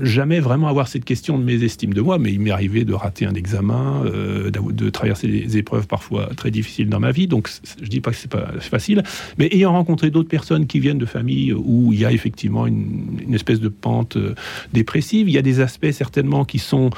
jamais 0.00 0.40
vraiment 0.40 0.68
avoir 0.68 0.88
cette 0.88 1.04
question 1.04 1.38
de 1.38 1.44
mes 1.44 1.64
estimes 1.64 1.94
de 1.94 2.00
moi, 2.00 2.18
mais 2.18 2.32
il 2.32 2.40
m'est 2.40 2.50
arrivé 2.50 2.84
de 2.84 2.92
rater 2.92 3.26
un 3.26 3.34
examen, 3.34 4.02
euh, 4.06 4.50
de 4.50 4.90
traverser 4.90 5.28
des 5.28 5.56
épreuves 5.56 5.86
parfois 5.86 6.30
très 6.36 6.50
difficiles 6.50 6.88
dans 6.88 7.00
ma 7.00 7.10
vie. 7.10 7.26
Donc, 7.26 7.48
je 7.80 7.88
dis 7.88 8.00
pas 8.00 8.10
que 8.10 8.16
c'est 8.16 8.30
pas 8.30 8.52
facile, 8.60 9.02
mais 9.38 9.48
ayant 9.52 9.72
rencontré 9.72 10.10
d'autres 10.10 10.28
personnes 10.28 10.66
qui 10.66 10.80
viennent 10.80 10.98
de 10.98 11.06
familles 11.06 11.52
où 11.52 11.92
il 11.92 12.00
y 12.00 12.04
a 12.04 12.12
effectivement 12.12 12.66
une, 12.66 13.34
espèce 13.34 13.60
de 13.60 13.68
pente 13.68 14.16
euh, 14.16 14.34
dépressive, 14.72 15.28
il 15.28 15.32
y 15.32 15.38
a 15.38 15.42
des 15.42 15.60
aspects 15.60 15.90
certainement 15.90 16.44
qui 16.44 16.58
sont 16.58 16.90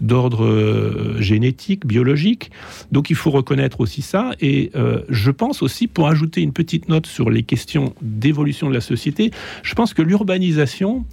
d'ordre 0.00 0.44
euh, 0.44 1.20
génétique, 1.20 1.86
biologique. 1.86 2.50
Donc, 2.92 3.10
il 3.10 3.16
faut 3.16 3.30
reconnaître 3.30 3.80
aussi 3.80 4.02
ça. 4.02 4.30
Et 4.40 4.70
je 5.08 5.30
pense 5.30 5.62
aussi, 5.62 5.86
pour 5.86 6.08
ajouter 6.08 6.40
une 6.40 6.52
petite 6.52 6.88
note 6.88 7.06
sur 7.06 7.30
les 7.30 7.42
questions 7.42 7.94
d'évolution 8.02 8.68
de 8.68 8.74
la 8.74 8.80
société, 8.80 9.30
je 9.62 9.74
pense 9.74 9.94
que 9.94 10.02
l'urbanisation 10.02 11.04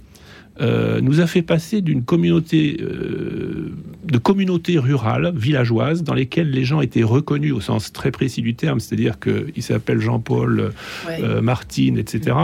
euh, 0.60 1.00
nous 1.00 1.20
a 1.20 1.26
fait 1.26 1.42
passer 1.42 1.82
d'une 1.82 2.02
communauté 2.02 2.78
euh, 2.80 3.72
de 4.04 4.18
communautés 4.18 4.78
rurales, 4.78 5.32
villageoises, 5.34 6.02
dans 6.02 6.14
lesquelles 6.14 6.50
les 6.50 6.64
gens 6.64 6.80
étaient 6.80 7.02
reconnus 7.02 7.52
au 7.52 7.60
sens 7.60 7.92
très 7.92 8.10
précis 8.10 8.40
du 8.40 8.54
terme, 8.54 8.78
c'est-à-dire 8.80 9.18
qu'ils 9.18 9.62
s'appellent 9.62 10.00
Jean-Paul, 10.00 10.72
euh, 11.08 11.42
Martine, 11.42 11.98
etc. 11.98 12.36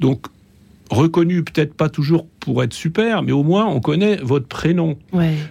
Donc 0.00 0.26
reconnu 0.90 1.44
peut-être 1.44 1.74
pas 1.74 1.88
toujours 1.90 2.26
pour 2.40 2.62
être 2.62 2.72
super, 2.72 3.22
mais 3.22 3.32
au 3.32 3.42
moins 3.42 3.66
on 3.66 3.80
connaît 3.80 4.16
votre 4.16 4.46
prénom. 4.46 4.96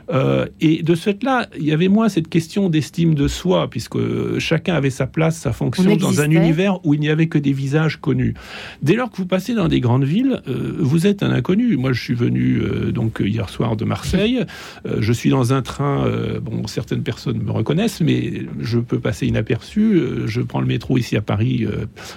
Euh, 0.10 0.46
et 0.62 0.84
de 0.84 0.96
ce 0.96 1.04
fait-là, 1.04 1.48
il 1.58 1.66
y 1.66 1.72
avait 1.72 1.88
moins 1.88 2.10
cette 2.10 2.30
question 2.30 2.70
d'estime 2.70 3.16
de 3.16 3.28
soi, 3.28 3.70
puisque 3.70 3.98
chacun 4.40 4.76
avait 4.76 4.90
sa 4.90 5.08
place, 5.08 5.38
sa 5.38 5.52
fonction 5.52 5.96
dans 5.96 6.22
un 6.22 6.32
univers 6.32 6.86
où 6.86 6.94
il 6.94 7.00
n'y 7.00 7.10
avait 7.10 7.28
que 7.28 7.38
des 7.38 7.54
visages 7.54 7.98
connus. 7.98 8.34
Dès 8.82 8.96
lors 8.96 9.12
que 9.12 9.18
vous 9.18 9.26
passez 9.26 9.54
dans 9.54 9.68
des 9.68 9.80
grandes 9.80 10.06
villes, 10.06 10.42
euh, 10.48 10.76
vous 10.80 11.08
êtes 11.08 11.24
un 11.24 11.32
inconnu. 11.32 11.78
Moi, 11.78 11.94
je 11.94 12.02
suis 12.02 12.14
venu 12.14 12.60
euh, 12.62 12.92
donc 12.92 13.22
hier 13.24 13.50
soir 13.50 13.76
de 13.76 13.86
Marseille. 13.86 14.46
je 14.86 15.14
suis 15.14 15.30
dans 15.30 15.54
un 15.54 15.62
train. 15.62 16.06
bon, 16.42 16.68
certaines 16.68 17.04
personnes 17.04 17.42
me 17.42 17.52
reconnaissent, 17.52 18.02
mais 18.02 18.44
je 18.60 18.80
peux 18.80 19.00
passer 19.00 19.28
inaperçu. 19.28 20.02
je 20.26 20.42
prends 20.42 20.62
le 20.62 20.68
métro 20.68 20.98
ici 20.98 21.16
à 21.16 21.22
Paris. 21.22 21.66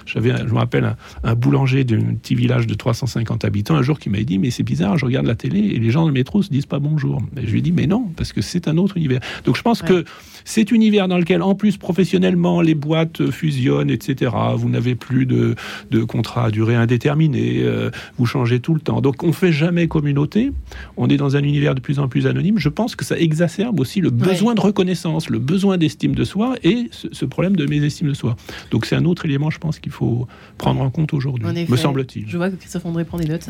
J'avais, 0.05 0.35
je 0.37 0.53
me 0.53 0.57
rappelle, 0.57 0.85
un, 0.85 0.95
un 1.23 1.35
boulanger 1.35 1.83
d'un 1.83 2.15
petit 2.15 2.35
village 2.35 2.67
de 2.67 2.73
350 2.73 3.45
habitants 3.45 3.75
un 3.75 3.81
jour 3.81 3.99
qui 3.99 4.09
m'a 4.09 4.21
dit, 4.21 4.39
mais 4.39 4.49
c'est 4.51 4.63
bizarre, 4.71 4.97
je 4.97 5.03
regarde 5.03 5.25
la 5.25 5.35
télé 5.35 5.59
et 5.59 5.79
les 5.79 5.91
gens 5.91 6.01
dans 6.01 6.07
le 6.07 6.13
métro 6.13 6.41
se 6.41 6.49
disent 6.49 6.65
pas 6.65 6.79
bonjour. 6.79 7.21
je 7.35 7.51
lui 7.51 7.61
dit, 7.61 7.73
mais 7.73 7.87
non, 7.87 8.05
parce 8.15 8.31
que 8.31 8.41
c'est 8.41 8.69
un 8.69 8.77
autre 8.77 8.95
univers. 8.95 9.19
Donc 9.43 9.57
je 9.57 9.61
pense 9.61 9.81
que 9.81 10.05
cet 10.45 10.71
univers 10.71 11.09
dans 11.09 11.17
lequel, 11.17 11.41
en 11.41 11.55
plus, 11.55 11.75
professionnellement, 11.77 12.61
les 12.61 12.73
boîtes 12.73 13.29
fusionnent, 13.31 13.89
etc. 13.89 14.31
Vous 14.55 14.69
n'avez 14.69 14.95
plus 14.95 15.25
de, 15.25 15.55
de 15.91 16.03
contrat 16.03 16.45
à 16.45 16.51
durée 16.51 16.75
indéterminée, 16.75 17.63
euh, 17.63 17.91
vous 18.17 18.25
changez 18.25 18.61
tout 18.61 18.73
le 18.73 18.79
temps. 18.79 19.01
Donc 19.01 19.23
on 19.23 19.33
fait 19.33 19.51
jamais 19.51 19.87
communauté, 19.87 20.51
on 20.95 21.09
est 21.09 21.17
dans 21.17 21.35
un 21.35 21.43
univers 21.43 21.75
de 21.75 21.81
plus 21.81 21.99
en 21.99 22.07
plus 22.07 22.27
anonyme. 22.27 22.57
Je 22.59 22.69
pense 22.69 22.95
que 22.95 23.03
ça 23.03 23.19
exacerbe 23.19 23.79
aussi 23.81 23.99
le 23.99 24.09
besoin 24.09 24.55
de 24.55 24.61
reconnaissance, 24.61 25.29
le 25.29 25.39
besoin 25.39 25.77
d'estime 25.77 26.15
de 26.15 26.23
soi 26.23 26.55
et 26.63 26.89
ce, 26.91 27.25
problème 27.25 27.55
de 27.55 27.65
mésestime 27.65 28.07
de 28.07 28.13
soi. 28.13 28.35
Donc 28.71 28.85
c'est 28.85 28.95
un 28.95 29.05
autre 29.05 29.25
élément, 29.25 29.49
je 29.49 29.59
pense, 29.59 29.79
qu'il 29.79 29.91
faut 29.91 30.27
prendre 30.57 30.81
en 30.81 30.89
compte 30.89 31.13
aujourd'hui, 31.13 31.45
me 31.67 31.77
semble-t-il. 31.77 32.27
Je 32.27 32.37
vois 32.37 32.49
que 32.49 32.55
Christophe 32.55 32.85
André 32.85 33.05
prend 33.05 33.17
des 33.17 33.27
notes. 33.27 33.47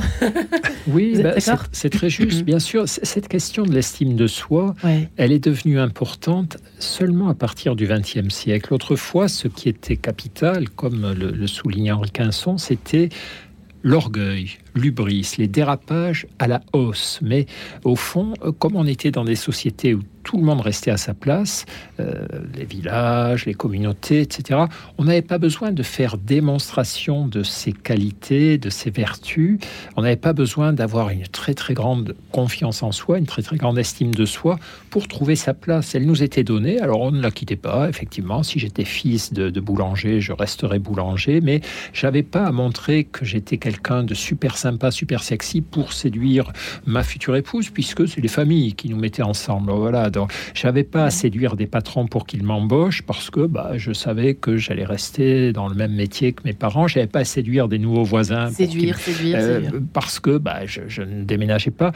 oui, 0.88 1.01
bah, 1.22 1.34
c'est 1.72 1.90
très 1.90 2.10
juste. 2.10 2.44
Bien 2.44 2.60
sûr, 2.60 2.88
cette 2.88 3.28
question 3.28 3.64
de 3.64 3.74
l'estime 3.74 4.16
de 4.16 4.28
soi, 4.28 4.76
elle 5.18 5.32
est 5.32 5.44
devenue 5.44 5.80
importante 5.80 6.58
seulement 6.80 7.30
à 7.30 7.34
partir 7.34 7.76
du 7.76 7.88
XXe 7.88 8.30
siècle. 8.30 8.74
Autrefois, 8.74 9.28
ce 9.28 9.48
qui 9.48 9.70
était 9.70 9.98
capital, 9.98 10.70
comme 10.70 11.14
le, 11.14 11.32
le 11.32 11.48
souligne 11.48 11.92
Henri 11.92 12.12
Quinson, 12.12 12.58
c'était 12.58 13.10
l'orgueil, 13.84 14.58
l'ubris, 14.76 15.34
les 15.38 15.48
dérapages 15.48 16.28
à 16.40 16.48
la 16.48 16.62
hausse. 16.74 17.20
Mais 17.22 17.46
au 17.84 17.96
fond, 17.96 18.34
comme 18.60 18.76
on 18.76 18.86
était 18.86 19.12
dans 19.12 19.26
des 19.26 19.36
sociétés 19.36 19.94
où 19.94 20.02
tout 20.24 20.38
le 20.38 20.44
monde 20.44 20.62
restait 20.62 20.92
à 20.92 20.98
sa 20.98 21.14
place, 21.14 21.66
euh, 22.00 22.26
les 22.56 22.66
villages, 22.66 23.46
les 23.46 23.54
communautés, 23.54 24.22
etc. 24.22 24.62
On 24.98 25.06
n'avait 25.06 25.22
pas 25.22 25.38
besoin 25.38 25.72
de 25.72 25.84
faire 25.84 26.18
démonstration 26.18 27.28
de 27.28 27.44
ses 27.44 27.72
qualités, 27.72 28.58
de 28.58 28.70
ses 28.70 28.92
vertus. 28.92 29.60
On 29.98 30.02
n'avait 30.02 30.16
pas 30.16 30.34
besoin 30.34 30.74
d'avoir 30.74 31.10
une 31.10 31.28
très 31.28 31.54
très 31.54 31.74
grande 31.74 32.16
confiance 32.32 32.84
en 32.84 32.92
soi, 32.92 33.18
une 33.18 33.26
très 33.26 33.42
très 33.42 33.58
grande 33.58 33.78
estime 33.78 34.14
de 34.14 34.26
soi 34.26 34.60
pour 34.90 35.08
trouver 35.08 35.36
sa 35.36 35.54
place. 35.54 35.96
Elle 35.96 36.06
nous 36.06 36.24
était 36.24 36.44
donnée, 36.44 36.80
alors 36.80 37.02
on 37.02 37.12
ne 37.12 37.22
la 37.22 37.32
quittait 37.32 37.56
pas. 37.56 37.90
Effectivement, 37.90 38.44
si 38.44 38.60
j'étais 38.60 38.86
fils 38.86 39.34
de, 39.34 39.50
de, 39.50 39.60
boulanger, 39.60 40.22
je 40.22 40.34
resterais 40.34 40.80
boulanger, 40.80 41.42
mais 41.42 41.62
j'avais 41.94 42.24
pas 42.24 42.46
à 42.46 42.52
montrer 42.52 43.06
que 43.06 43.26
j'étais 43.26 43.58
quelqu'un 43.58 44.04
de 44.04 44.14
super 44.14 44.58
sympa, 44.62 44.92
super 44.92 45.24
sexy 45.24 45.62
pour 45.62 45.94
séduire 45.94 46.52
ma 46.86 47.04
future 47.04 47.36
épouse, 47.36 47.70
puisque 47.70 48.08
c'est 48.08 48.22
les 48.22 48.28
familles 48.28 48.74
qui 48.74 48.90
nous 48.90 48.98
mettaient 48.98 49.24
ensemble. 49.24 49.72
Voilà 49.72 50.10
Donc, 50.10 50.32
j'avais 50.54 50.84
pas 50.84 51.06
à 51.06 51.10
séduire 51.10 51.56
des 51.56 51.68
patrons 51.68 52.08
pour 52.08 52.26
qu'ils 52.28 52.44
m'embauchent 52.44 53.02
parce 53.02 53.30
que 53.30 53.46
bah, 53.48 53.72
je 53.76 53.92
savais 53.92 54.36
que 54.36 54.58
j'allais 54.58 54.86
rester 54.86 55.52
dans 55.52 55.68
le 55.68 55.76
même 55.76 55.94
métier 55.94 56.34
que 56.34 56.44
mes 56.46 56.54
parents. 56.54 56.88
J'avais 56.88 57.08
pas 57.08 57.20
à 57.20 57.26
séduire 57.26 57.68
des 57.68 57.80
nouveaux 57.80 58.04
voisins. 58.04 58.50
Séduire, 58.50 58.98
séduire, 59.00 59.38
euh, 59.40 59.80
Parce 59.94 60.20
que 60.20 60.38
bah, 60.38 60.66
je, 60.66 61.02
ne 61.02 61.24
déménageais 61.24 61.72
pas. 61.72 61.92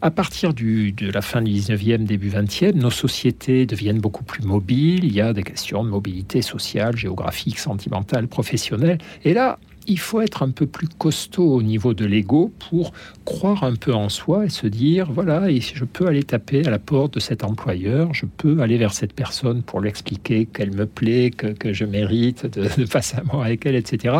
À 0.00 0.10
partir 0.10 0.54
du, 0.54 0.92
de 0.92 1.10
la 1.10 1.22
fin 1.22 1.40
du 1.40 1.52
19e, 1.52 2.04
début 2.04 2.30
20e, 2.30 2.74
nos 2.74 2.90
sociétés 2.90 3.66
deviennent 3.66 4.00
beaucoup 4.00 4.24
plus 4.24 4.42
mobiles. 4.42 5.04
Il 5.04 5.12
y 5.12 5.20
a 5.20 5.32
des 5.32 5.44
questions 5.44 5.84
de 5.84 5.88
mobilité 5.88 6.42
sociale, 6.42 6.96
géographique, 6.96 7.58
sentimentale, 7.58 8.26
professionnelle. 8.26 8.98
Et 9.24 9.34
là, 9.34 9.58
il 9.86 9.98
faut 9.98 10.20
être 10.20 10.42
un 10.42 10.50
peu 10.50 10.66
plus 10.66 10.88
costaud 10.88 11.54
au 11.54 11.62
niveau 11.62 11.94
de 11.94 12.04
l'ego 12.04 12.52
pour 12.70 12.92
croire 13.24 13.64
un 13.64 13.74
peu 13.74 13.94
en 13.94 14.08
soi 14.08 14.46
et 14.46 14.48
se 14.48 14.66
dire 14.66 15.10
voilà, 15.10 15.48
je 15.50 15.84
peux 15.84 16.06
aller 16.06 16.22
taper 16.22 16.66
à 16.66 16.70
la 16.70 16.78
porte 16.78 17.14
de 17.14 17.20
cet 17.20 17.44
employeur, 17.44 18.14
je 18.14 18.26
peux 18.26 18.60
aller 18.60 18.78
vers 18.78 18.92
cette 18.92 19.12
personne 19.12 19.62
pour 19.62 19.80
lui 19.80 19.88
expliquer 19.88 20.46
qu'elle 20.46 20.74
me 20.74 20.86
plaît, 20.86 21.30
que, 21.30 21.72
je 21.72 21.84
mérite 21.84 22.46
de, 22.46 22.84
passer 22.84 23.16
un 23.18 23.24
moment 23.24 23.42
avec 23.42 23.64
elle, 23.66 23.76
etc. 23.76 24.18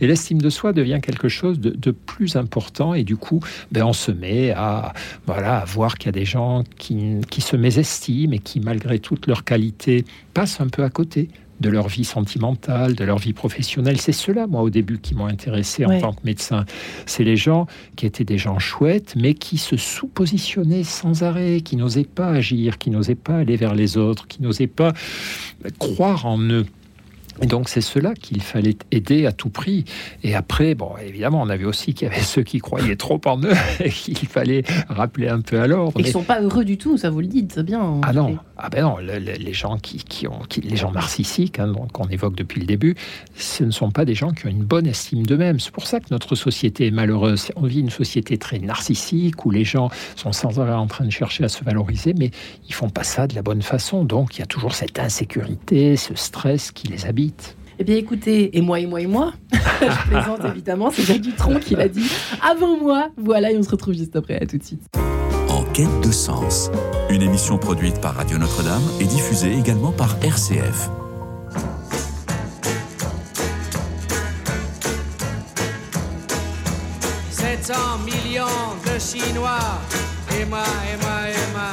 Et 0.00 0.06
l'estime 0.06 0.40
de 0.40 0.50
soi 0.50 0.72
devient 0.72 1.00
quelque 1.02 1.28
chose 1.28 1.60
de, 1.60 1.90
plus 1.90 2.36
important 2.36 2.94
et 2.94 3.04
du 3.04 3.16
coup, 3.16 3.40
ben, 3.72 3.84
on 3.84 3.92
se 3.92 4.10
met 4.10 4.50
à, 4.50 4.92
voilà, 5.26 5.58
à 5.58 5.64
voir 5.64 5.96
qu'il 5.96 6.06
y 6.06 6.08
a 6.10 6.12
des 6.12 6.24
gens 6.24 6.62
qui, 6.78 7.20
qui 7.30 7.40
se 7.40 7.56
mésestiment 7.56 8.34
et 8.34 8.38
qui, 8.38 8.60
malgré 8.60 8.98
toutes 8.98 9.26
leurs 9.26 9.44
qualités, 9.44 10.04
passent 10.34 10.60
un 10.60 10.68
peu 10.68 10.84
à 10.84 10.90
côté 10.90 11.28
de 11.60 11.68
leur 11.68 11.88
vie 11.88 12.04
sentimentale, 12.04 12.94
de 12.94 13.04
leur 13.04 13.18
vie 13.18 13.32
professionnelle. 13.32 14.00
C'est 14.00 14.12
cela, 14.12 14.46
moi, 14.46 14.62
au 14.62 14.70
début, 14.70 14.98
qui 14.98 15.14
m'ont 15.14 15.26
intéressé 15.26 15.84
en 15.84 15.98
tant 15.98 16.12
que 16.12 16.20
médecin. 16.24 16.64
C'est 17.06 17.24
les 17.24 17.36
gens 17.36 17.66
qui 17.96 18.06
étaient 18.06 18.24
des 18.24 18.38
gens 18.38 18.58
chouettes, 18.58 19.14
mais 19.16 19.34
qui 19.34 19.58
se 19.58 19.76
sous-positionnaient 19.76 20.84
sans 20.84 21.22
arrêt, 21.22 21.60
qui 21.60 21.76
n'osaient 21.76 22.04
pas 22.04 22.28
agir, 22.28 22.78
qui 22.78 22.90
n'osaient 22.90 23.14
pas 23.14 23.36
aller 23.36 23.56
vers 23.56 23.74
les 23.74 23.96
autres, 23.96 24.26
qui 24.26 24.42
n'osaient 24.42 24.66
pas 24.66 24.92
croire 25.78 26.26
en 26.26 26.38
eux. 26.40 26.66
Et 27.42 27.46
donc 27.46 27.68
c'est 27.68 27.80
cela 27.80 28.14
qu'il 28.14 28.40
fallait 28.40 28.76
aider 28.90 29.26
à 29.26 29.32
tout 29.32 29.50
prix. 29.50 29.84
Et 30.22 30.34
après, 30.34 30.74
bon, 30.74 30.92
évidemment, 31.04 31.42
on 31.42 31.48
avait 31.48 31.64
aussi 31.64 31.92
qu'il 31.94 32.08
y 32.08 32.10
avait 32.10 32.20
ceux 32.22 32.42
qui 32.42 32.58
croyaient 32.58 32.96
trop 32.96 33.20
en 33.26 33.42
eux 33.42 33.54
et 33.80 33.90
qu'il 33.90 34.28
fallait 34.28 34.62
rappeler 34.88 35.28
un 35.28 35.40
peu 35.40 35.60
à 35.60 35.66
l'ordre. 35.66 36.00
Ils 36.00 36.06
ne 36.06 36.10
sont 36.10 36.22
pas 36.22 36.40
heureux 36.40 36.64
du 36.64 36.78
tout, 36.78 36.96
ça 36.96 37.10
vous 37.10 37.20
le 37.20 37.26
dites, 37.26 37.52
c'est 37.54 37.62
bien. 37.62 38.00
Ah 38.02 38.12
non, 38.12 38.38
ah 38.58 38.70
ben 38.70 38.82
non, 38.82 38.96
les 38.98 39.52
gens 39.52 39.76
qui, 39.76 40.26
ont, 40.26 40.40
les 40.62 40.76
gens 40.76 40.90
narcissiques, 40.92 41.58
hein, 41.58 41.72
qu'on 41.92 42.08
évoque 42.08 42.34
depuis 42.34 42.60
le 42.60 42.66
début, 42.66 42.94
ce 43.36 43.64
ne 43.64 43.70
sont 43.70 43.90
pas 43.90 44.04
des 44.06 44.14
gens 44.14 44.32
qui 44.32 44.46
ont 44.46 44.50
une 44.50 44.64
bonne 44.64 44.86
estime 44.86 45.26
d'eux-mêmes. 45.26 45.60
C'est 45.60 45.72
pour 45.72 45.86
ça 45.86 46.00
que 46.00 46.06
notre 46.10 46.34
société 46.34 46.86
est 46.86 46.90
malheureuse. 46.90 47.52
On 47.56 47.66
vit 47.66 47.80
une 47.80 47.90
société 47.90 48.38
très 48.38 48.58
narcissique 48.58 49.44
où 49.44 49.50
les 49.50 49.64
gens 49.64 49.90
sont 50.16 50.32
sans 50.32 50.58
arrêt 50.58 50.72
en 50.72 50.86
train 50.86 51.04
de 51.04 51.10
chercher 51.10 51.44
à 51.44 51.48
se 51.48 51.62
valoriser, 51.64 52.14
mais 52.18 52.30
ils 52.66 52.74
font 52.74 52.88
pas 52.88 53.04
ça 53.04 53.26
de 53.26 53.34
la 53.34 53.42
bonne 53.42 53.62
façon. 53.62 54.04
Donc 54.04 54.36
il 54.36 54.40
y 54.40 54.42
a 54.42 54.46
toujours 54.46 54.74
cette 54.74 54.98
insécurité, 54.98 55.96
ce 55.96 56.14
stress 56.14 56.72
qui 56.72 56.88
les 56.88 57.04
habite. 57.06 57.56
Eh 57.78 57.84
bien, 57.84 57.96
écoutez, 57.96 58.56
et 58.56 58.62
moi, 58.62 58.80
et 58.80 58.86
moi, 58.86 59.02
et 59.02 59.06
moi, 59.06 59.34
je 59.52 60.08
plaisante 60.08 60.40
évidemment, 60.46 60.90
c'est 60.90 61.02
Jacques 61.02 61.20
Dutronc 61.20 61.60
qui 61.60 61.74
l'a 61.74 61.88
dit 61.88 62.10
avant 62.42 62.78
moi. 62.78 63.10
Voilà, 63.18 63.52
et 63.52 63.58
on 63.58 63.62
se 63.62 63.70
retrouve 63.70 63.94
juste 63.94 64.16
après. 64.16 64.40
À 64.40 64.46
tout 64.46 64.56
de 64.56 64.64
suite. 64.64 64.82
Quête 65.76 66.00
de 66.00 66.10
sens, 66.10 66.70
une 67.10 67.20
émission 67.20 67.58
produite 67.58 68.00
par 68.00 68.14
Radio 68.14 68.38
Notre-Dame 68.38 68.82
et 68.98 69.04
diffusée 69.04 69.52
également 69.58 69.92
par 69.92 70.16
RCF. 70.22 70.88
millions 78.06 78.46
de 78.86 78.98
Chinois, 78.98 79.58
et 80.40 80.46
moi, 80.46 80.64
et 80.90 80.96
moi, 80.96 81.28
et 81.28 81.52
moi, 81.52 81.70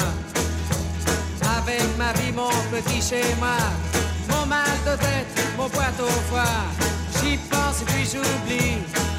avec 1.57 1.97
ma 1.97 2.11
vie, 2.11 2.33
mon 2.33 2.49
petit 2.71 3.01
schéma 3.01 3.55
mon 4.29 4.45
mal 4.47 4.67
de 4.85 4.97
tête, 4.97 5.47
mon 5.57 5.69
poids 5.69 5.83
au 6.01 6.09
foie. 6.29 6.43
J'y 7.21 7.37
pense 7.37 7.81
et 7.83 7.85
puis 7.85 8.03
j'oublie. 8.03 9.12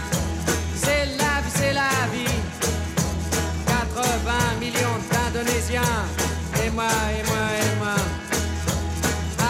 Et 5.36 6.70
moi, 6.70 6.84
et 6.84 7.26
moi, 7.26 7.46
et 7.58 7.76
moi. 7.80 7.96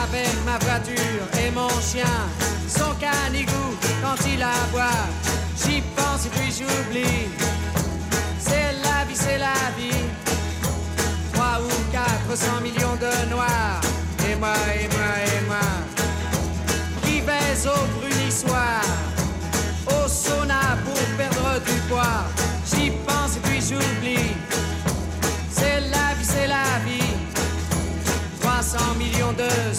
Avec 0.02 0.34
ma 0.46 0.56
voiture 0.58 1.26
et 1.38 1.50
mon 1.50 1.68
chien. 1.80 2.04
Son 2.66 2.94
canigou 2.94 3.76
quand 4.02 4.16
il 4.26 4.42
aboie. 4.42 5.04
J'y 5.62 5.82
pense 5.94 6.24
et 6.24 6.30
puis 6.30 6.50
j'oublie. 6.50 7.28
C'est 8.38 8.72
la 8.82 9.04
vie, 9.04 9.14
c'est 9.14 9.36
la 9.36 9.52
vie. 9.76 10.04
3 11.34 11.60
ou 11.60 11.92
400 11.92 12.60
millions 12.62 12.93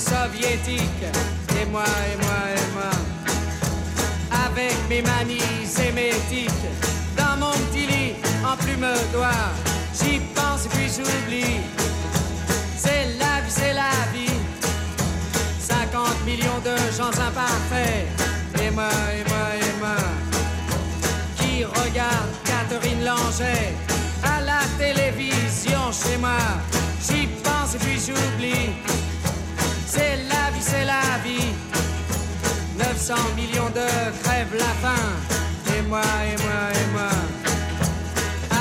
de 0.05 0.09
soviétiques, 0.09 1.05
et 1.61 1.65
moi, 1.65 1.83
et 1.83 2.17
moi, 2.23 2.41
et 2.55 2.73
moi, 2.73 2.91
avec 4.45 4.75
mes 4.89 5.01
manies 5.01 5.41
émétiques, 5.87 6.51
dans 7.17 7.37
mon 7.37 7.51
petit 7.51 7.87
lit 7.87 8.13
en 8.43 8.55
plume 8.57 8.87
d'oie. 9.11 9.51
J'y 9.93 10.19
pense 10.33 10.65
et 10.65 10.69
puis 10.69 10.89
j'oublie. 10.89 11.61
C'est 12.77 13.17
la 13.19 13.41
vie, 13.41 13.51
c'est 13.51 13.73
la 13.73 13.91
vie 14.13 14.35
millions 16.25 16.59
de 16.63 16.75
gens 16.97 17.13
imparfaits. 17.27 18.07
Et 18.61 18.71
moi, 18.71 18.89
et 19.13 19.29
moi, 19.29 19.47
et 19.61 19.79
moi, 19.79 19.97
qui 21.37 21.63
regarde 21.63 22.29
Catherine 22.43 23.03
Langer 23.03 23.73
à 24.23 24.41
la 24.41 24.61
télévision 24.77 25.91
chez 25.91 26.17
moi. 26.17 26.37
J'y 27.01 27.27
pense 27.43 27.75
et 27.75 27.79
puis 27.79 27.99
j'oublie. 27.99 29.04
C'est 29.95 30.17
la 30.27 30.51
vie, 30.51 30.61
c'est 30.71 30.85
la 30.85 31.17
vie. 31.23 31.53
900 32.77 33.13
millions 33.37 33.69
de 33.69 33.87
crèves 34.23 34.53
la 34.57 34.73
faim. 34.83 35.05
Et 35.73 35.81
moi, 35.83 36.01
et 36.31 36.37
moi, 36.43 36.61
et 36.79 36.87
moi, 36.91 37.11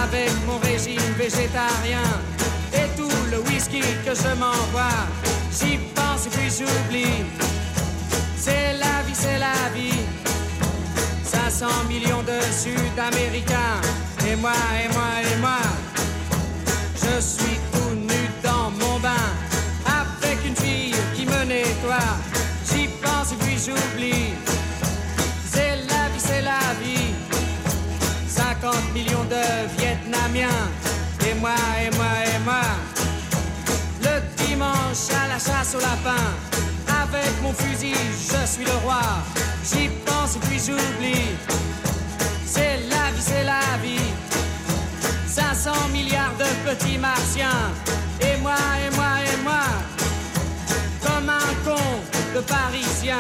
avec 0.03 0.31
mon 0.47 0.59
régime 0.59 1.13
végétarien 1.19 2.09
et 2.73 2.87
tout 2.97 3.17
le 3.33 3.39
whisky 3.49 3.81
que 4.07 4.15
je 4.15 4.33
m'envoie. 4.39 5.01
J'y 5.51 5.79
pense 5.97 6.27
et 6.27 6.31
puis 6.31 6.51
j'oublie. 6.57 7.25
C'est 8.37 8.75
la 8.75 9.03
vie, 9.05 9.15
c'est 9.15 9.39
la 9.39 9.59
vie. 9.75 10.03
500 11.25 11.67
millions 11.89 12.23
de 12.23 12.39
Sud-Américains. 12.63 13.81
Et 14.29 14.37
moi, 14.37 14.53
et 14.83 14.89
moi, 14.95 15.11
et 15.33 15.37
moi. 15.41 15.63
Je 16.95 17.21
suis 17.21 17.59
tout 17.73 17.95
nu 17.97 18.23
dans 18.45 18.71
mon 18.71 19.01
bain. 19.01 19.44
J'y 22.71 22.89
pense 22.89 23.33
et 23.33 23.37
puis 23.37 23.59
j'oublie. 23.59 24.33
C'est 25.53 25.77
la 25.89 26.09
vie, 26.09 26.19
c'est 26.19 26.41
la 26.41 26.75
vie. 26.83 27.15
50 28.27 28.75
millions 28.95 29.25
de 29.25 29.45
Vietnamiens. 29.79 30.49
Et 31.29 31.35
moi, 31.35 31.55
et 31.85 31.95
moi, 31.97 32.13
et 32.27 32.39
moi. 32.45 32.63
Le 34.03 34.45
dimanche 34.45 35.11
à 35.23 35.29
la 35.29 35.39
chasse 35.39 35.75
au 35.75 35.81
lapin 35.81 36.25
avec 37.03 37.43
mon 37.43 37.53
fusil, 37.53 37.95
je 37.95 38.47
suis 38.47 38.65
le 38.65 38.77
roi. 38.83 39.03
J'y 39.63 39.89
pense 40.07 40.37
et 40.37 40.41
puis 40.41 40.59
j'oublie. 40.59 41.37
C'est 42.47 42.79
la 42.89 43.11
vie, 43.13 43.23
c'est 43.23 43.45
la 43.45 43.77
vie. 43.83 44.13
500 45.27 45.71
milliards 45.93 46.35
de 46.39 46.71
petits 46.71 46.99
martiens. 46.99 47.73
Et 48.21 48.41
moi, 48.41 48.57
et 48.87 48.94
moi. 48.94 48.94
Parisien. 52.41 53.19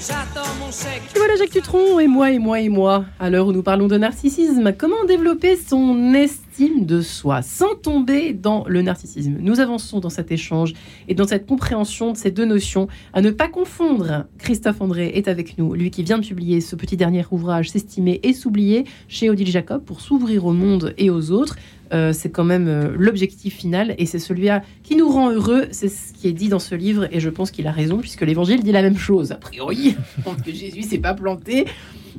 J'attends 0.00 0.48
mon 0.58 0.72
chèque. 0.72 1.02
Et 1.14 1.18
voilà 1.18 1.36
Jacques 1.36 1.50
Tutron, 1.50 2.00
et 2.00 2.08
moi, 2.08 2.32
et 2.32 2.38
moi, 2.38 2.60
et 2.60 2.68
moi. 2.68 3.04
À 3.20 3.30
l'heure 3.30 3.46
où 3.46 3.52
nous 3.52 3.62
parlons 3.62 3.86
de 3.86 3.96
narcissisme, 3.96 4.72
comment 4.76 5.04
développer 5.06 5.56
son 5.56 6.12
estime 6.12 6.84
de 6.84 7.02
soi 7.02 7.42
sans 7.42 7.76
tomber 7.76 8.32
dans 8.32 8.64
le 8.66 8.82
narcissisme? 8.82 9.36
Nous 9.38 9.60
avançons 9.60 10.00
dans 10.00 10.10
cet 10.10 10.32
échange 10.32 10.74
et 11.06 11.14
dans 11.14 11.26
cette 11.26 11.46
compréhension 11.46 12.12
de 12.12 12.16
ces 12.16 12.32
deux 12.32 12.44
notions. 12.44 12.88
À 13.12 13.22
ne 13.22 13.30
pas 13.30 13.48
confondre, 13.48 14.24
Christophe 14.38 14.80
André 14.80 15.12
est 15.14 15.28
avec 15.28 15.56
nous, 15.56 15.74
lui 15.74 15.92
qui 15.92 16.02
vient 16.02 16.18
de 16.18 16.26
publier 16.26 16.60
ce 16.60 16.74
petit 16.74 16.96
dernier 16.96 17.24
ouvrage, 17.30 17.70
S'estimer 17.70 18.18
et 18.24 18.32
s'oublier, 18.32 18.84
chez 19.06 19.30
Odile 19.30 19.50
Jacob, 19.50 19.84
pour 19.84 20.00
s'ouvrir 20.00 20.46
au 20.46 20.52
monde 20.52 20.94
et 20.98 21.10
aux 21.10 21.30
autres. 21.30 21.56
Euh, 21.92 22.12
c'est 22.12 22.30
quand 22.30 22.44
même 22.44 22.68
euh, 22.68 22.94
l'objectif 22.96 23.54
final 23.54 23.94
et 23.98 24.06
c'est 24.06 24.18
celui-là 24.18 24.62
qui 24.82 24.96
nous 24.96 25.08
rend 25.08 25.30
heureux. 25.30 25.66
C'est 25.70 25.88
ce 25.88 26.12
qui 26.12 26.28
est 26.28 26.32
dit 26.32 26.48
dans 26.48 26.58
ce 26.58 26.74
livre 26.74 27.06
et 27.10 27.20
je 27.20 27.28
pense 27.28 27.50
qu'il 27.50 27.66
a 27.66 27.72
raison 27.72 27.98
puisque 27.98 28.22
l'évangile 28.22 28.62
dit 28.62 28.72
la 28.72 28.82
même 28.82 28.96
chose. 28.96 29.32
A 29.32 29.36
priori, 29.36 29.96
que 30.44 30.52
Jésus 30.52 30.82
s'est 30.82 30.98
pas 30.98 31.14
planté. 31.14 31.66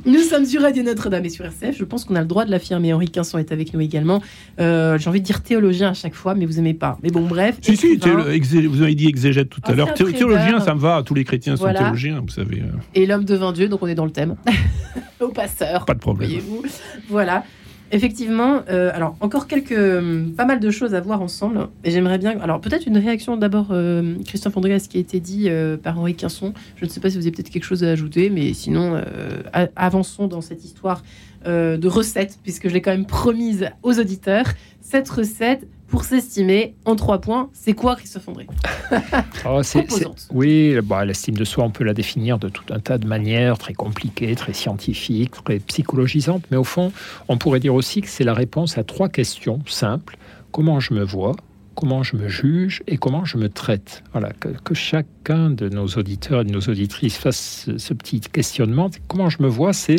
Nous 0.05 0.19
sommes 0.19 0.45
sur 0.45 0.61
Radio 0.61 0.83
Notre-Dame 0.83 1.25
et 1.25 1.29
sur 1.29 1.45
RCF. 1.45 1.77
Je 1.77 1.83
pense 1.83 2.03
qu'on 2.03 2.15
a 2.15 2.21
le 2.21 2.27
droit 2.27 2.45
de 2.45 2.51
l'affirmer. 2.51 2.93
Henri 2.93 3.09
Quinson 3.09 3.37
est 3.37 3.51
avec 3.51 3.73
nous 3.73 3.79
également. 3.79 4.21
Euh, 4.59 4.97
J'ai 4.97 5.07
envie 5.09 5.21
de 5.21 5.25
dire 5.25 5.41
théologien 5.41 5.89
à 5.89 5.93
chaque 5.93 6.15
fois, 6.15 6.35
mais 6.35 6.45
vous 6.45 6.59
aimez 6.59 6.73
pas. 6.73 6.97
Mais 7.03 7.09
bon, 7.09 7.25
bref. 7.25 7.57
Si, 7.61 7.77
si, 7.77 7.95
vous 7.95 8.81
avez 8.81 8.95
dit 8.95 9.07
exégète 9.07 9.49
tout 9.49 9.61
à 9.65 9.73
l'heure. 9.73 9.93
Théologien, 9.93 10.59
ça 10.59 10.73
me 10.73 10.79
va. 10.79 11.03
Tous 11.03 11.13
les 11.13 11.23
chrétiens 11.23 11.55
sont 11.55 11.71
théologiens, 11.71 12.19
vous 12.21 12.29
savez. 12.29 12.63
Et 12.95 13.05
l'homme 13.05 13.25
devint 13.25 13.53
Dieu, 13.53 13.69
donc 13.69 13.81
on 13.83 13.87
est 13.87 13.95
dans 13.95 14.05
le 14.05 14.11
thème. 14.11 14.35
Au 15.19 15.29
passeur. 15.29 15.85
Pas 15.85 15.93
de 15.93 15.99
problème. 15.99 16.29
Voyez-vous. 16.29 16.63
Voilà. 17.07 17.43
Effectivement, 17.93 18.63
euh, 18.71 18.89
alors 18.91 19.15
encore 19.19 19.45
quelques, 19.45 19.71
euh, 19.71 20.25
pas 20.35 20.45
mal 20.45 20.59
de 20.59 20.71
choses 20.71 20.95
à 20.95 20.99
voir 20.99 21.21
ensemble. 21.21 21.67
J'aimerais 21.85 22.17
bien, 22.17 22.39
alors 22.39 22.59
peut-être 22.59 22.87
une 22.87 22.97
réaction 22.97 23.37
d'abord, 23.37 23.67
euh, 23.69 24.15
Christophe 24.25 24.57
André, 24.57 24.73
à 24.73 24.79
ce 24.79 24.89
qui 24.89 24.97
a 24.97 24.99
été 24.99 25.19
dit 25.19 25.47
par 25.83 25.99
Henri 25.99 26.15
Quinson. 26.15 26.53
Je 26.75 26.85
ne 26.85 26.89
sais 26.89 26.99
pas 26.99 27.11
si 27.11 27.17
vous 27.17 27.21
avez 27.21 27.31
peut-être 27.31 27.51
quelque 27.51 27.65
chose 27.65 27.83
à 27.83 27.91
ajouter, 27.91 28.31
mais 28.31 28.53
sinon, 28.53 28.99
avançons 29.75 30.25
dans 30.25 30.41
cette 30.41 30.65
histoire 30.65 31.03
de 31.45 31.87
recette, 31.87 32.39
puisque 32.41 32.67
je 32.67 32.73
l'ai 32.73 32.81
quand 32.81 32.91
même 32.91 33.05
promise 33.05 33.69
aux 33.83 33.99
auditeurs. 33.99 34.47
Cette 34.81 35.07
recette, 35.09 35.67
pour 35.87 36.03
s'estimer 36.05 36.75
en 36.85 36.95
trois 36.95 37.19
points, 37.21 37.49
c'est 37.53 37.73
quoi, 37.73 37.95
Christophe 37.95 38.27
André? 38.27 38.47
Oh, 39.45 39.61
c'est- 39.63 39.85
oui, 40.31 40.77
bah, 40.83 41.03
l'estime 41.05 41.35
de 41.35 41.43
soi, 41.43 41.63
on 41.65 41.69
peut 41.69 41.83
la 41.83 41.93
définir 41.93 42.39
de 42.39 42.49
tout 42.49 42.63
un 42.71 42.79
tas 42.79 42.97
de 42.97 43.05
manières, 43.07 43.57
très 43.57 43.73
compliquées, 43.73 44.35
très 44.35 44.53
scientifiques, 44.53 45.31
très 45.43 45.59
psychologisantes, 45.59 46.43
mais 46.51 46.57
au 46.57 46.63
fond, 46.63 46.91
on 47.27 47.37
pourrait 47.37 47.59
dire 47.59 47.73
aussi 47.75 48.01
que 48.01 48.07
c'est 48.07 48.23
la 48.23 48.33
réponse 48.33 48.77
à 48.77 48.83
trois 48.83 49.09
questions 49.09 49.59
simples. 49.67 50.17
Comment 50.51 50.79
je 50.79 50.93
me 50.93 51.03
vois 51.03 51.35
comment 51.75 52.03
je 52.03 52.15
me 52.15 52.27
juge 52.29 52.83
et 52.85 52.97
comment 52.97 53.25
je 53.25 53.35
me 53.35 53.49
traite? 53.49 54.03
Voilà, 54.11 54.29
que, 54.39 54.49
que 54.63 54.75
chacun 54.75 55.49
de 55.49 55.69
nos 55.69 55.87
auditeurs 55.87 56.41
et 56.41 56.43
de 56.43 56.51
nos 56.51 56.59
auditrices 56.61 57.17
fasse 57.17 57.63
ce, 57.65 57.79
ce 57.79 57.95
petit 57.95 58.19
questionnement. 58.21 58.91
Comment 59.07 59.31
je 59.31 59.41
me 59.41 59.47
vois, 59.47 59.73
c'est 59.73 59.95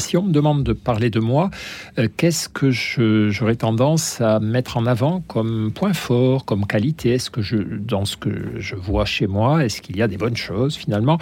si 0.00 0.16
on 0.16 0.22
me 0.22 0.32
demande 0.32 0.64
de 0.64 0.72
parler 0.72 1.10
de 1.10 1.20
moi, 1.20 1.50
euh, 1.98 2.08
qu'est-ce 2.16 2.48
que 2.48 2.70
j'aurais 2.70 3.56
tendance 3.56 4.20
à 4.20 4.40
mettre 4.40 4.76
en 4.76 4.86
avant 4.86 5.20
comme 5.20 5.72
point 5.72 5.92
fort, 5.92 6.44
comme 6.44 6.66
qualité? 6.66 7.10
Est-ce 7.10 7.30
que 7.30 7.42
je, 7.42 7.56
dans 7.56 8.04
ce 8.04 8.16
que 8.16 8.30
je 8.58 8.74
vois 8.74 9.04
chez 9.04 9.26
moi, 9.26 9.64
est-ce 9.64 9.80
qu'il 9.80 9.96
y 9.96 10.02
a 10.02 10.08
des 10.08 10.16
bonnes 10.16 10.36
choses 10.36 10.76
finalement? 10.76 11.18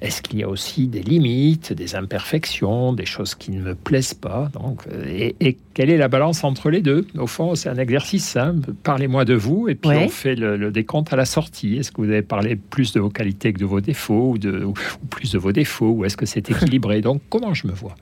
Est-ce 0.00 0.22
qu'il 0.22 0.38
y 0.38 0.42
a 0.44 0.48
aussi 0.48 0.86
des 0.86 1.02
limites, 1.02 1.72
des 1.72 1.96
imperfections, 1.96 2.92
des 2.92 3.04
choses 3.06 3.34
qui 3.34 3.50
ne 3.50 3.60
me 3.60 3.74
plaisent 3.74 4.14
pas 4.14 4.48
Donc, 4.54 4.82
euh, 4.92 5.04
et, 5.08 5.34
et 5.40 5.56
quelle 5.74 5.90
est 5.90 5.96
la 5.96 6.08
balance 6.08 6.44
entre 6.44 6.70
les 6.70 6.82
deux? 6.82 7.06
Au 7.16 7.26
fond, 7.26 7.54
c'est 7.54 7.68
un 7.68 7.78
exercice 7.78 8.24
simple. 8.24 8.72
Parlez-moi 8.84 9.24
de 9.24 9.34
vous 9.34 9.68
et 9.68 9.74
puis 9.74 9.88
Ouais. 9.90 10.04
on 10.04 10.08
fait 10.08 10.34
le, 10.34 10.56
le 10.56 10.70
décompte 10.70 11.12
à 11.12 11.16
la 11.16 11.24
sortie. 11.24 11.76
Est-ce 11.76 11.90
que 11.90 12.00
vous 12.00 12.08
avez 12.10 12.22
parlé 12.22 12.54
plus 12.56 12.92
de 12.92 13.00
vos 13.00 13.10
qualités 13.10 13.52
que 13.52 13.58
de 13.58 13.64
vos 13.64 13.80
défauts 13.80 14.32
ou, 14.32 14.38
de, 14.38 14.62
ou 14.64 14.74
plus 15.10 15.32
de 15.32 15.38
vos 15.38 15.50
défauts 15.52 15.90
Ou 15.90 16.04
est-ce 16.04 16.16
que 16.16 16.26
c'est 16.26 16.48
équilibré? 16.50 17.00
Donc, 17.00 17.20
comment 17.28 17.54
je 17.54 17.66
me 17.66 17.72
vois? 17.72 17.94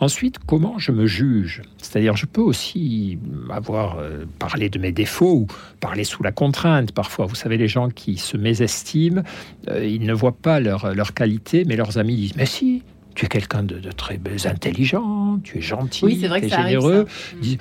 Ensuite, 0.00 0.36
comment 0.46 0.78
je 0.78 0.92
me 0.92 1.06
juge? 1.06 1.62
C'est-à-dire, 1.78 2.16
je 2.16 2.26
peux 2.26 2.40
aussi 2.40 3.18
avoir 3.50 3.98
euh, 3.98 4.24
parlé 4.38 4.68
de 4.68 4.78
mes 4.78 4.92
défauts 4.92 5.34
ou 5.34 5.46
parler 5.80 6.04
sous 6.04 6.22
la 6.22 6.32
contrainte. 6.32 6.92
Parfois, 6.92 7.26
vous 7.26 7.34
savez, 7.34 7.56
les 7.58 7.68
gens 7.68 7.90
qui 7.90 8.16
se 8.16 8.36
mésestiment, 8.36 9.22
euh, 9.68 9.84
ils 9.86 10.04
ne 10.06 10.12
voient 10.14 10.36
pas 10.36 10.60
leur, 10.60 10.94
leur 10.94 11.12
qualité, 11.14 11.25
mais 11.66 11.76
leurs 11.76 11.98
amis 11.98 12.16
disent 12.16 12.36
Mais 12.36 12.46
si, 12.46 12.82
tu 13.14 13.24
es 13.26 13.28
quelqu'un 13.28 13.62
de, 13.62 13.78
de 13.78 13.90
très 13.92 14.18
intelligent, 14.46 15.38
tu 15.42 15.58
es 15.58 15.60
gentil, 15.60 16.04
Oui, 16.04 16.18
vrai 16.28 16.40
tu 16.40 16.46
que 16.48 16.52
es 16.52 16.54
ça 16.54 16.60
arrive, 16.60 16.80
généreux. 16.80 17.06
ça. 17.08 17.36
Ils 17.36 17.40
disent 17.40 17.58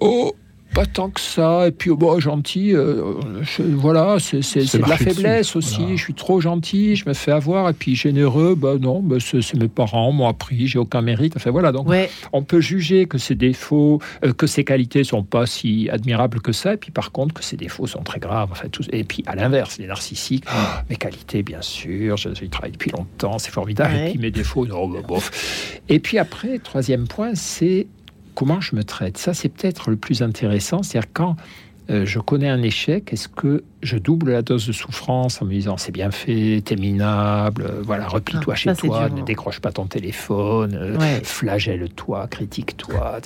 Oh 0.00 0.32
pas 0.78 0.86
tant 0.86 1.10
que 1.10 1.20
ça, 1.20 1.66
et 1.66 1.70
puis 1.72 1.90
oh, 1.90 1.96
bon, 1.96 2.20
gentil, 2.20 2.74
euh, 2.74 3.14
je- 3.42 3.62
voilà, 3.62 4.16
c'est 4.20 4.38
de 4.38 4.78
la 4.78 4.96
dessus, 4.96 5.04
faiblesse 5.04 5.56
aussi. 5.56 5.76
voilà. 5.80 5.96
Je 5.96 6.02
suis 6.02 6.14
trop 6.14 6.40
gentil, 6.40 6.94
je 6.96 7.08
me 7.08 7.14
fais 7.14 7.32
avoir, 7.32 7.68
et 7.68 7.72
puis 7.72 7.94
généreux, 7.96 8.54
bah 8.54 8.74
non, 8.80 9.00
bah, 9.00 9.16
c'est 9.20 9.54
mes 9.54 9.68
parents 9.68 10.12
m'ont 10.12 10.28
appris, 10.28 10.66
j'ai 10.68 10.78
aucun 10.78 11.00
mérite. 11.02 11.34
Enfin 11.36 11.50
voilà, 11.50 11.72
donc 11.72 11.88
Ouais, 11.88 12.10
on 12.32 12.42
peut 12.42 12.60
juger 12.60 13.06
que 13.06 13.18
ses 13.18 13.34
défauts, 13.34 14.00
euh, 14.24 14.32
que 14.32 14.46
ses 14.46 14.64
qualités 14.64 15.04
sont 15.04 15.22
pas 15.22 15.46
si 15.46 15.88
admirables 15.90 16.40
que 16.40 16.52
ça, 16.52 16.74
et 16.74 16.76
puis 16.76 16.90
par 16.90 17.12
contre 17.12 17.34
que 17.34 17.42
ses 17.44 17.56
défauts 17.56 17.86
sont 17.86 18.02
très 18.02 18.20
graves. 18.20 18.48
Enfin, 18.52 18.68
tout- 18.68 18.84
et 18.92 19.04
puis 19.04 19.22
à 19.26 19.34
l'inverse, 19.34 19.78
les 19.78 19.86
narcissiques, 19.86 20.44
Ah, 20.46 20.84
mes 20.88 20.96
qualités, 20.96 21.42
bien 21.42 21.62
sûr, 21.62 22.16
je, 22.16 22.28
je 22.34 22.44
travaille 22.46 22.72
depuis 22.72 22.90
longtemps, 22.90 23.38
c'est 23.38 23.50
formidable, 23.50 23.94
Ouais. 23.94 24.08
et 24.08 24.10
puis 24.12 24.18
mes 24.20 24.30
défauts, 24.30 24.66
non, 24.66 24.88
bah, 24.88 25.00
bof. 25.06 25.80
Et 25.88 25.98
puis 25.98 26.18
après, 26.18 26.58
troisième 26.58 27.06
point, 27.08 27.34
c'est 27.34 27.86
comment 28.38 28.60
je 28.60 28.76
me 28.76 28.84
traite. 28.84 29.18
Ça, 29.18 29.34
c'est 29.34 29.48
peut-être 29.48 29.90
le 29.90 29.96
plus 29.96 30.22
intéressant, 30.22 30.84
c'est-à-dire 30.84 31.10
quand 31.12 31.34
euh, 31.90 32.06
je 32.06 32.20
connais 32.20 32.48
un 32.48 32.62
échec, 32.62 33.12
est-ce 33.12 33.26
que 33.26 33.64
je 33.82 33.96
double 33.98 34.30
la 34.30 34.42
dose 34.42 34.64
de 34.68 34.72
souffrance 34.72 35.42
en 35.42 35.46
me 35.46 35.50
disant 35.50 35.76
c'est 35.76 35.90
bien 35.90 36.12
fait, 36.12 36.62
t'es 36.64 36.76
minable, 36.76 37.64
euh, 37.68 37.82
voilà, 37.82 38.06
replie-toi 38.06 38.52
Ah, 38.54 38.56
chez 38.56 38.74
toi, 38.74 39.06
dur, 39.08 39.16
ne 39.16 39.20
hein. 39.22 39.24
décroche 39.24 39.58
pas 39.58 39.72
ton 39.72 39.86
téléphone, 39.86 40.74
euh, 40.80 40.96
Ouais. 40.98 41.20
flagelle-toi, 41.24 42.28
critique-toi. 42.28 43.18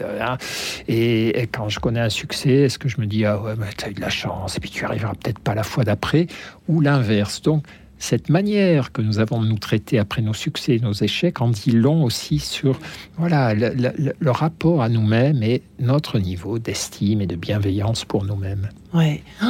Et, 0.88 1.40
et 1.42 1.46
quand 1.46 1.68
je 1.68 1.78
connais 1.78 2.00
un 2.00 2.08
succès, 2.08 2.50
est-ce 2.62 2.78
que 2.78 2.88
je 2.88 2.98
me 2.98 3.04
dis, 3.04 3.26
ah 3.26 3.38
ouais, 3.38 3.52
mais 3.58 3.66
t'as 3.76 3.90
eu 3.90 3.94
de 3.94 4.00
la 4.00 4.08
chance, 4.08 4.56
et 4.56 4.60
puis 4.60 4.70
tu 4.70 4.82
arriveras 4.86 5.12
peut-être 5.12 5.40
pas 5.40 5.54
la 5.54 5.62
fois 5.62 5.84
d'après, 5.84 6.26
ou 6.68 6.80
l'inverse. 6.80 7.42
Donc, 7.42 7.66
cette 8.02 8.28
manière 8.28 8.90
que 8.90 9.00
nous 9.00 9.20
avons 9.20 9.40
de 9.40 9.46
nous 9.46 9.58
traiter 9.58 9.98
après 9.98 10.22
nos 10.22 10.34
succès 10.34 10.74
et 10.74 10.80
nos 10.80 10.92
échecs 10.92 11.40
en 11.40 11.48
dit 11.50 11.70
long 11.70 12.02
aussi 12.02 12.40
sur 12.40 12.78
voilà, 13.16 13.54
le, 13.54 13.72
le- 13.76 14.12
le 14.18 14.30
rapport 14.32 14.82
à 14.82 14.88
nous-mêmes 14.88 15.42
et 15.44 15.62
notre 15.78 16.18
niveau 16.18 16.58
d'estime 16.58 17.20
et 17.20 17.26
de 17.26 17.36
bienveillance 17.36 18.04
pour 18.04 18.24
nous-mêmes. 18.24 18.68
ouais. 18.92 19.22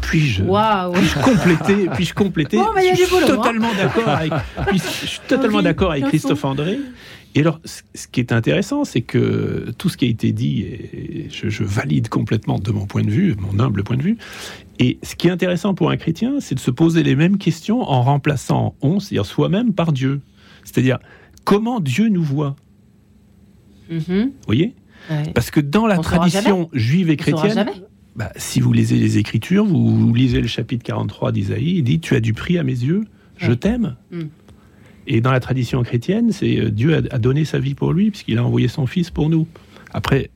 Puis-je 0.00 0.42
compléter, 1.22 1.88
puis-je 1.94 2.14
compléter? 2.14 2.56
Bon, 2.56 2.66
bah, 2.74 2.80
Je 2.90 2.96
suis 2.96 3.06
boulot, 3.10 3.24
hein. 3.24 3.36
totalement 3.36 3.74
d'accord 3.76 4.08
avec, 4.08 4.32
puis- 4.68 4.78
je 5.02 5.06
suis 5.06 5.20
totalement 5.28 5.62
d'accord 5.62 5.90
avec. 5.92 6.06
Christophe 6.06 6.44
André. 6.44 6.78
Et 7.34 7.40
alors, 7.40 7.60
ce 7.64 8.08
qui 8.08 8.20
est 8.20 8.32
intéressant, 8.32 8.84
c'est 8.84 9.02
que 9.02 9.72
tout 9.78 9.88
ce 9.88 9.96
qui 9.96 10.06
a 10.06 10.08
été 10.08 10.32
dit, 10.32 10.62
et 10.62 11.28
je, 11.30 11.48
je 11.48 11.62
valide 11.62 12.08
complètement 12.08 12.58
de 12.58 12.70
mon 12.72 12.86
point 12.86 13.02
de 13.02 13.10
vue, 13.10 13.36
mon 13.38 13.58
humble 13.62 13.84
point 13.84 13.96
de 13.96 14.02
vue. 14.02 14.16
Et 14.78 14.98
ce 15.02 15.14
qui 15.14 15.28
est 15.28 15.30
intéressant 15.30 15.74
pour 15.74 15.90
un 15.90 15.96
chrétien, 15.96 16.40
c'est 16.40 16.54
de 16.54 16.60
se 16.60 16.70
poser 16.70 17.02
les 17.02 17.14
mêmes 17.16 17.36
questions 17.38 17.82
en 17.82 18.02
remplaçant 18.02 18.74
on, 18.80 18.98
c'est-à-dire 18.98 19.26
soi-même, 19.26 19.72
par 19.72 19.92
Dieu. 19.92 20.20
C'est-à-dire 20.64 20.98
comment 21.44 21.80
Dieu 21.80 22.08
nous 22.08 22.22
voit? 22.24 22.56
Mhm. 23.90 24.00
Vous 24.06 24.32
voyez? 24.46 24.74
Ouais. 25.10 25.32
Parce 25.34 25.50
que 25.50 25.60
dans 25.60 25.86
la 25.86 25.98
On 25.98 26.02
tradition 26.02 26.68
juive 26.72 27.08
et 27.10 27.16
chrétienne, 27.16 27.70
bah, 28.16 28.32
si 28.36 28.60
vous 28.60 28.72
lisez 28.72 28.96
les 28.96 29.18
Écritures, 29.18 29.64
vous, 29.64 29.96
vous 29.96 30.14
lisez 30.14 30.40
le 30.40 30.48
chapitre 30.48 30.82
43 30.84 31.32
d'Isaïe, 31.32 31.76
il 31.78 31.82
dit 31.84 32.00
Tu 32.00 32.14
as 32.16 32.20
du 32.20 32.32
prix 32.32 32.58
à 32.58 32.64
mes 32.64 32.72
yeux, 32.72 33.04
je 33.36 33.50
Ouais. 33.50 33.56
t'aime. 33.56 33.96
Mm. 34.10 34.22
Et 35.10 35.20
dans 35.22 35.32
la 35.32 35.40
tradition 35.40 35.82
chrétienne, 35.82 36.32
c'est 36.32 36.58
euh, 36.60 36.70
Dieu 36.70 36.94
a, 36.94 37.18
donné 37.18 37.44
sa 37.46 37.58
vie 37.58 37.74
pour 37.74 37.92
lui, 37.92 38.10
puisqu'il 38.10 38.36
a 38.38 38.44
envoyé 38.44 38.68
son 38.68 38.86
Fils 38.86 39.10
pour 39.10 39.30
nous. 39.30 39.48
Après, 39.92 40.30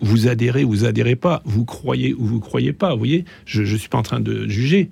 vous 0.00 0.26
adhérez 0.28 0.64
ou 0.64 0.70
vous 0.70 0.84
adhérez 0.84 1.14
pas, 1.16 1.40
vous 1.44 1.64
croyez 1.64 2.12
ou 2.12 2.24
vous 2.24 2.40
croyez 2.40 2.72
pas, 2.72 2.92
vous 2.92 2.98
voyez 2.98 3.24
Je 3.44 3.62
ne 3.62 3.76
suis 3.76 3.88
pas 3.88 3.98
en 3.98 4.02
train 4.02 4.20
de 4.20 4.48
juger. 4.48 4.90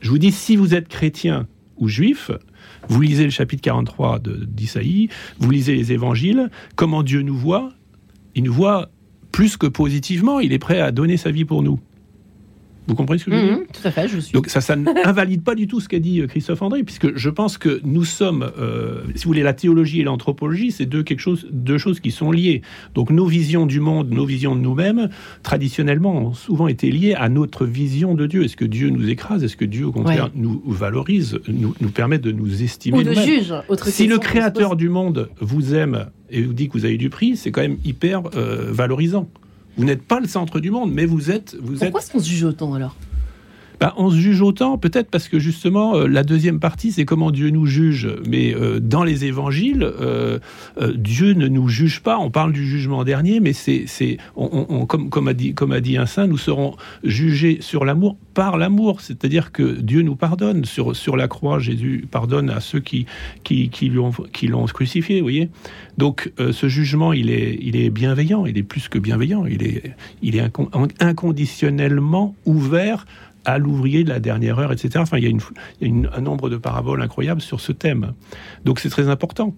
Je 0.00 0.10
vous 0.10 0.18
dis, 0.18 0.32
si 0.32 0.56
vous 0.56 0.74
êtes 0.74 0.88
chrétien 0.88 1.46
ou 1.76 1.88
juif, 1.88 2.30
vous 2.88 3.00
lisez 3.00 3.24
le 3.24 3.30
chapitre 3.30 3.62
43 3.62 4.18
de- 4.18 4.44
d'Isaïe, 4.44 5.08
vous 5.38 5.50
lisez 5.50 5.74
les 5.76 5.92
évangiles, 5.92 6.50
comment 6.74 7.02
Dieu 7.02 7.22
nous 7.22 7.36
voit 7.36 7.70
Il 8.34 8.44
nous 8.44 8.52
voit 8.52 8.90
plus 9.30 9.56
que 9.56 9.66
positivement, 9.66 10.40
il 10.40 10.52
est 10.52 10.58
prêt 10.58 10.80
à 10.80 10.90
donner 10.90 11.18
sa 11.18 11.30
vie 11.30 11.44
pour 11.44 11.62
nous. 11.62 11.78
Vous 12.88 12.94
comprenez 12.94 13.18
ce 13.18 13.24
que 13.24 13.30
je 13.32 13.36
veux 13.36 13.42
dire 13.42 13.52
Mhm, 13.58 13.64
Tout 13.72 13.88
à 13.88 13.90
fait, 13.90 14.08
je 14.08 14.18
suis. 14.20 14.32
donc 14.32 14.48
ça, 14.48 14.60
ça 14.60 14.76
n'invalide 14.76 15.42
pas 15.42 15.54
du 15.54 15.66
tout 15.66 15.80
ce 15.80 15.88
qu'a 15.88 15.98
dit 15.98 16.20
euh, 16.20 16.26
Christophe 16.26 16.62
André, 16.62 16.84
puisque 16.84 17.16
je 17.16 17.30
pense 17.30 17.58
que 17.58 17.80
nous 17.84 18.04
sommes, 18.04 18.50
euh, 18.58 19.00
si 19.14 19.24
vous 19.24 19.30
voulez, 19.30 19.42
la 19.42 19.54
théologie 19.54 20.00
et 20.00 20.04
l'anthropologie, 20.04 20.70
c'est 20.70 20.86
deux, 20.86 21.02
quelque 21.02 21.20
chose, 21.20 21.46
deux 21.50 21.78
choses 21.78 22.00
qui 22.00 22.10
sont 22.12 22.30
liées. 22.30 22.62
Donc 22.94 23.10
nos 23.10 23.26
visions 23.26 23.66
du 23.66 23.80
monde, 23.80 24.10
nos 24.10 24.24
visions 24.24 24.54
de 24.54 24.60
nous-mêmes, 24.60 25.10
traditionnellement, 25.42 26.16
ont 26.28 26.32
souvent 26.34 26.68
été 26.68 26.90
liées 26.90 27.14
à 27.14 27.28
notre 27.28 27.64
vision 27.66 28.14
de 28.14 28.26
Dieu. 28.26 28.44
Est-ce 28.44 28.56
que 28.56 28.64
Dieu 28.64 28.90
nous 28.90 29.08
écrase? 29.08 29.42
Est-ce 29.44 29.56
que 29.56 29.64
Dieu, 29.64 29.86
au 29.86 29.92
contraire, 29.92 30.24
Ouais. 30.26 30.30
nous 30.34 30.62
valorise, 30.66 31.38
nous, 31.48 31.74
nous 31.80 31.90
permet 31.90 32.18
de 32.18 32.30
nous 32.32 32.62
estimer 32.62 32.98
Ou 32.98 33.02
de 33.02 33.12
juge. 33.14 33.52
Autre 33.68 33.88
si 33.88 34.06
le 34.06 34.18
créateur 34.18 34.76
du 34.76 34.88
monde 34.88 35.28
vous 35.40 35.74
aime 35.74 36.06
et 36.30 36.42
vous 36.42 36.52
dit 36.52 36.68
que 36.68 36.72
vous 36.74 36.84
avez 36.84 36.96
du 36.98 37.10
prix, 37.10 37.36
c'est 37.36 37.50
quand 37.50 37.60
même 37.62 37.76
hyper 37.84 38.22
euh, 38.36 38.66
valorisant. 38.70 39.28
Vous 39.76 39.84
n'êtes 39.84 40.02
pas 40.02 40.20
le 40.20 40.26
centre 40.26 40.60
du 40.60 40.70
monde, 40.70 40.92
mais 40.92 41.04
vous 41.04 41.30
êtes, 41.30 41.54
vous 41.60 41.74
êtes 41.74 41.80
Pourquoi 41.80 42.00
est-ce 42.00 42.10
qu'on 42.10 42.20
se 42.20 42.28
juge 42.28 42.44
autant 42.44 42.74
alors? 42.74 42.96
Bah, 43.78 43.92
on 43.98 44.10
se 44.10 44.16
juge 44.16 44.40
autant, 44.40 44.78
peut-être 44.78 45.10
parce 45.10 45.28
que 45.28 45.38
justement, 45.38 45.96
euh, 45.96 46.06
la 46.06 46.22
deuxième 46.22 46.60
partie, 46.60 46.92
c'est 46.92 47.04
comment 47.04 47.30
Dieu 47.30 47.50
nous 47.50 47.66
juge. 47.66 48.08
Mais 48.26 48.54
euh, 48.54 48.80
dans 48.80 49.04
les 49.04 49.26
évangiles, 49.26 49.82
euh, 49.82 50.38
Dieu 50.94 51.34
ne 51.34 51.46
nous 51.46 51.68
juge 51.68 52.00
pas. 52.00 52.18
On 52.18 52.30
parle 52.30 52.52
du 52.52 52.66
jugement 52.66 53.04
dernier, 53.04 53.38
mais 53.40 53.52
c'est, 53.52 53.86
comme, 54.34 55.28
a 55.28 55.34
dit, 55.80 55.96
un 55.98 56.06
saint, 56.06 56.26
nous 56.26 56.38
serons 56.38 56.76
jugés 57.04 57.58
sur 57.60 57.84
l'amour 57.84 58.16
par 58.32 58.56
l'amour. 58.56 59.02
C'est-à-dire 59.02 59.52
que 59.52 59.62
Dieu 59.62 60.00
nous 60.02 60.16
pardonne. 60.16 60.64
Sur, 60.64 61.16
la 61.16 61.28
croix, 61.28 61.58
Jésus 61.58 62.06
pardonne 62.10 62.50
à 62.50 62.60
ceux 62.60 62.80
qui, 62.80 63.06
l'ont, 63.92 64.66
crucifié, 64.66 65.20
vous 65.20 65.24
voyez 65.24 65.50
Donc, 65.98 66.32
ce 66.38 66.68
jugement, 66.68 67.12
il 67.12 67.30
est, 67.30 67.58
il 67.60 67.76
est 67.76 67.90
bienveillant. 67.90 68.46
Il 68.46 68.56
est 68.56 68.62
plus 68.62 68.88
que 68.88 68.98
bienveillant. 68.98 69.44
Il 69.46 69.62
est, 70.36 70.42
inconditionnellement 71.00 72.34
ouvert 72.46 73.06
à 73.46 73.58
l'ouvrier 73.58 74.04
de 74.04 74.08
la 74.08 74.18
dernière 74.18 74.58
heure, 74.58 74.72
etc. 74.72 74.90
Enfin, 74.98 75.18
il 75.18 75.24
y 75.24 75.32
a, 75.32 76.16
un 76.16 76.20
nombre 76.20 76.50
de 76.50 76.56
paraboles 76.56 77.00
incroyables 77.00 77.40
sur 77.40 77.60
ce 77.60 77.72
thème. 77.72 78.12
Donc 78.64 78.80
c'est 78.80 78.90
très 78.90 79.08
important. 79.08 79.54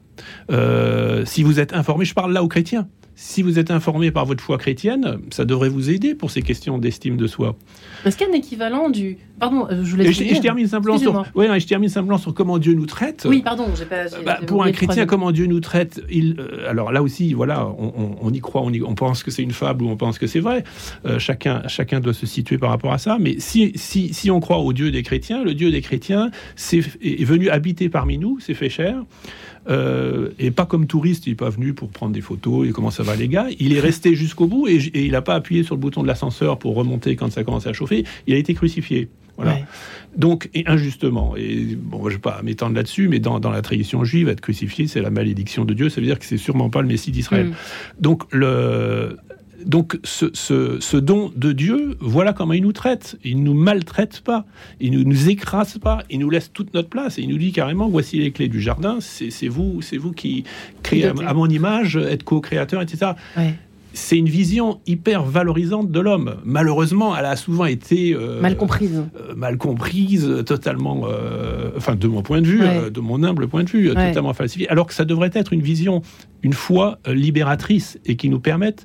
Euh, 0.51 1.24
si 1.24 1.43
vous 1.43 1.59
êtes 1.59 1.72
informé, 1.72 2.05
je 2.05 2.14
parle 2.14 2.32
là 2.32 2.45
aux 2.45 2.49
chrétiens. 2.49 2.86
Si 3.21 3.43
vous 3.43 3.59
êtes 3.59 3.73
informé 3.73 4.12
par 4.12 4.27
votre 4.27 4.45
foi 4.45 4.59
chrétienne, 4.59 5.19
ça 5.31 5.45
devrait 5.45 5.69
vous 5.69 5.91
aider 5.91 6.14
pour 6.14 6.31
ces 6.31 6.41
questions 6.41 6.79
d'estime 6.79 7.16
de 7.16 7.27
soi. 7.27 7.57
Est-ce 8.05 8.16
qu'il 8.16 8.29
y 8.29 8.31
a 8.31 8.33
un 8.33 8.37
équivalent 8.37 8.91
du. 8.91 9.19
Pardon, 9.41 9.66
euh, 9.69 9.83
je 9.85 9.97
vous 9.97 10.03
Et 10.03 10.12
je, 10.12 10.23
et 10.23 10.37
je 10.37 10.41
termine 10.41 10.69
simplement 10.69 10.99
sur, 10.99 11.25
ouais, 11.35 11.49
et 11.57 11.59
je 11.59 11.66
termine 11.66 11.89
simplement 11.89 12.19
sur 12.19 12.33
comment 12.33 12.59
Dieu 12.59 12.75
nous 12.75 12.87
traite. 12.87 13.27
Oui, 13.29 13.43
pardon, 13.43 13.64
j'ai 13.77 13.87
pas. 13.87 14.05
Bah, 14.25 14.39
pour 14.47 14.62
un 14.62 14.71
chrétien, 14.71 15.05
comment 15.05 15.33
Dieu 15.33 15.47
nous 15.47 15.59
traite 15.59 16.01
il, 16.09 16.37
euh, 16.39 16.71
Alors 16.71 16.93
là 16.93 17.03
aussi, 17.03 17.33
voilà, 17.33 17.66
on, 17.66 17.87
on- 17.97 18.16
on 18.23 18.33
y 18.33 18.39
croit, 18.39 18.62
on, 18.62 18.71
y- 18.73 18.83
on 18.83 18.95
pense 18.95 19.25
que 19.25 19.33
c'est 19.33 19.43
une 19.43 19.51
fable 19.51 19.83
ou 19.83 19.89
on 19.89 19.97
pense 19.97 20.16
que 20.21 20.29
c'est 20.29 20.39
vrai. 20.41 20.62
Euh, 21.05 21.19
chacun, 21.19 21.62
chacun 21.66 21.99
doit 21.99 22.14
se 22.14 22.25
situer 22.25 22.57
par 22.57 22.71
rapport 22.71 22.93
à 22.93 22.99
ça. 22.99 23.16
Mais 23.21 23.41
si, 23.41 23.73
si, 23.75 24.14
si 24.14 24.31
on 24.31 24.39
croit 24.39 24.59
au 24.59 24.73
Dieu 24.73 24.93
des 24.93 25.03
chrétiens, 25.03 25.43
le 25.43 25.55
Dieu 25.55 25.73
des 25.73 25.81
chrétiens 25.81 26.31
est 27.03 27.25
venu 27.25 27.49
habiter 27.51 27.89
parmi 27.89 28.16
nous, 28.16 28.39
s'est 28.39 28.55
fait 28.55 28.69
cher. 28.71 29.03
Euh, 29.69 30.31
et 30.39 30.51
pas 30.51 30.67
comme 30.67 30.87
touriste, 30.87 31.27
il 31.27 31.31
n'est 31.31 31.37
pas 31.37 31.51
venu 31.51 31.75
pour 31.75 31.91
prendre 31.91 32.13
des 32.13 32.21
photos 32.21 32.69
et 32.69 32.73
comment 32.73 32.91
ça 32.91 33.03
va 33.03 33.17
les 33.17 33.29
gars? 33.29 33.47
Il 33.59 33.77
est 33.77 33.81
resté 33.81 34.15
jusqu'au 34.15 34.47
bout 34.47 34.69
et, 34.69 34.79
il 34.95 35.13
n'a 35.13 35.23
pas 35.23 35.35
appuyé 35.35 35.63
sur 35.63 35.75
le 35.75 35.81
bouton 35.81 36.03
de 36.03 36.07
l'ascenseur 36.07 36.59
pour 36.59 36.75
remonter 36.75 37.17
quand 37.17 37.31
ça 37.31 37.45
commençait 37.45 37.69
à 37.69 37.73
chauffer. 37.73 38.05
Il 38.27 38.35
a 38.35 38.37
été 38.39 38.55
crucifié. 38.55 39.09
Voilà. 39.37 39.53
Ouais. 39.53 39.65
Donc, 40.17 40.51
et 40.53 40.65
injustement, 40.67 41.37
et 41.37 41.77
bon, 41.77 42.01
je 42.05 42.09
ne 42.09 42.11
vais 42.15 42.19
pas 42.19 42.41
m'étendre 42.43 42.75
là-dessus, 42.75 43.09
mais 43.09 43.21
dans, 43.21 43.39
dans 43.39 43.51
la 43.51 43.63
tradition 43.63 44.03
juive, 44.03 44.29
être 44.29 44.41
crucifié, 44.41 44.89
c'est 44.89 45.01
la 45.01 45.11
malédiction 45.11 45.65
de 45.65 45.75
Dieu, 45.75 45.91
ça 45.91 46.01
veut 46.01 46.07
dire 46.09 46.19
que 46.19 46.25
c'est 46.25 46.39
sûrement 46.39 46.71
pas 46.71 46.83
le 46.83 46.89
Messie 46.89 47.13
d'Israël. 47.13 47.47
Mm. 47.47 47.55
Donc, 48.01 48.23
le, 48.33 49.17
donc 49.67 49.99
ce, 50.05 50.27
ce- 50.35 50.79
ce 50.81 50.97
don 50.97 51.33
de 51.37 51.53
Dieu, 51.53 51.97
voilà 52.01 52.33
comment 52.33 52.53
il 52.53 52.63
nous 52.63 52.73
traite. 52.73 53.19
Il 53.25 53.39
ne 53.39 53.43
nous 53.45 53.55
maltraite 53.55 54.21
pas, 54.21 54.45
il 54.81 54.93
ne 54.93 55.03
nous 55.03 55.29
écrase 55.29 55.79
pas, 55.79 55.99
il 56.11 56.21
nous 56.21 56.31
laisse 56.31 56.53
toute 56.53 56.75
notre 56.75 56.89
place, 56.89 57.19
et 57.19 57.23
il 57.23 57.29
nous 57.29 57.39
dit 57.39 57.53
carrément, 57.53 57.89
voici 57.89 58.19
les 58.19 58.31
clés 58.31 58.49
du 58.49 58.61
jardin, 58.61 58.99
c'est 59.01 59.49
vous, 59.49 59.83
c'est 59.83 59.97
vous 59.99 60.13
qui 60.13 60.45
créez 60.83 61.07
à, 61.07 61.35
mon 61.35 61.47
image, 61.49 61.97
être 61.97 62.23
co-créateur, 62.23 62.83
etc 62.83 63.13
Ouais. 63.37 63.55
c'est 63.93 64.17
une 64.17 64.29
vision 64.29 64.81
hyper 64.87 65.25
valorisante 65.25 65.91
de 65.91 65.99
l'homme. 66.01 66.37
Malheureusement, 66.45 67.17
elle 67.17 67.25
a 67.25 67.35
souvent 67.37 67.65
été 67.65 68.15
euh, 68.15 68.41
Mal 68.41 68.57
comprise. 68.57 69.03
euh, 69.17 69.35
mal 69.35 69.57
comprise, 69.59 70.31
totalement, 70.47 71.03
euh, 71.09 71.71
enfin 71.77 71.97
de 71.97 72.07
mon 72.07 72.23
point 72.23 72.41
de 72.41 72.47
vue, 72.47 72.61
Ouais. 72.61 72.91
de 72.93 73.01
mon 73.01 73.25
humble 73.25 73.49
point 73.49 73.65
de 73.65 73.71
vue, 73.71 73.89
Ouais. 73.91 74.09
totalement 74.11 74.35
falsifiée. 74.35 74.69
Alors 74.69 74.87
que 74.87 74.95
ça 74.95 75.05
devrait 75.05 75.31
être 75.35 75.53
une 75.53 75.63
vision, 75.63 76.03
une 76.43 76.53
foi 76.53 76.99
libératrice 77.09 77.99
et 78.07 78.15
qui 78.17 78.29
nous 78.29 78.41
permette. 78.41 78.85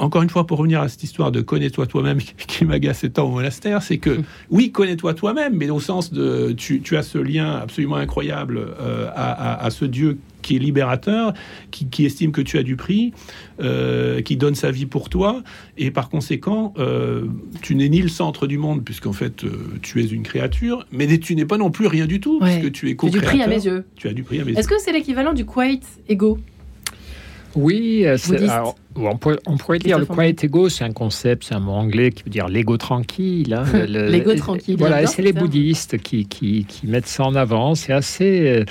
Encore 0.00 0.22
une 0.22 0.30
fois, 0.30 0.46
pour 0.46 0.58
revenir 0.58 0.80
à 0.80 0.88
cette 0.88 1.02
histoire 1.02 1.30
de 1.30 1.40
connais-toi 1.42 1.86
toi-même 1.86 2.18
qui 2.48 2.64
m'agace 2.64 3.04
tant 3.12 3.26
au 3.26 3.30
monastère, 3.32 3.82
c'est 3.82 3.98
que 3.98 4.10
Mm. 4.10 4.22
oui, 4.50 4.72
connais-toi 4.72 5.14
toi-même, 5.14 5.54
mais 5.56 5.68
au 5.70 5.78
sens 5.80 6.12
de 6.12 6.52
tu, 6.56 6.80
tu 6.80 6.96
as 6.96 7.02
ce 7.02 7.18
lien 7.18 7.52
absolument 7.62 7.96
incroyable 7.96 8.58
euh, 8.80 9.08
à, 9.14 9.30
à- 9.60 9.64
à 9.64 9.70
ce 9.70 9.84
Dieu 9.84 10.18
qui 10.42 10.56
est 10.56 10.58
libérateur, 10.58 11.34
qui, 11.70 11.86
qui 11.90 12.06
estime 12.06 12.32
que 12.32 12.40
tu 12.40 12.56
as 12.56 12.62
du 12.62 12.74
prix, 12.76 13.12
euh, 13.60 14.22
qui 14.22 14.36
donne 14.38 14.54
sa 14.54 14.70
vie 14.70 14.86
pour 14.86 15.10
toi, 15.10 15.42
et 15.76 15.90
par 15.90 16.08
conséquent, 16.08 16.72
euh, 16.78 17.26
tu 17.60 17.74
n'es 17.74 17.90
ni 17.90 18.00
le 18.00 18.08
centre 18.08 18.46
du 18.46 18.56
monde, 18.56 18.82
puisqu'en 18.82 19.12
fait, 19.12 19.44
tu 19.82 20.00
es 20.02 20.06
une 20.06 20.22
créature, 20.22 20.86
mais 20.92 21.18
tu 21.18 21.36
n'es 21.36 21.44
pas 21.44 21.58
non 21.58 21.70
plus 21.70 21.86
rien 21.88 22.06
du 22.06 22.20
tout, 22.20 22.38
Ouais. 22.40 22.58
puisque 22.58 22.72
tu 22.72 22.88
es 22.88 22.96
co-créateur. 22.96 23.30
du 23.32 23.36
prix 23.36 23.42
à 23.42 23.46
mes 23.48 23.62
yeux. 23.66 23.84
Tu 23.96 24.08
as 24.08 24.14
du 24.14 24.22
prix 24.22 24.40
à 24.40 24.44
mes 24.46 24.52
yeux. 24.52 24.58
Est-ce 24.58 24.68
que 24.68 24.78
c'est 24.78 24.92
l'équivalent 24.92 25.34
du 25.34 25.44
quiet 25.44 25.80
ego? 26.08 26.38
Oui, 27.56 28.02
euh, 28.06 28.16
alors, 28.48 28.76
on, 28.96 29.16
pourrait, 29.16 29.38
on 29.46 29.56
pourrait 29.56 29.78
dire 29.78 29.98
le 29.98 30.06
quiet 30.06 30.36
ego, 30.44 30.68
c'est 30.68 30.84
un 30.84 30.92
concept, 30.92 31.44
c'est 31.44 31.54
un 31.54 31.60
mot 31.60 31.72
anglais 31.72 32.10
qui 32.12 32.22
veut 32.22 32.30
dire 32.30 32.48
l'ego 32.48 32.76
tranquille. 32.76 33.54
hein, 33.54 33.64
le- 33.72 33.86
le- 33.86 34.08
L'ego 34.08 34.34
tranquille, 34.34 34.76
Voilà, 34.78 35.02
et 35.02 35.06
c'est 35.06 35.16
ce 35.16 35.22
les 35.22 35.32
bouddhistes 35.32 35.98
qui, 35.98 36.26
qui, 36.26 36.64
qui 36.68 36.86
mettent 36.86 37.06
ça 37.08 37.24
en 37.24 37.34
avant. 37.34 37.74
C'est 37.74 37.92
assez, 37.92 38.48
euh, 38.48 38.64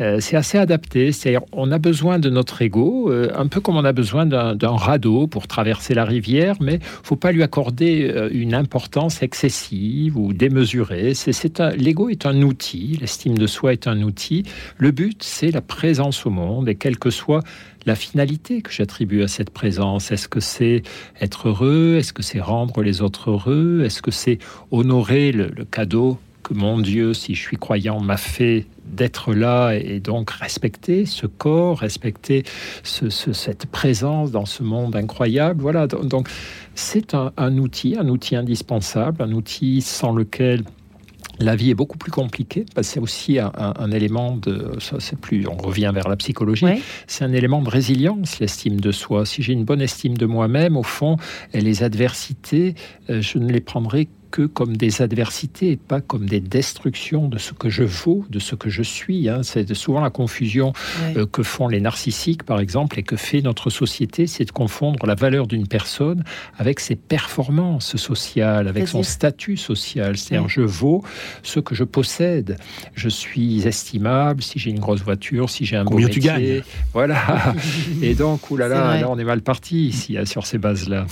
euh, 0.00 0.20
c'est 0.20 0.36
assez 0.36 0.56
adapté. 0.58 1.12
C'est-à-dire, 1.12 1.42
on 1.52 1.70
a 1.72 1.78
besoin 1.78 2.18
de 2.18 2.30
notre 2.30 2.62
ego, 2.62 3.10
euh, 3.10 3.30
un 3.36 3.46
peu 3.48 3.60
comme 3.60 3.76
on 3.76 3.84
a 3.84 3.92
besoin 3.92 4.24
d'un 4.26 4.56
radeau 4.76 5.26
pour 5.26 5.46
traverser 5.46 5.92
la 5.94 6.04
rivière, 6.04 6.56
mais 6.60 6.78
faut 7.02 7.16
pas 7.16 7.32
lui 7.32 7.42
accorder 7.42 8.12
une 8.32 8.54
importance 8.54 9.22
excessive 9.22 10.16
ou 10.16 10.32
démesurée. 10.32 11.12
C'est, 11.14 11.58
l'ego 11.76 12.08
est 12.08 12.24
un 12.26 12.40
outil, 12.42 12.98
l'estime 13.00 13.36
de 13.36 13.46
soi 13.46 13.72
est 13.72 13.86
un 13.86 14.00
outil. 14.02 14.44
Le 14.78 14.90
but, 14.90 15.22
c'est 15.22 15.50
la 15.50 15.60
présence 15.60 16.24
au 16.26 16.30
monde, 16.30 16.68
et 16.68 16.74
quelle 16.76 16.98
que 16.98 17.10
soit 17.10 17.42
la 17.86 17.94
finalité 17.94 18.62
que 18.62 18.70
j'attribue 18.70 19.22
à 19.22 19.28
cette 19.28 19.50
présence. 19.50 20.10
Est-ce 20.12 20.28
que 20.28 20.40
c'est 20.40 20.82
être 21.20 21.48
heureux? 21.48 21.96
Est-ce 21.98 22.12
que 22.12 22.22
c'est 22.22 22.40
rendre 22.40 22.82
les 22.82 23.02
autres 23.02 23.30
heureux? 23.30 23.82
Est-ce 23.84 24.02
que 24.02 24.10
c'est 24.10 24.38
honorer 24.70 25.32
le, 25.32 25.50
cadeau 25.70 26.18
que 26.42 26.54
mon 26.54 26.78
Dieu, 26.78 27.14
si 27.14 27.34
je 27.36 27.40
suis 27.40 27.56
croyant, 27.56 28.00
m'a 28.00 28.16
fait 28.16 28.66
d'être 28.84 29.32
là 29.32 29.74
et 29.74 30.00
donc 30.00 30.30
respecter 30.30 31.06
ce 31.06 31.26
corps, 31.26 31.78
respecter 31.78 32.42
ce- 32.82 33.10
ce- 33.10 33.32
cette 33.32 33.66
présence 33.66 34.32
dans 34.32 34.44
ce 34.46 34.62
monde 34.64 34.96
incroyable? 34.96 35.62
Voilà, 35.62 35.86
donc 35.86 36.06
donc, 36.08 36.28
c'est 36.74 37.14
un, 37.14 37.32
un 37.36 37.56
outil, 37.58 37.96
un 37.96 38.08
outil 38.08 38.34
indispensable, 38.34 39.22
un 39.22 39.32
outil 39.32 39.82
sans 39.82 40.12
lequel 40.12 40.64
la 41.38 41.56
vie 41.56 41.70
est 41.70 41.74
beaucoup 41.74 41.98
plus 41.98 42.10
compliquée. 42.12 42.64
parce 42.74 42.86
que 42.88 42.92
C'est 42.94 43.00
aussi 43.00 43.38
un, 43.38 43.50
un- 43.56 43.74
un 43.78 43.90
élément 43.90 44.36
de, 44.36 44.72
ça 44.80 44.96
c'est 45.00 45.18
plus, 45.18 45.46
on 45.48 45.56
revient 45.56 45.90
vers 45.94 46.08
la 46.08 46.16
psychologie, 46.16 46.64
Ouais. 46.64 46.80
c'est 47.06 47.24
un 47.24 47.32
élément 47.32 47.62
de 47.62 47.70
résilience, 47.70 48.38
l'estime 48.40 48.80
de 48.80 48.92
soi. 48.92 49.24
Si 49.26 49.42
j'ai 49.42 49.52
une 49.52 49.64
bonne 49.64 49.80
estime 49.80 50.16
de 50.16 50.26
moi-même, 50.26 50.76
au 50.76 50.82
fond, 50.82 51.16
et 51.52 51.60
les 51.60 51.82
adversités, 51.82 52.74
euh, 53.10 53.20
je 53.22 53.38
ne 53.38 53.50
les 53.50 53.60
prendrai 53.60 54.08
que 54.32 54.46
comme 54.46 54.76
des 54.76 55.02
adversités 55.02 55.70
et 55.72 55.76
pas 55.76 56.00
comme 56.00 56.26
des 56.26 56.40
destructions 56.40 57.28
de 57.28 57.38
ce 57.38 57.52
que 57.52 57.68
je 57.68 57.84
vaux, 57.84 58.24
de 58.30 58.38
ce 58.40 58.54
que 58.56 58.68
je 58.70 58.82
suis. 58.82 59.28
hein. 59.28 59.42
C'est 59.44 59.72
souvent 59.74 60.00
la 60.00 60.10
confusion 60.10 60.72
Ouais. 61.04 61.18
euh, 61.18 61.26
que 61.26 61.42
font 61.44 61.68
les 61.68 61.80
narcissiques, 61.80 62.42
par 62.42 62.58
exemple, 62.58 62.98
et 62.98 63.02
que 63.04 63.14
fait 63.16 63.42
notre 63.42 63.68
société, 63.70 64.26
c'est 64.26 64.44
de 64.46 64.50
confondre 64.50 65.06
la 65.06 65.14
valeur 65.14 65.46
d'une 65.46 65.68
personne 65.68 66.24
avec 66.58 66.80
ses 66.80 66.96
performances 66.96 67.96
sociales, 67.96 68.66
avec 68.68 68.88
son 68.88 69.02
statut 69.02 69.56
social. 69.56 70.16
C'est-à-dire, 70.16 70.44
Ouais. 70.46 70.48
je 70.48 70.62
vaux 70.62 71.04
ce 71.42 71.60
que 71.60 71.74
je 71.74 71.84
possède. 71.84 72.56
Je 72.94 73.08
suis 73.10 73.66
estimable 73.68 74.42
si 74.42 74.58
j'ai 74.58 74.70
une 74.70 74.80
grosse 74.80 75.02
voiture, 75.02 75.50
si 75.50 75.64
j'ai 75.66 75.76
un 75.76 75.84
Combien 75.84 76.06
beau 76.08 76.12
tu 76.12 76.20
métier. 76.20 76.32
gagnes 76.56 76.62
Voilà. 76.94 77.54
et 78.02 78.14
donc, 78.14 78.50
oulala, 78.50 78.98
là, 78.98 79.10
on 79.10 79.18
est 79.18 79.24
mal 79.24 79.42
parti 79.42 79.88
ici, 79.88 80.16
hein, 80.16 80.24
sur 80.24 80.46
ces 80.46 80.56
bases-là. 80.58 81.06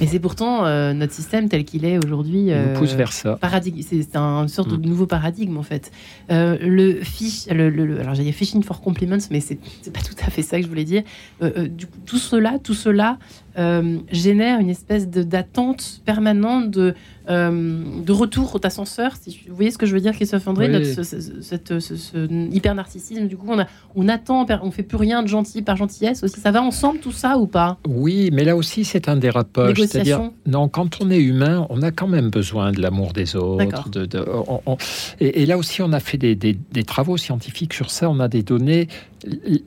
Et 0.00 0.06
c'est 0.06 0.18
pourtant 0.20 0.64
euh, 0.66 0.92
notre 0.92 1.12
système 1.12 1.48
tel 1.48 1.64
qu'il 1.64 1.84
est 1.84 1.98
aujourd'hui. 2.04 2.50
Euh, 2.52 2.72
nous 2.72 2.78
pousse 2.78 2.92
vers 2.94 3.12
ça. 3.12 3.36
paradigme, 3.36 3.80
c'est 3.82 4.02
c'est 4.02 4.16
un- 4.16 4.42
une 4.42 4.48
sorte 4.48 4.72
Mm. 4.72 4.76
de 4.82 4.88
nouveau 4.88 5.06
paradigme 5.06 5.56
en 5.56 5.62
fait. 5.62 5.90
Euh, 6.30 6.56
le 6.60 7.02
fish, 7.02 7.46
le, 7.50 7.70
le- 7.70 7.86
le- 7.86 8.00
alors 8.00 8.14
j'allais 8.14 8.30
dire 8.30 8.34
fishing 8.34 8.62
for 8.62 8.80
compliments, 8.80 9.16
mais 9.30 9.40
c'est 9.40 9.58
pas 9.92 10.00
tout 10.00 10.14
à 10.26 10.30
fait 10.30 10.42
ça 10.42 10.56
que 10.58 10.64
je 10.64 10.68
voulais 10.68 10.84
dire. 10.84 11.02
Euh, 11.42 11.68
du 11.68 11.86
coup, 11.86 11.98
tout 12.04 12.18
cela, 12.18 12.58
tout 12.62 12.74
cela 12.74 13.18
euh, 13.58 13.98
génère 14.12 14.60
une 14.60 14.68
espèce 14.70 15.08
d'attente 15.08 16.00
permanente 16.04 16.70
de 16.70 16.94
euh, 17.28 17.82
de 18.04 18.12
retour 18.12 18.60
d'ascenseur. 18.60 19.16
Si 19.20 19.40
vous 19.48 19.56
voyez 19.56 19.72
ce 19.72 19.78
que 19.78 19.86
je 19.86 19.92
veux 19.92 20.00
dire, 20.00 20.12
Christophe 20.12 20.46
André, 20.46 20.66
Oui. 20.66 20.72
notre, 20.74 20.86
ce, 20.86 21.02
ce- 21.02 21.40
cette- 21.42 21.80
ce- 21.80 21.96
ce 21.96 22.52
hyper 22.54 22.76
narcissisme. 22.76 23.26
Du 23.26 23.36
coup, 23.36 23.46
on, 23.48 23.58
a, 23.58 23.66
on 23.96 24.08
attend, 24.08 24.46
on 24.62 24.70
fait 24.70 24.84
plus 24.84 24.96
rien 24.96 25.24
de 25.24 25.26
gentil 25.26 25.62
par 25.62 25.76
gentillesse 25.76 26.22
aussi. 26.22 26.38
Ça 26.40 26.52
va 26.52 26.62
ensemble 26.62 27.00
tout 27.00 27.10
ça 27.10 27.36
ou 27.38 27.48
pas? 27.48 27.78
Oui, 27.88 28.30
mais 28.32 28.44
là 28.44 28.54
aussi, 28.54 28.84
c'est 28.84 29.08
un 29.08 29.16
dérapage. 29.16 29.76
C'est-à-dire, 29.76 30.30
non, 30.46 30.68
quand 30.68 30.98
on 31.02 31.10
est 31.10 31.18
humain, 31.20 31.66
on 31.68 31.82
a 31.82 31.90
quand 31.90 32.06
même 32.06 32.30
besoin 32.30 32.70
de 32.70 32.80
l'amour 32.80 33.12
des 33.12 33.34
autres. 33.34 33.64
D'accord. 33.64 33.88
De, 33.88 34.06
de- 34.06 34.24
on- 34.46 34.60
on- 34.64 34.76
et, 35.18 35.42
et 35.42 35.46
là 35.46 35.58
aussi, 35.58 35.82
on 35.82 35.92
a 35.92 35.98
fait 35.98 36.18
des, 36.18 36.36
des- 36.36 36.56
des 36.70 36.84
travaux 36.84 37.16
scientifiques 37.16 37.74
sur 37.74 37.90
ça. 37.90 38.08
On 38.08 38.20
a 38.20 38.28
des 38.28 38.44
données. 38.44 38.86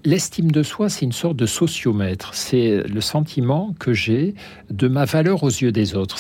L'estime 0.06 0.52
de 0.52 0.64
soi, 0.64 0.88
c'est 0.88 1.04
une 1.06 1.12
sorte 1.12 1.36
de 1.36 1.46
sociomètre. 1.46 2.34
C'est 2.34 2.84
le 2.88 3.02
sentiment 3.02 3.76
que 3.80 3.94
j'ai 3.94 4.36
de 4.70 4.88
ma 4.88 5.06
valeur 5.06 5.44
aux 5.44 5.50
yeux 5.50 5.72
des 5.72 5.96
autres. 5.96 6.20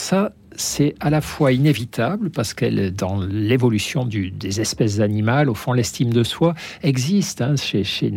C'est 0.59 0.95
à 0.99 1.09
la 1.09 1.21
fois 1.21 1.51
inévitable 1.51 2.29
parce 2.29 2.53
qu'elle, 2.53 2.93
dans 2.93 3.21
l'évolution 3.21 4.05
des 4.05 4.61
espèces 4.61 4.99
animales, 4.99 5.49
au 5.49 5.53
fond, 5.53 5.73
l'estime 5.73 6.11
de 6.11 6.23
soi 6.23 6.53
existe 6.83 7.41
hein, 7.41 7.55
chez, 7.55 8.11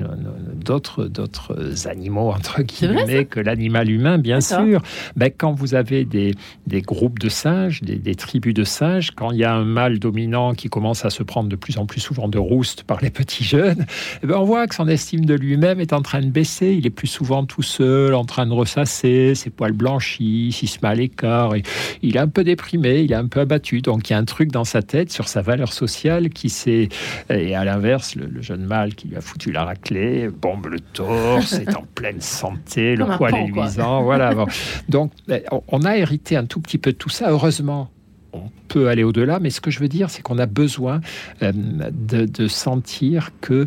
d'autres, 0.55 1.05
d'autres 1.05 1.87
animaux, 1.87 2.31
entre 2.31 2.55
vrai, 2.55 2.65
guillemets, 2.65 3.25
que 3.27 3.41
l'animal 3.41 3.91
humain, 3.91 4.19
bien 4.19 4.41
sûr. 4.41 4.83
Ben, 5.17 5.31
quand 5.37 5.53
vous 5.53 5.75
avez 5.75 6.05
des, 6.05 6.35
des 6.67 6.83
groupes 6.83 7.19
de 7.19 7.29
singes, 7.29 7.83
des, 7.83 7.97
des 7.97 8.15
tribus 8.15 8.55
de 8.55 8.65
singes, 8.65 9.13
quand 9.13 9.31
il 9.31 9.39
y 9.39 9.45
a 9.45 9.55
un 9.55 9.65
mâle 9.65 9.99
dominant 9.99 10.55
qui 10.55 10.69
commence 10.69 11.05
à 11.05 11.11
se 11.11 11.23
prendre 11.23 11.49
de 11.49 11.57
plus 11.57 11.79
en 11.79 11.87
plus 11.87 12.01
souvent 12.01 12.29
de 12.29 12.39
rouste 12.39 12.83
par 12.83 13.01
les 13.01 13.11
petits 13.11 13.45
jeunes, 13.45 13.87
eh 14.23 14.27
ben, 14.27 14.37
on 14.37 14.45
voit 14.45 14.67
que 14.67 14.75
son 14.75 14.89
estime 14.89 15.25
de 15.25 15.35
lui-même 15.35 15.81
est 15.81 15.93
en 15.93 16.03
train 16.03 16.21
de 16.21 16.31
baisser. 16.31 16.73
Il 16.73 16.87
est 16.87 16.91
plus 16.91 17.07
souvent 17.07 17.45
tout 17.45 17.63
seul, 17.63 18.15
en 18.15 18.25
train 18.25 18.47
de 18.47 18.53
ressasser, 18.53 19.35
ses 19.35 19.51
poils 19.51 19.73
blanchis, 19.73 20.59
il 20.61 20.69
se 20.69 20.79
met 20.83 20.89
à 20.89 20.95
l'écart. 20.95 21.55
et 21.55 21.63
Il 22.03 22.19
un 22.19 22.29
peu 22.33 22.45
déprimé, 22.45 23.01
il 23.01 23.13
est 23.13 23.17
un 23.17 23.29
peu 23.29 23.41
abattu. 23.41 23.81
Donc 23.81 24.11
il 24.11 24.13
y 24.13 24.17
a 24.17 24.19
un 24.19 24.25
truc 24.25 24.51
dans 24.51 24.65
sa 24.65 24.83
tête 24.83 25.13
sur 25.13 25.29
sa 25.29 25.43
valeur 25.43 25.73
sociale 25.73 26.31
qui 26.31 26.49
s'est. 26.49 26.89
Et 27.31 27.55
à 27.55 27.65
l'inverse, 27.65 28.17
le, 28.17 28.27
le 28.27 28.43
jeune 28.43 28.65
mâle 28.65 28.95
qui 28.95 29.09
lui 29.09 29.17
a 29.17 29.21
foutu 29.21 29.53
la 29.53 29.65
raclée, 29.65 30.29
bombe 30.29 30.67
le 30.67 30.81
torse, 30.81 31.53
est 31.53 31.77
en 31.77 31.85
pleine 31.95 32.21
santé, 32.21 32.97
le 32.97 33.07
poil 33.17 33.35
est 33.35 33.47
luisant. 33.47 34.03
Voilà. 34.03 34.35
bon. 34.35 34.47
Donc, 34.89 35.13
eh, 35.29 35.43
on 35.69 35.85
a 35.85 35.97
hérité 35.97 36.37
un 36.37 36.47
tout 36.47 36.61
petit 36.61 36.79
peu 36.79 36.93
de 36.93 36.97
tout 36.97 37.11
ça, 37.11 37.31
heureusement. 37.31 37.91
On 38.33 38.51
peut 38.69 38.89
aller 38.89 39.05
au-delà, 39.05 39.39
mais 39.41 39.51
ce 39.51 39.61
que 39.61 39.71
je 39.71 39.79
veux 39.79 39.89
dire, 39.89 40.11
c'est 40.11 40.23
qu'on 40.23 40.39
a 40.39 40.47
besoin 40.47 41.01
euh, 41.43 41.53
de, 41.53 42.25
de, 42.25 42.49
sentir 42.49 43.31
que 43.41 43.67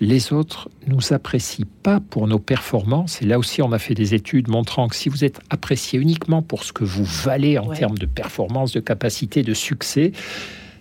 les 0.00 0.32
autres 0.32 0.68
nous 0.86 1.12
apprécient 1.12 1.66
pas 1.82 2.00
pour 2.00 2.26
nos 2.26 2.38
performances. 2.38 3.20
Et 3.22 3.26
là 3.26 3.38
aussi, 3.38 3.62
on 3.62 3.72
a 3.72 3.78
fait 3.78 3.94
des 3.94 4.14
études 4.14 4.48
montrant 4.48 4.88
que 4.88 4.96
si 4.96 5.08
vous 5.08 5.24
êtes 5.24 5.40
apprécié 5.50 5.98
uniquement 5.98 6.42
pour 6.42 6.64
ce 6.64 6.72
que 6.72 6.84
vous 6.84 7.04
valez 7.04 7.58
en 7.58 7.68
Ouais. 7.68 7.76
termes 7.76 7.98
de 7.98 8.06
performance, 8.06 8.72
de 8.72 8.80
capacité, 8.80 9.42
de 9.42 9.54
succès, 9.54 10.12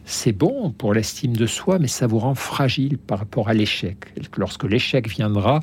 c'est 0.06 0.32
bon 0.32 0.72
pour 0.72 0.94
l'estime 0.94 1.36
de 1.36 1.46
soi, 1.46 1.80
mais 1.80 1.88
ça 1.88 2.08
vous 2.08 2.20
rend 2.20 2.36
fragile 2.36 2.98
par 2.98 3.20
rapport 3.20 3.50
à 3.50 3.54
l'échec. 3.54 3.98
Lorsque 4.38 4.64
l'échec 4.64 5.10
viendra, 5.10 5.60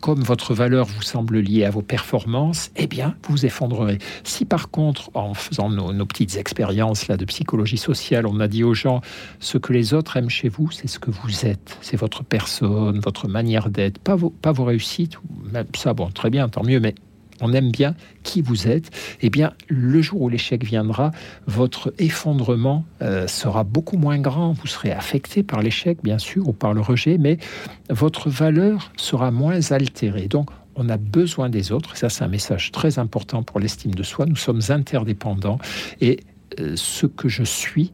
comme 0.00 0.22
votre 0.22 0.54
valeur 0.54 0.86
vous 0.86 1.02
semble 1.02 1.38
liée 1.38 1.64
à 1.64 1.70
vos 1.70 1.82
performances, 1.82 2.70
eh 2.76 2.86
bien, 2.86 3.16
vous 3.28 3.46
effondrerez. 3.46 3.98
Si 4.24 4.44
par 4.44 4.70
contre, 4.70 5.10
en 5.14 5.34
faisant 5.34 5.70
nos, 5.70 6.06
petites 6.06 6.36
expériences 6.36 7.08
là 7.08 7.16
de 7.16 7.24
psychologie 7.24 7.78
sociale, 7.78 8.26
on 8.26 8.38
a 8.40 8.48
dit 8.48 8.64
aux 8.64 8.74
gens 8.74 9.00
ce 9.40 9.58
que 9.58 9.72
les 9.72 9.94
autres 9.94 10.16
aiment 10.16 10.30
chez 10.30 10.48
vous, 10.48 10.70
c'est 10.70 10.88
ce 10.88 10.98
que 10.98 11.10
vous 11.10 11.46
êtes, 11.46 11.78
c'est 11.80 11.96
votre 11.96 12.22
personne, 12.22 13.00
votre 13.00 13.28
manière 13.28 13.70
d'être, 13.70 13.98
pas 13.98 14.14
vos, 14.14 14.30
pas 14.30 14.52
vos 14.52 14.64
réussites. 14.64 15.18
ça, 15.74 15.94
bon, 15.94 16.10
très 16.10 16.30
bien, 16.30 16.48
tant 16.48 16.62
mieux, 16.62 16.80
mais 16.80 16.94
on 17.40 17.52
aime 17.52 17.70
bien 17.70 17.94
qui 18.22 18.42
vous 18.42 18.68
êtes, 18.68 18.90
eh 19.20 19.30
bien, 19.30 19.52
le 19.68 20.00
jour 20.02 20.22
où 20.22 20.28
l'échec 20.28 20.64
viendra, 20.64 21.10
votre 21.46 21.92
effondrement 21.98 22.84
euh, 23.02 23.26
sera 23.26 23.64
beaucoup 23.64 23.96
moins 23.96 24.18
grand. 24.18 24.52
Vous 24.52 24.66
serez 24.66 24.92
affecté 24.92 25.42
par 25.42 25.62
l'échec, 25.62 25.98
bien 26.02 26.18
sûr, 26.18 26.48
ou 26.48 26.52
par 26.52 26.72
le 26.72 26.80
rejet, 26.80 27.18
mais 27.18 27.38
votre 27.90 28.30
valeur 28.30 28.90
sera 28.96 29.30
moins 29.30 29.72
altérée. 29.72 30.28
Donc, 30.28 30.50
on 30.74 30.88
a 30.88 30.96
besoin 30.96 31.48
des 31.48 31.72
autres. 31.72 31.96
Ça, 31.96 32.08
c'est 32.08 32.24
un 32.24 32.28
message 32.28 32.70
très 32.72 32.98
important 32.98 33.42
pour 33.42 33.60
l'estime 33.60 33.94
de 33.94 34.02
soi. 34.02 34.26
Nous 34.26 34.36
sommes 34.36 34.60
interdépendants 34.68 35.58
et 36.00 36.20
euh, 36.60 36.74
ce 36.76 37.06
que 37.06 37.28
je 37.28 37.44
suis 37.44 37.92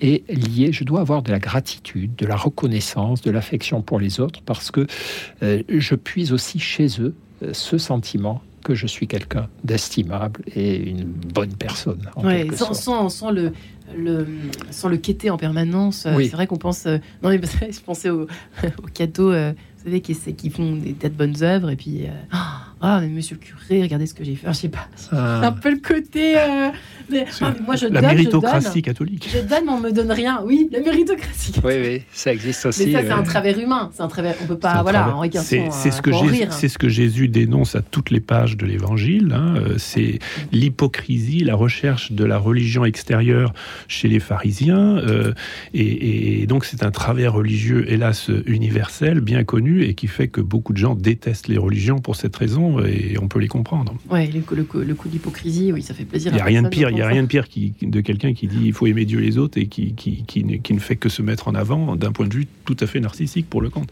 est 0.00 0.28
lié. 0.28 0.72
Je 0.72 0.82
dois 0.82 1.00
avoir 1.00 1.22
de 1.22 1.30
la 1.30 1.38
gratitude, 1.38 2.16
de 2.16 2.26
la 2.26 2.36
reconnaissance, 2.36 3.22
de 3.22 3.30
l'affection 3.30 3.82
pour 3.82 4.00
les 4.00 4.18
autres 4.18 4.42
parce 4.42 4.72
que 4.72 4.86
euh, 5.42 5.62
je 5.68 5.94
puise 5.94 6.32
aussi 6.32 6.58
chez 6.58 6.88
eux 7.00 7.14
ce 7.52 7.78
sentiment 7.78 8.42
que 8.64 8.74
je 8.74 8.86
suis 8.88 9.06
quelqu'un 9.06 9.48
d'estimable 9.62 10.40
et 10.56 10.76
une 10.90 11.04
bonne 11.04 11.52
personne. 11.54 12.00
En 12.16 12.24
Ouais, 12.26 12.48
sans, 12.50 12.56
sorte. 12.56 12.74
sans, 12.74 13.08
sans 13.10 13.30
le, 13.30 13.52
le, 13.96 14.26
sans 14.72 14.88
le 14.88 14.96
quêter 14.96 15.30
en 15.30 15.36
permanence. 15.36 16.06
Euh, 16.06 16.14
Oui. 16.16 16.26
C'est 16.26 16.34
vrai 16.36 16.48
qu'on 16.48 16.56
pense. 16.58 16.86
euh, 16.86 16.98
non, 17.22 17.28
mais 17.30 17.40
je 17.70 17.80
pensais 17.80 18.10
aux, 18.10 18.22
aux 18.22 18.86
cadeaux, 18.92 19.30
euh, 19.30 19.52
vous 19.78 19.84
savez, 19.84 20.00
qui, 20.00 20.50
font 20.50 20.74
des 20.76 20.94
tas 20.94 21.08
de 21.10 21.14
bonnes 21.14 21.42
œuvres. 21.42 21.70
Et 21.70 21.76
puis, 21.76 22.04
euh, 22.06 22.10
ah, 22.80 23.00
mais 23.00 23.08
monsieur 23.08 23.36
le 23.36 23.40
curé, 23.40 23.82
regardez 23.82 24.06
ce 24.06 24.14
que 24.14 24.24
j'ai 24.24 24.34
fait. 24.34 24.46
Enfin, 24.48 24.52
je 24.56 24.58
sais 24.60 24.68
pas. 24.68 24.88
C'est 24.96 25.14
un 25.14 25.42
Ah, 25.42 25.52
peu 25.52 25.70
le 25.70 25.78
côté. 25.80 26.34
Mais- 27.10 27.26
C'est 27.30 27.44
ah, 27.44 27.54
mais 27.58 27.64
moi, 27.66 27.76
je 27.76 27.86
la 27.86 28.00
donne, 28.00 28.10
je 28.10 28.14
méritocratie 28.16 28.64
donne. 28.74 28.82
catholique. 28.82 29.28
Je 29.32 29.38
donne, 29.40 29.64
mais 29.66 29.72
on 29.72 29.80
me 29.80 29.90
donne 29.92 30.10
rien. 30.12 30.42
Oui, 30.44 30.68
la 30.72 30.80
méritocratie. 30.80 31.52
oui, 31.64 31.72
oui, 31.82 32.02
ça 32.12 32.32
existe 32.32 32.66
aussi. 32.66 32.86
Mais 32.86 32.92
ça, 32.92 33.00
c'est 33.02 33.10
euh, 33.12 33.16
un 33.16 33.22
travers 33.22 33.58
humain. 33.58 33.90
C'est 33.94 34.02
un 34.02 34.08
travers. 34.08 34.34
On 34.42 34.46
peut 34.46 34.54
C'est 34.54 34.60
pas. 34.60 34.82
Voilà, 34.82 35.14
c'est 35.42 35.68
c'est 35.70 35.90
ce 35.90 35.98
euh, 35.98 36.00
que 36.02 36.50
c'est 36.50 36.68
ce 36.68 36.78
que 36.78 36.88
Jésus 36.88 37.28
dénonce 37.28 37.74
à 37.76 37.82
toutes 37.82 38.10
les 38.10 38.20
pages 38.20 38.56
de 38.56 38.66
l'Évangile. 38.66 39.32
hein, 39.34 39.54
euh, 39.56 39.74
c'est 39.78 40.18
l'hypocrisie, 40.52 41.40
la 41.40 41.54
recherche 41.54 42.12
de 42.12 42.24
la 42.24 42.38
religion 42.38 42.84
extérieure 42.84 43.52
chez 43.88 44.08
les 44.08 44.20
pharisiens, 44.20 44.96
euh, 44.98 45.32
et, 45.74 46.42
et 46.42 46.46
donc 46.46 46.64
c'est 46.64 46.82
un 46.82 46.90
travers 46.90 47.32
religieux, 47.34 47.84
hélas 47.90 48.30
universel, 48.46 49.20
bien 49.20 49.44
connu, 49.44 49.82
et 49.84 49.94
qui 49.94 50.06
fait 50.06 50.28
que 50.28 50.40
beaucoup 50.40 50.72
de 50.72 50.78
gens 50.78 50.94
détestent 50.94 51.48
les 51.48 51.58
religions 51.58 51.98
pour 51.98 52.16
cette 52.16 52.34
raison, 52.36 52.80
et 52.84 53.16
on 53.20 53.28
peut 53.28 53.38
les 53.40 53.48
comprendre. 53.48 53.94
Ouais, 54.10 54.26
le, 54.32 54.40
coup- 54.40 54.54
le, 54.54 54.64
coup- 54.64 54.78
le 54.78 54.94
coup 54.94 55.08
de 55.08 55.12
l'hypocrisie, 55.14 55.72
oui, 55.72 55.82
ça 55.82 55.94
fait 55.94 56.04
plaisir. 56.04 56.32
Il 56.32 56.36
n'y 56.36 56.40
a 56.40 56.44
rien 56.44 56.62
de 56.62 56.68
pire, 56.68 56.90
il 56.94 56.98
y 56.98 57.02
a 57.02 57.06
rien 57.08 57.22
de 57.22 57.28
pire 57.28 57.48
qui, 57.48 57.74
de 57.82 58.00
quelqu'un 58.00 58.32
qui 58.34 58.46
dit 58.46 58.60
il 58.64 58.72
faut 58.72 58.86
aimer 58.86 59.04
Dieu 59.04 59.20
et 59.20 59.26
les 59.26 59.38
autres 59.38 59.58
et 59.58 59.66
qui, 59.66 59.94
qui, 59.94 60.24
qui 60.26 60.44
ne, 60.44 60.56
qui 60.56 60.72
ne 60.74 60.78
fait 60.80 60.96
que 60.96 61.08
se 61.08 61.22
mettre 61.22 61.48
en 61.48 61.54
avant 61.54 61.96
d'un 61.96 62.12
point 62.12 62.26
de 62.26 62.34
vue 62.34 62.46
tout 62.64 62.76
à 62.80 62.86
fait 62.86 63.00
narcissique 63.00 63.48
pour 63.48 63.60
le 63.60 63.70
compte. 63.70 63.88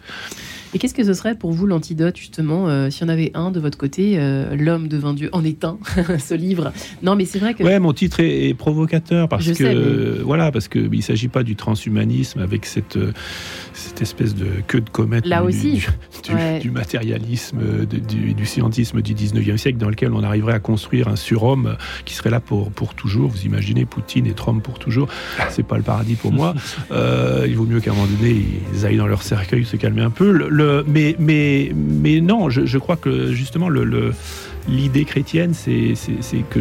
Et 0.74 0.78
qu'est-ce 0.78 0.94
que 0.94 1.04
ce 1.04 1.12
serait 1.12 1.34
pour 1.34 1.52
vous 1.52 1.66
l'antidote, 1.66 2.16
justement, 2.16 2.66
euh, 2.70 2.88
s'il 2.88 3.02
y 3.02 3.04
en 3.04 3.12
avait 3.12 3.30
un 3.34 3.50
de 3.50 3.60
votre 3.60 3.76
côté, 3.76 4.14
euh, 4.16 4.56
L'homme 4.56 4.88
devint 4.88 5.12
Dieu 5.12 5.28
en 5.32 5.44
est 5.44 5.64
un, 5.64 5.76
ce 6.18 6.32
livre? 6.34 6.72
Non, 7.02 7.14
mais 7.14 7.26
c'est 7.26 7.38
vrai 7.38 7.52
que. 7.52 7.62
Ouais, 7.62 7.78
mon 7.78 7.92
titre 7.92 8.20
est, 8.20 8.48
est 8.48 8.54
provocateur 8.54 9.28
parce 9.28 9.44
Je 9.44 9.50
que 9.50 9.56
sais, 9.58 9.74
mais- 9.74 10.22
voilà, 10.22 10.50
parce 10.50 10.68
que 10.68 10.78
il 10.90 11.02
s'agit 11.02 11.28
pas 11.28 11.42
du 11.42 11.56
transhumanisme 11.56 12.40
avec 12.40 12.64
cette 12.64 12.96
euh, 12.96 13.12
cette 13.74 14.02
espèce 14.02 14.34
de 14.34 14.46
queue 14.66 14.80
de 14.80 14.90
comète 14.90 15.26
Là 15.26 15.40
du, 15.42 15.48
aussi. 15.48 15.72
du, 15.72 15.86
du- 16.24 16.34
Ouais. 16.34 16.58
du 16.60 16.70
matérialisme, 16.70 17.60
du, 17.86 18.34
du 18.34 18.46
scientisme 18.46 19.02
du 19.02 19.14
19e 19.14 19.56
siècle 19.56 19.78
dans 19.78 19.88
lequel 19.88 20.12
on 20.12 20.22
arriverait 20.22 20.54
à 20.54 20.58
construire 20.60 21.08
un 21.08 21.16
surhomme 21.16 21.76
qui 22.04 22.14
serait 22.14 22.30
là 22.30 22.40
pour 22.40 22.70
pour 22.70 22.94
toujours. 22.94 23.30
Vous 23.30 23.44
imaginez 23.44 23.84
Poutine 23.84 24.26
et 24.26 24.32
Trump 24.32 24.62
pour 24.62 24.78
toujours 24.78 25.08
C'est 25.50 25.66
pas 25.66 25.76
le 25.76 25.82
paradis 25.82 26.14
pour 26.14 26.32
moi. 26.32 26.54
Euh, 26.90 27.46
il 27.48 27.56
vaut 27.56 27.64
mieux 27.64 27.80
qu'à 27.80 27.90
un 27.90 27.94
moment 27.94 28.06
donné 28.06 28.36
ils 28.74 28.86
aillent 28.86 28.96
dans 28.96 29.06
leur 29.06 29.22
cercueil 29.22 29.64
se 29.64 29.76
calmer 29.76 30.02
un 30.02 30.10
peu. 30.10 30.30
Le, 30.30 30.48
le- 30.48 30.84
mais 30.86 31.16
mais 31.18 31.72
mais 31.74 32.20
non, 32.20 32.50
je, 32.50 32.66
je 32.66 32.78
crois 32.78 32.96
que 32.96 33.32
justement 33.32 33.68
le, 33.68 33.84
le- 33.84 34.12
L'idée 34.68 35.04
chrétienne, 35.04 35.54
c'est 35.54 35.94
que 36.50 36.60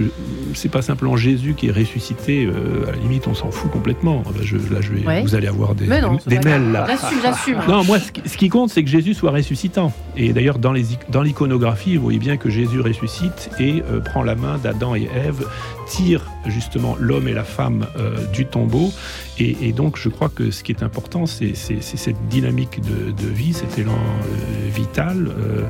c'est 0.53 0.69
pas 0.69 0.81
simplement 0.81 1.15
Jésus 1.15 1.53
qui 1.55 1.67
est 1.67 1.71
ressuscité. 1.71 2.45
euh, 2.45 2.87
à 2.87 2.91
la 2.91 2.97
limite, 2.97 3.27
on 3.27 3.33
s'en 3.33 3.51
fout 3.51 3.69
complètement. 3.71 4.23
Là, 4.35 4.41
je, 4.43 4.57
là, 4.57 4.81
je 4.81 4.91
vais, 4.93 5.05
Ouais. 5.05 5.21
vous 5.21 5.35
allez 5.35 5.47
avoir 5.47 5.75
des, 5.75 5.85
non, 5.87 6.17
mails 6.43 6.71
là. 6.71 6.85
J'assume, 6.87 7.19
j'assume. 7.21 7.57
Non, 7.67 7.83
moi, 7.83 7.99
ce 7.99 8.11
qui, 8.11 8.21
ce 8.27 8.37
qui 8.37 8.49
compte, 8.49 8.69
c'est 8.69 8.83
que 8.83 8.89
Jésus 8.89 9.13
soit 9.13 9.31
ressuscitant. 9.31 9.93
Et 10.17 10.33
d'ailleurs, 10.33 10.57
dans 10.59 10.73
l'iconographie, 11.21 11.95
vous 11.97 12.03
voyez 12.03 12.19
bien 12.19 12.37
que 12.37 12.49
Jésus 12.49 12.81
ressuscite 12.81 13.49
et 13.59 13.83
euh, 13.91 13.99
prend 13.99 14.23
la 14.23 14.35
main 14.35 14.57
d'Adam 14.57 14.95
et 14.95 15.07
Ève, 15.15 15.45
tire 15.87 16.25
justement 16.47 16.95
l'homme 16.99 17.27
et 17.27 17.33
la 17.33 17.43
femme 17.43 17.85
euh, 17.97 18.25
du 18.33 18.45
tombeau. 18.45 18.91
Et, 19.39 19.57
et 19.67 19.71
donc, 19.71 19.97
je 19.97 20.07
crois 20.09 20.29
que 20.29 20.51
ce 20.51 20.63
qui 20.63 20.71
est 20.71 20.83
important, 20.83 21.25
c'est 21.25 21.55
cette 21.55 22.27
dynamique 22.29 22.79
de, 22.81 23.11
de 23.11 23.27
vie, 23.27 23.53
cet 23.53 23.77
élan 23.79 23.91
euh, 23.93 24.69
vital. 24.73 25.27
euh, 25.29 25.63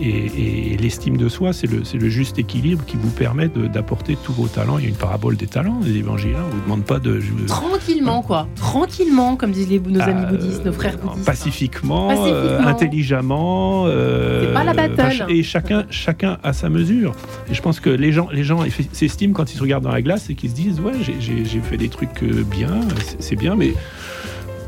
et 0.00 0.72
et 0.74 0.76
l'estime 0.76 1.16
de 1.16 1.28
soi, 1.28 1.52
c'est 1.52 1.68
le, 1.68 2.08
juste 2.10 2.38
équilibre 2.38 2.84
qui 2.84 2.96
vous 2.96 3.10
permet 3.10 3.48
d'apporter 3.48 4.16
tous 4.22 4.32
vos 4.32 4.48
talents. 4.48 4.78
Il 4.78 4.84
y 4.84 4.86
a 4.86 4.90
une 4.90 4.96
parabole 4.96 5.36
des 5.36 5.46
talents, 5.46 5.80
des 5.80 5.96
évangiles. 5.96 6.34
hein. 6.36 6.42
On 6.44 6.48
ne 6.48 6.52
vous 6.54 6.62
demande 6.62 6.84
pas 6.84 6.98
de. 6.98 7.20
Tranquillement, 7.46 8.22
quoi. 8.22 8.48
Tranquillement, 8.56 9.36
comme 9.36 9.52
disent 9.52 9.68
les, 9.70 9.80
nos 9.80 10.00
amis 10.00 10.24
Euh, 10.24 10.30
bouddhistes, 10.30 10.64
nos 10.64 10.72
frères 10.72 10.98
bouddhistes. 10.98 11.24
Pacifiquement, 11.24 12.08
Pacifiquement. 12.08 12.66
intelligemment. 12.68 13.86
C'est 13.86 14.52
pas 14.52 14.64
la 14.64 14.74
battle. 14.74 14.94
enfin, 15.00 15.26
et 15.28 15.42
chacun, 15.42 15.84
chacun 15.90 16.38
à 16.42 16.52
sa 16.52 16.68
mesure. 16.68 17.12
Et 17.50 17.54
je 17.54 17.62
pense 17.62 17.80
que 17.80 17.90
les 17.90 18.12
gens, 18.12 18.28
les 18.32 18.44
gens 18.44 18.60
s'estiment 18.92 19.32
quand 19.32 19.50
ils 19.52 19.54
se 19.56 19.60
regardent 19.64 19.84
dans 19.84 19.92
la 19.92 20.02
glace 20.02 20.30
et 20.30 20.34
qu'ils 20.34 20.50
se 20.50 20.54
disent 20.54 20.80
Ouais, 20.80 20.92
j'ai- 21.02 21.60
fait 21.60 21.76
des 21.76 21.88
trucs 21.88 22.22
euh, 22.22 22.44
bien, 22.44 22.80
c'est- 23.20 23.36
bien, 23.36 23.54
mais. 23.56 23.74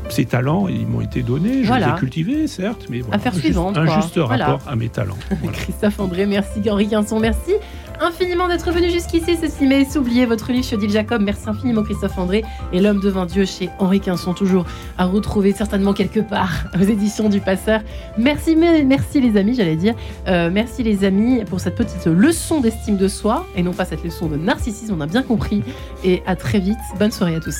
Ces 0.09 0.23
talents, 0.23 0.69
ils 0.69 0.87
m'ont 0.87 1.01
été 1.01 1.21
donnés, 1.21 1.63
je 1.63 1.67
Voilà. 1.67 1.87
les 1.87 1.91
ai 1.91 1.95
cultivés, 1.97 2.47
certes, 2.47 2.85
mais 2.89 3.01
voilà, 3.01 3.17
Affaire 3.17 3.33
un 3.33 3.35
juste- 3.35 3.45
suivante, 3.47 3.77
un 3.77 4.01
juste 4.01 4.17
Voilà. 4.17 4.45
rapport 4.45 4.61
à 4.71 4.75
mes 4.77 4.87
talents. 4.87 5.17
Christophe 5.51 5.99
André, 5.99 6.25
merci 6.25 6.61
Henri 6.69 6.87
Quinson, 6.87 7.19
merci 7.19 7.51
infiniment 7.99 8.47
d'être 8.47 8.71
venu 8.71 8.89
jusqu'ici, 8.89 9.35
Cécile 9.35 9.71
et 9.73 9.85
oubliez 9.97 10.25
votre 10.25 10.51
livre 10.51 10.65
chez 10.65 10.75
Odile 10.75 10.91
Jacob, 10.91 11.21
merci 11.21 11.47
infiniment 11.49 11.83
Christophe 11.83 12.17
André 12.17 12.43
et 12.71 12.79
l'homme 12.79 12.99
devint 12.99 13.25
Dieu 13.25 13.45
chez 13.45 13.69
Henri 13.79 13.99
Quinson, 13.99 14.33
toujours 14.33 14.65
à 14.97 15.05
retrouver 15.05 15.51
certainement 15.53 15.93
quelque 15.93 16.19
part 16.19 16.65
aux 16.79 16.83
éditions 16.83 17.29
du 17.29 17.39
Passeur. 17.39 17.81
Merci, 18.17 18.55
mais- 18.55 18.83
merci 18.83 19.19
les 19.21 19.37
amis, 19.37 19.55
j'allais 19.55 19.75
dire, 19.75 19.95
Euh, 20.27 20.49
merci 20.51 20.83
les 20.83 21.03
amis 21.05 21.43
pour 21.45 21.59
cette 21.59 21.75
petite 21.75 22.05
leçon 22.05 22.61
d'estime 22.61 22.97
de 22.97 23.07
soi 23.07 23.45
et 23.55 23.63
non 23.63 23.73
pas 23.73 23.85
cette 23.85 24.03
leçon 24.03 24.27
de 24.27 24.35
narcissisme, 24.37 24.95
on 24.97 25.01
a 25.01 25.07
bien 25.07 25.23
compris 25.23 25.63
et 26.03 26.21
à 26.25 26.35
très 26.35 26.59
vite, 26.59 26.77
bonne 26.99 27.11
soirée 27.11 27.35
à 27.35 27.39
tous. 27.39 27.57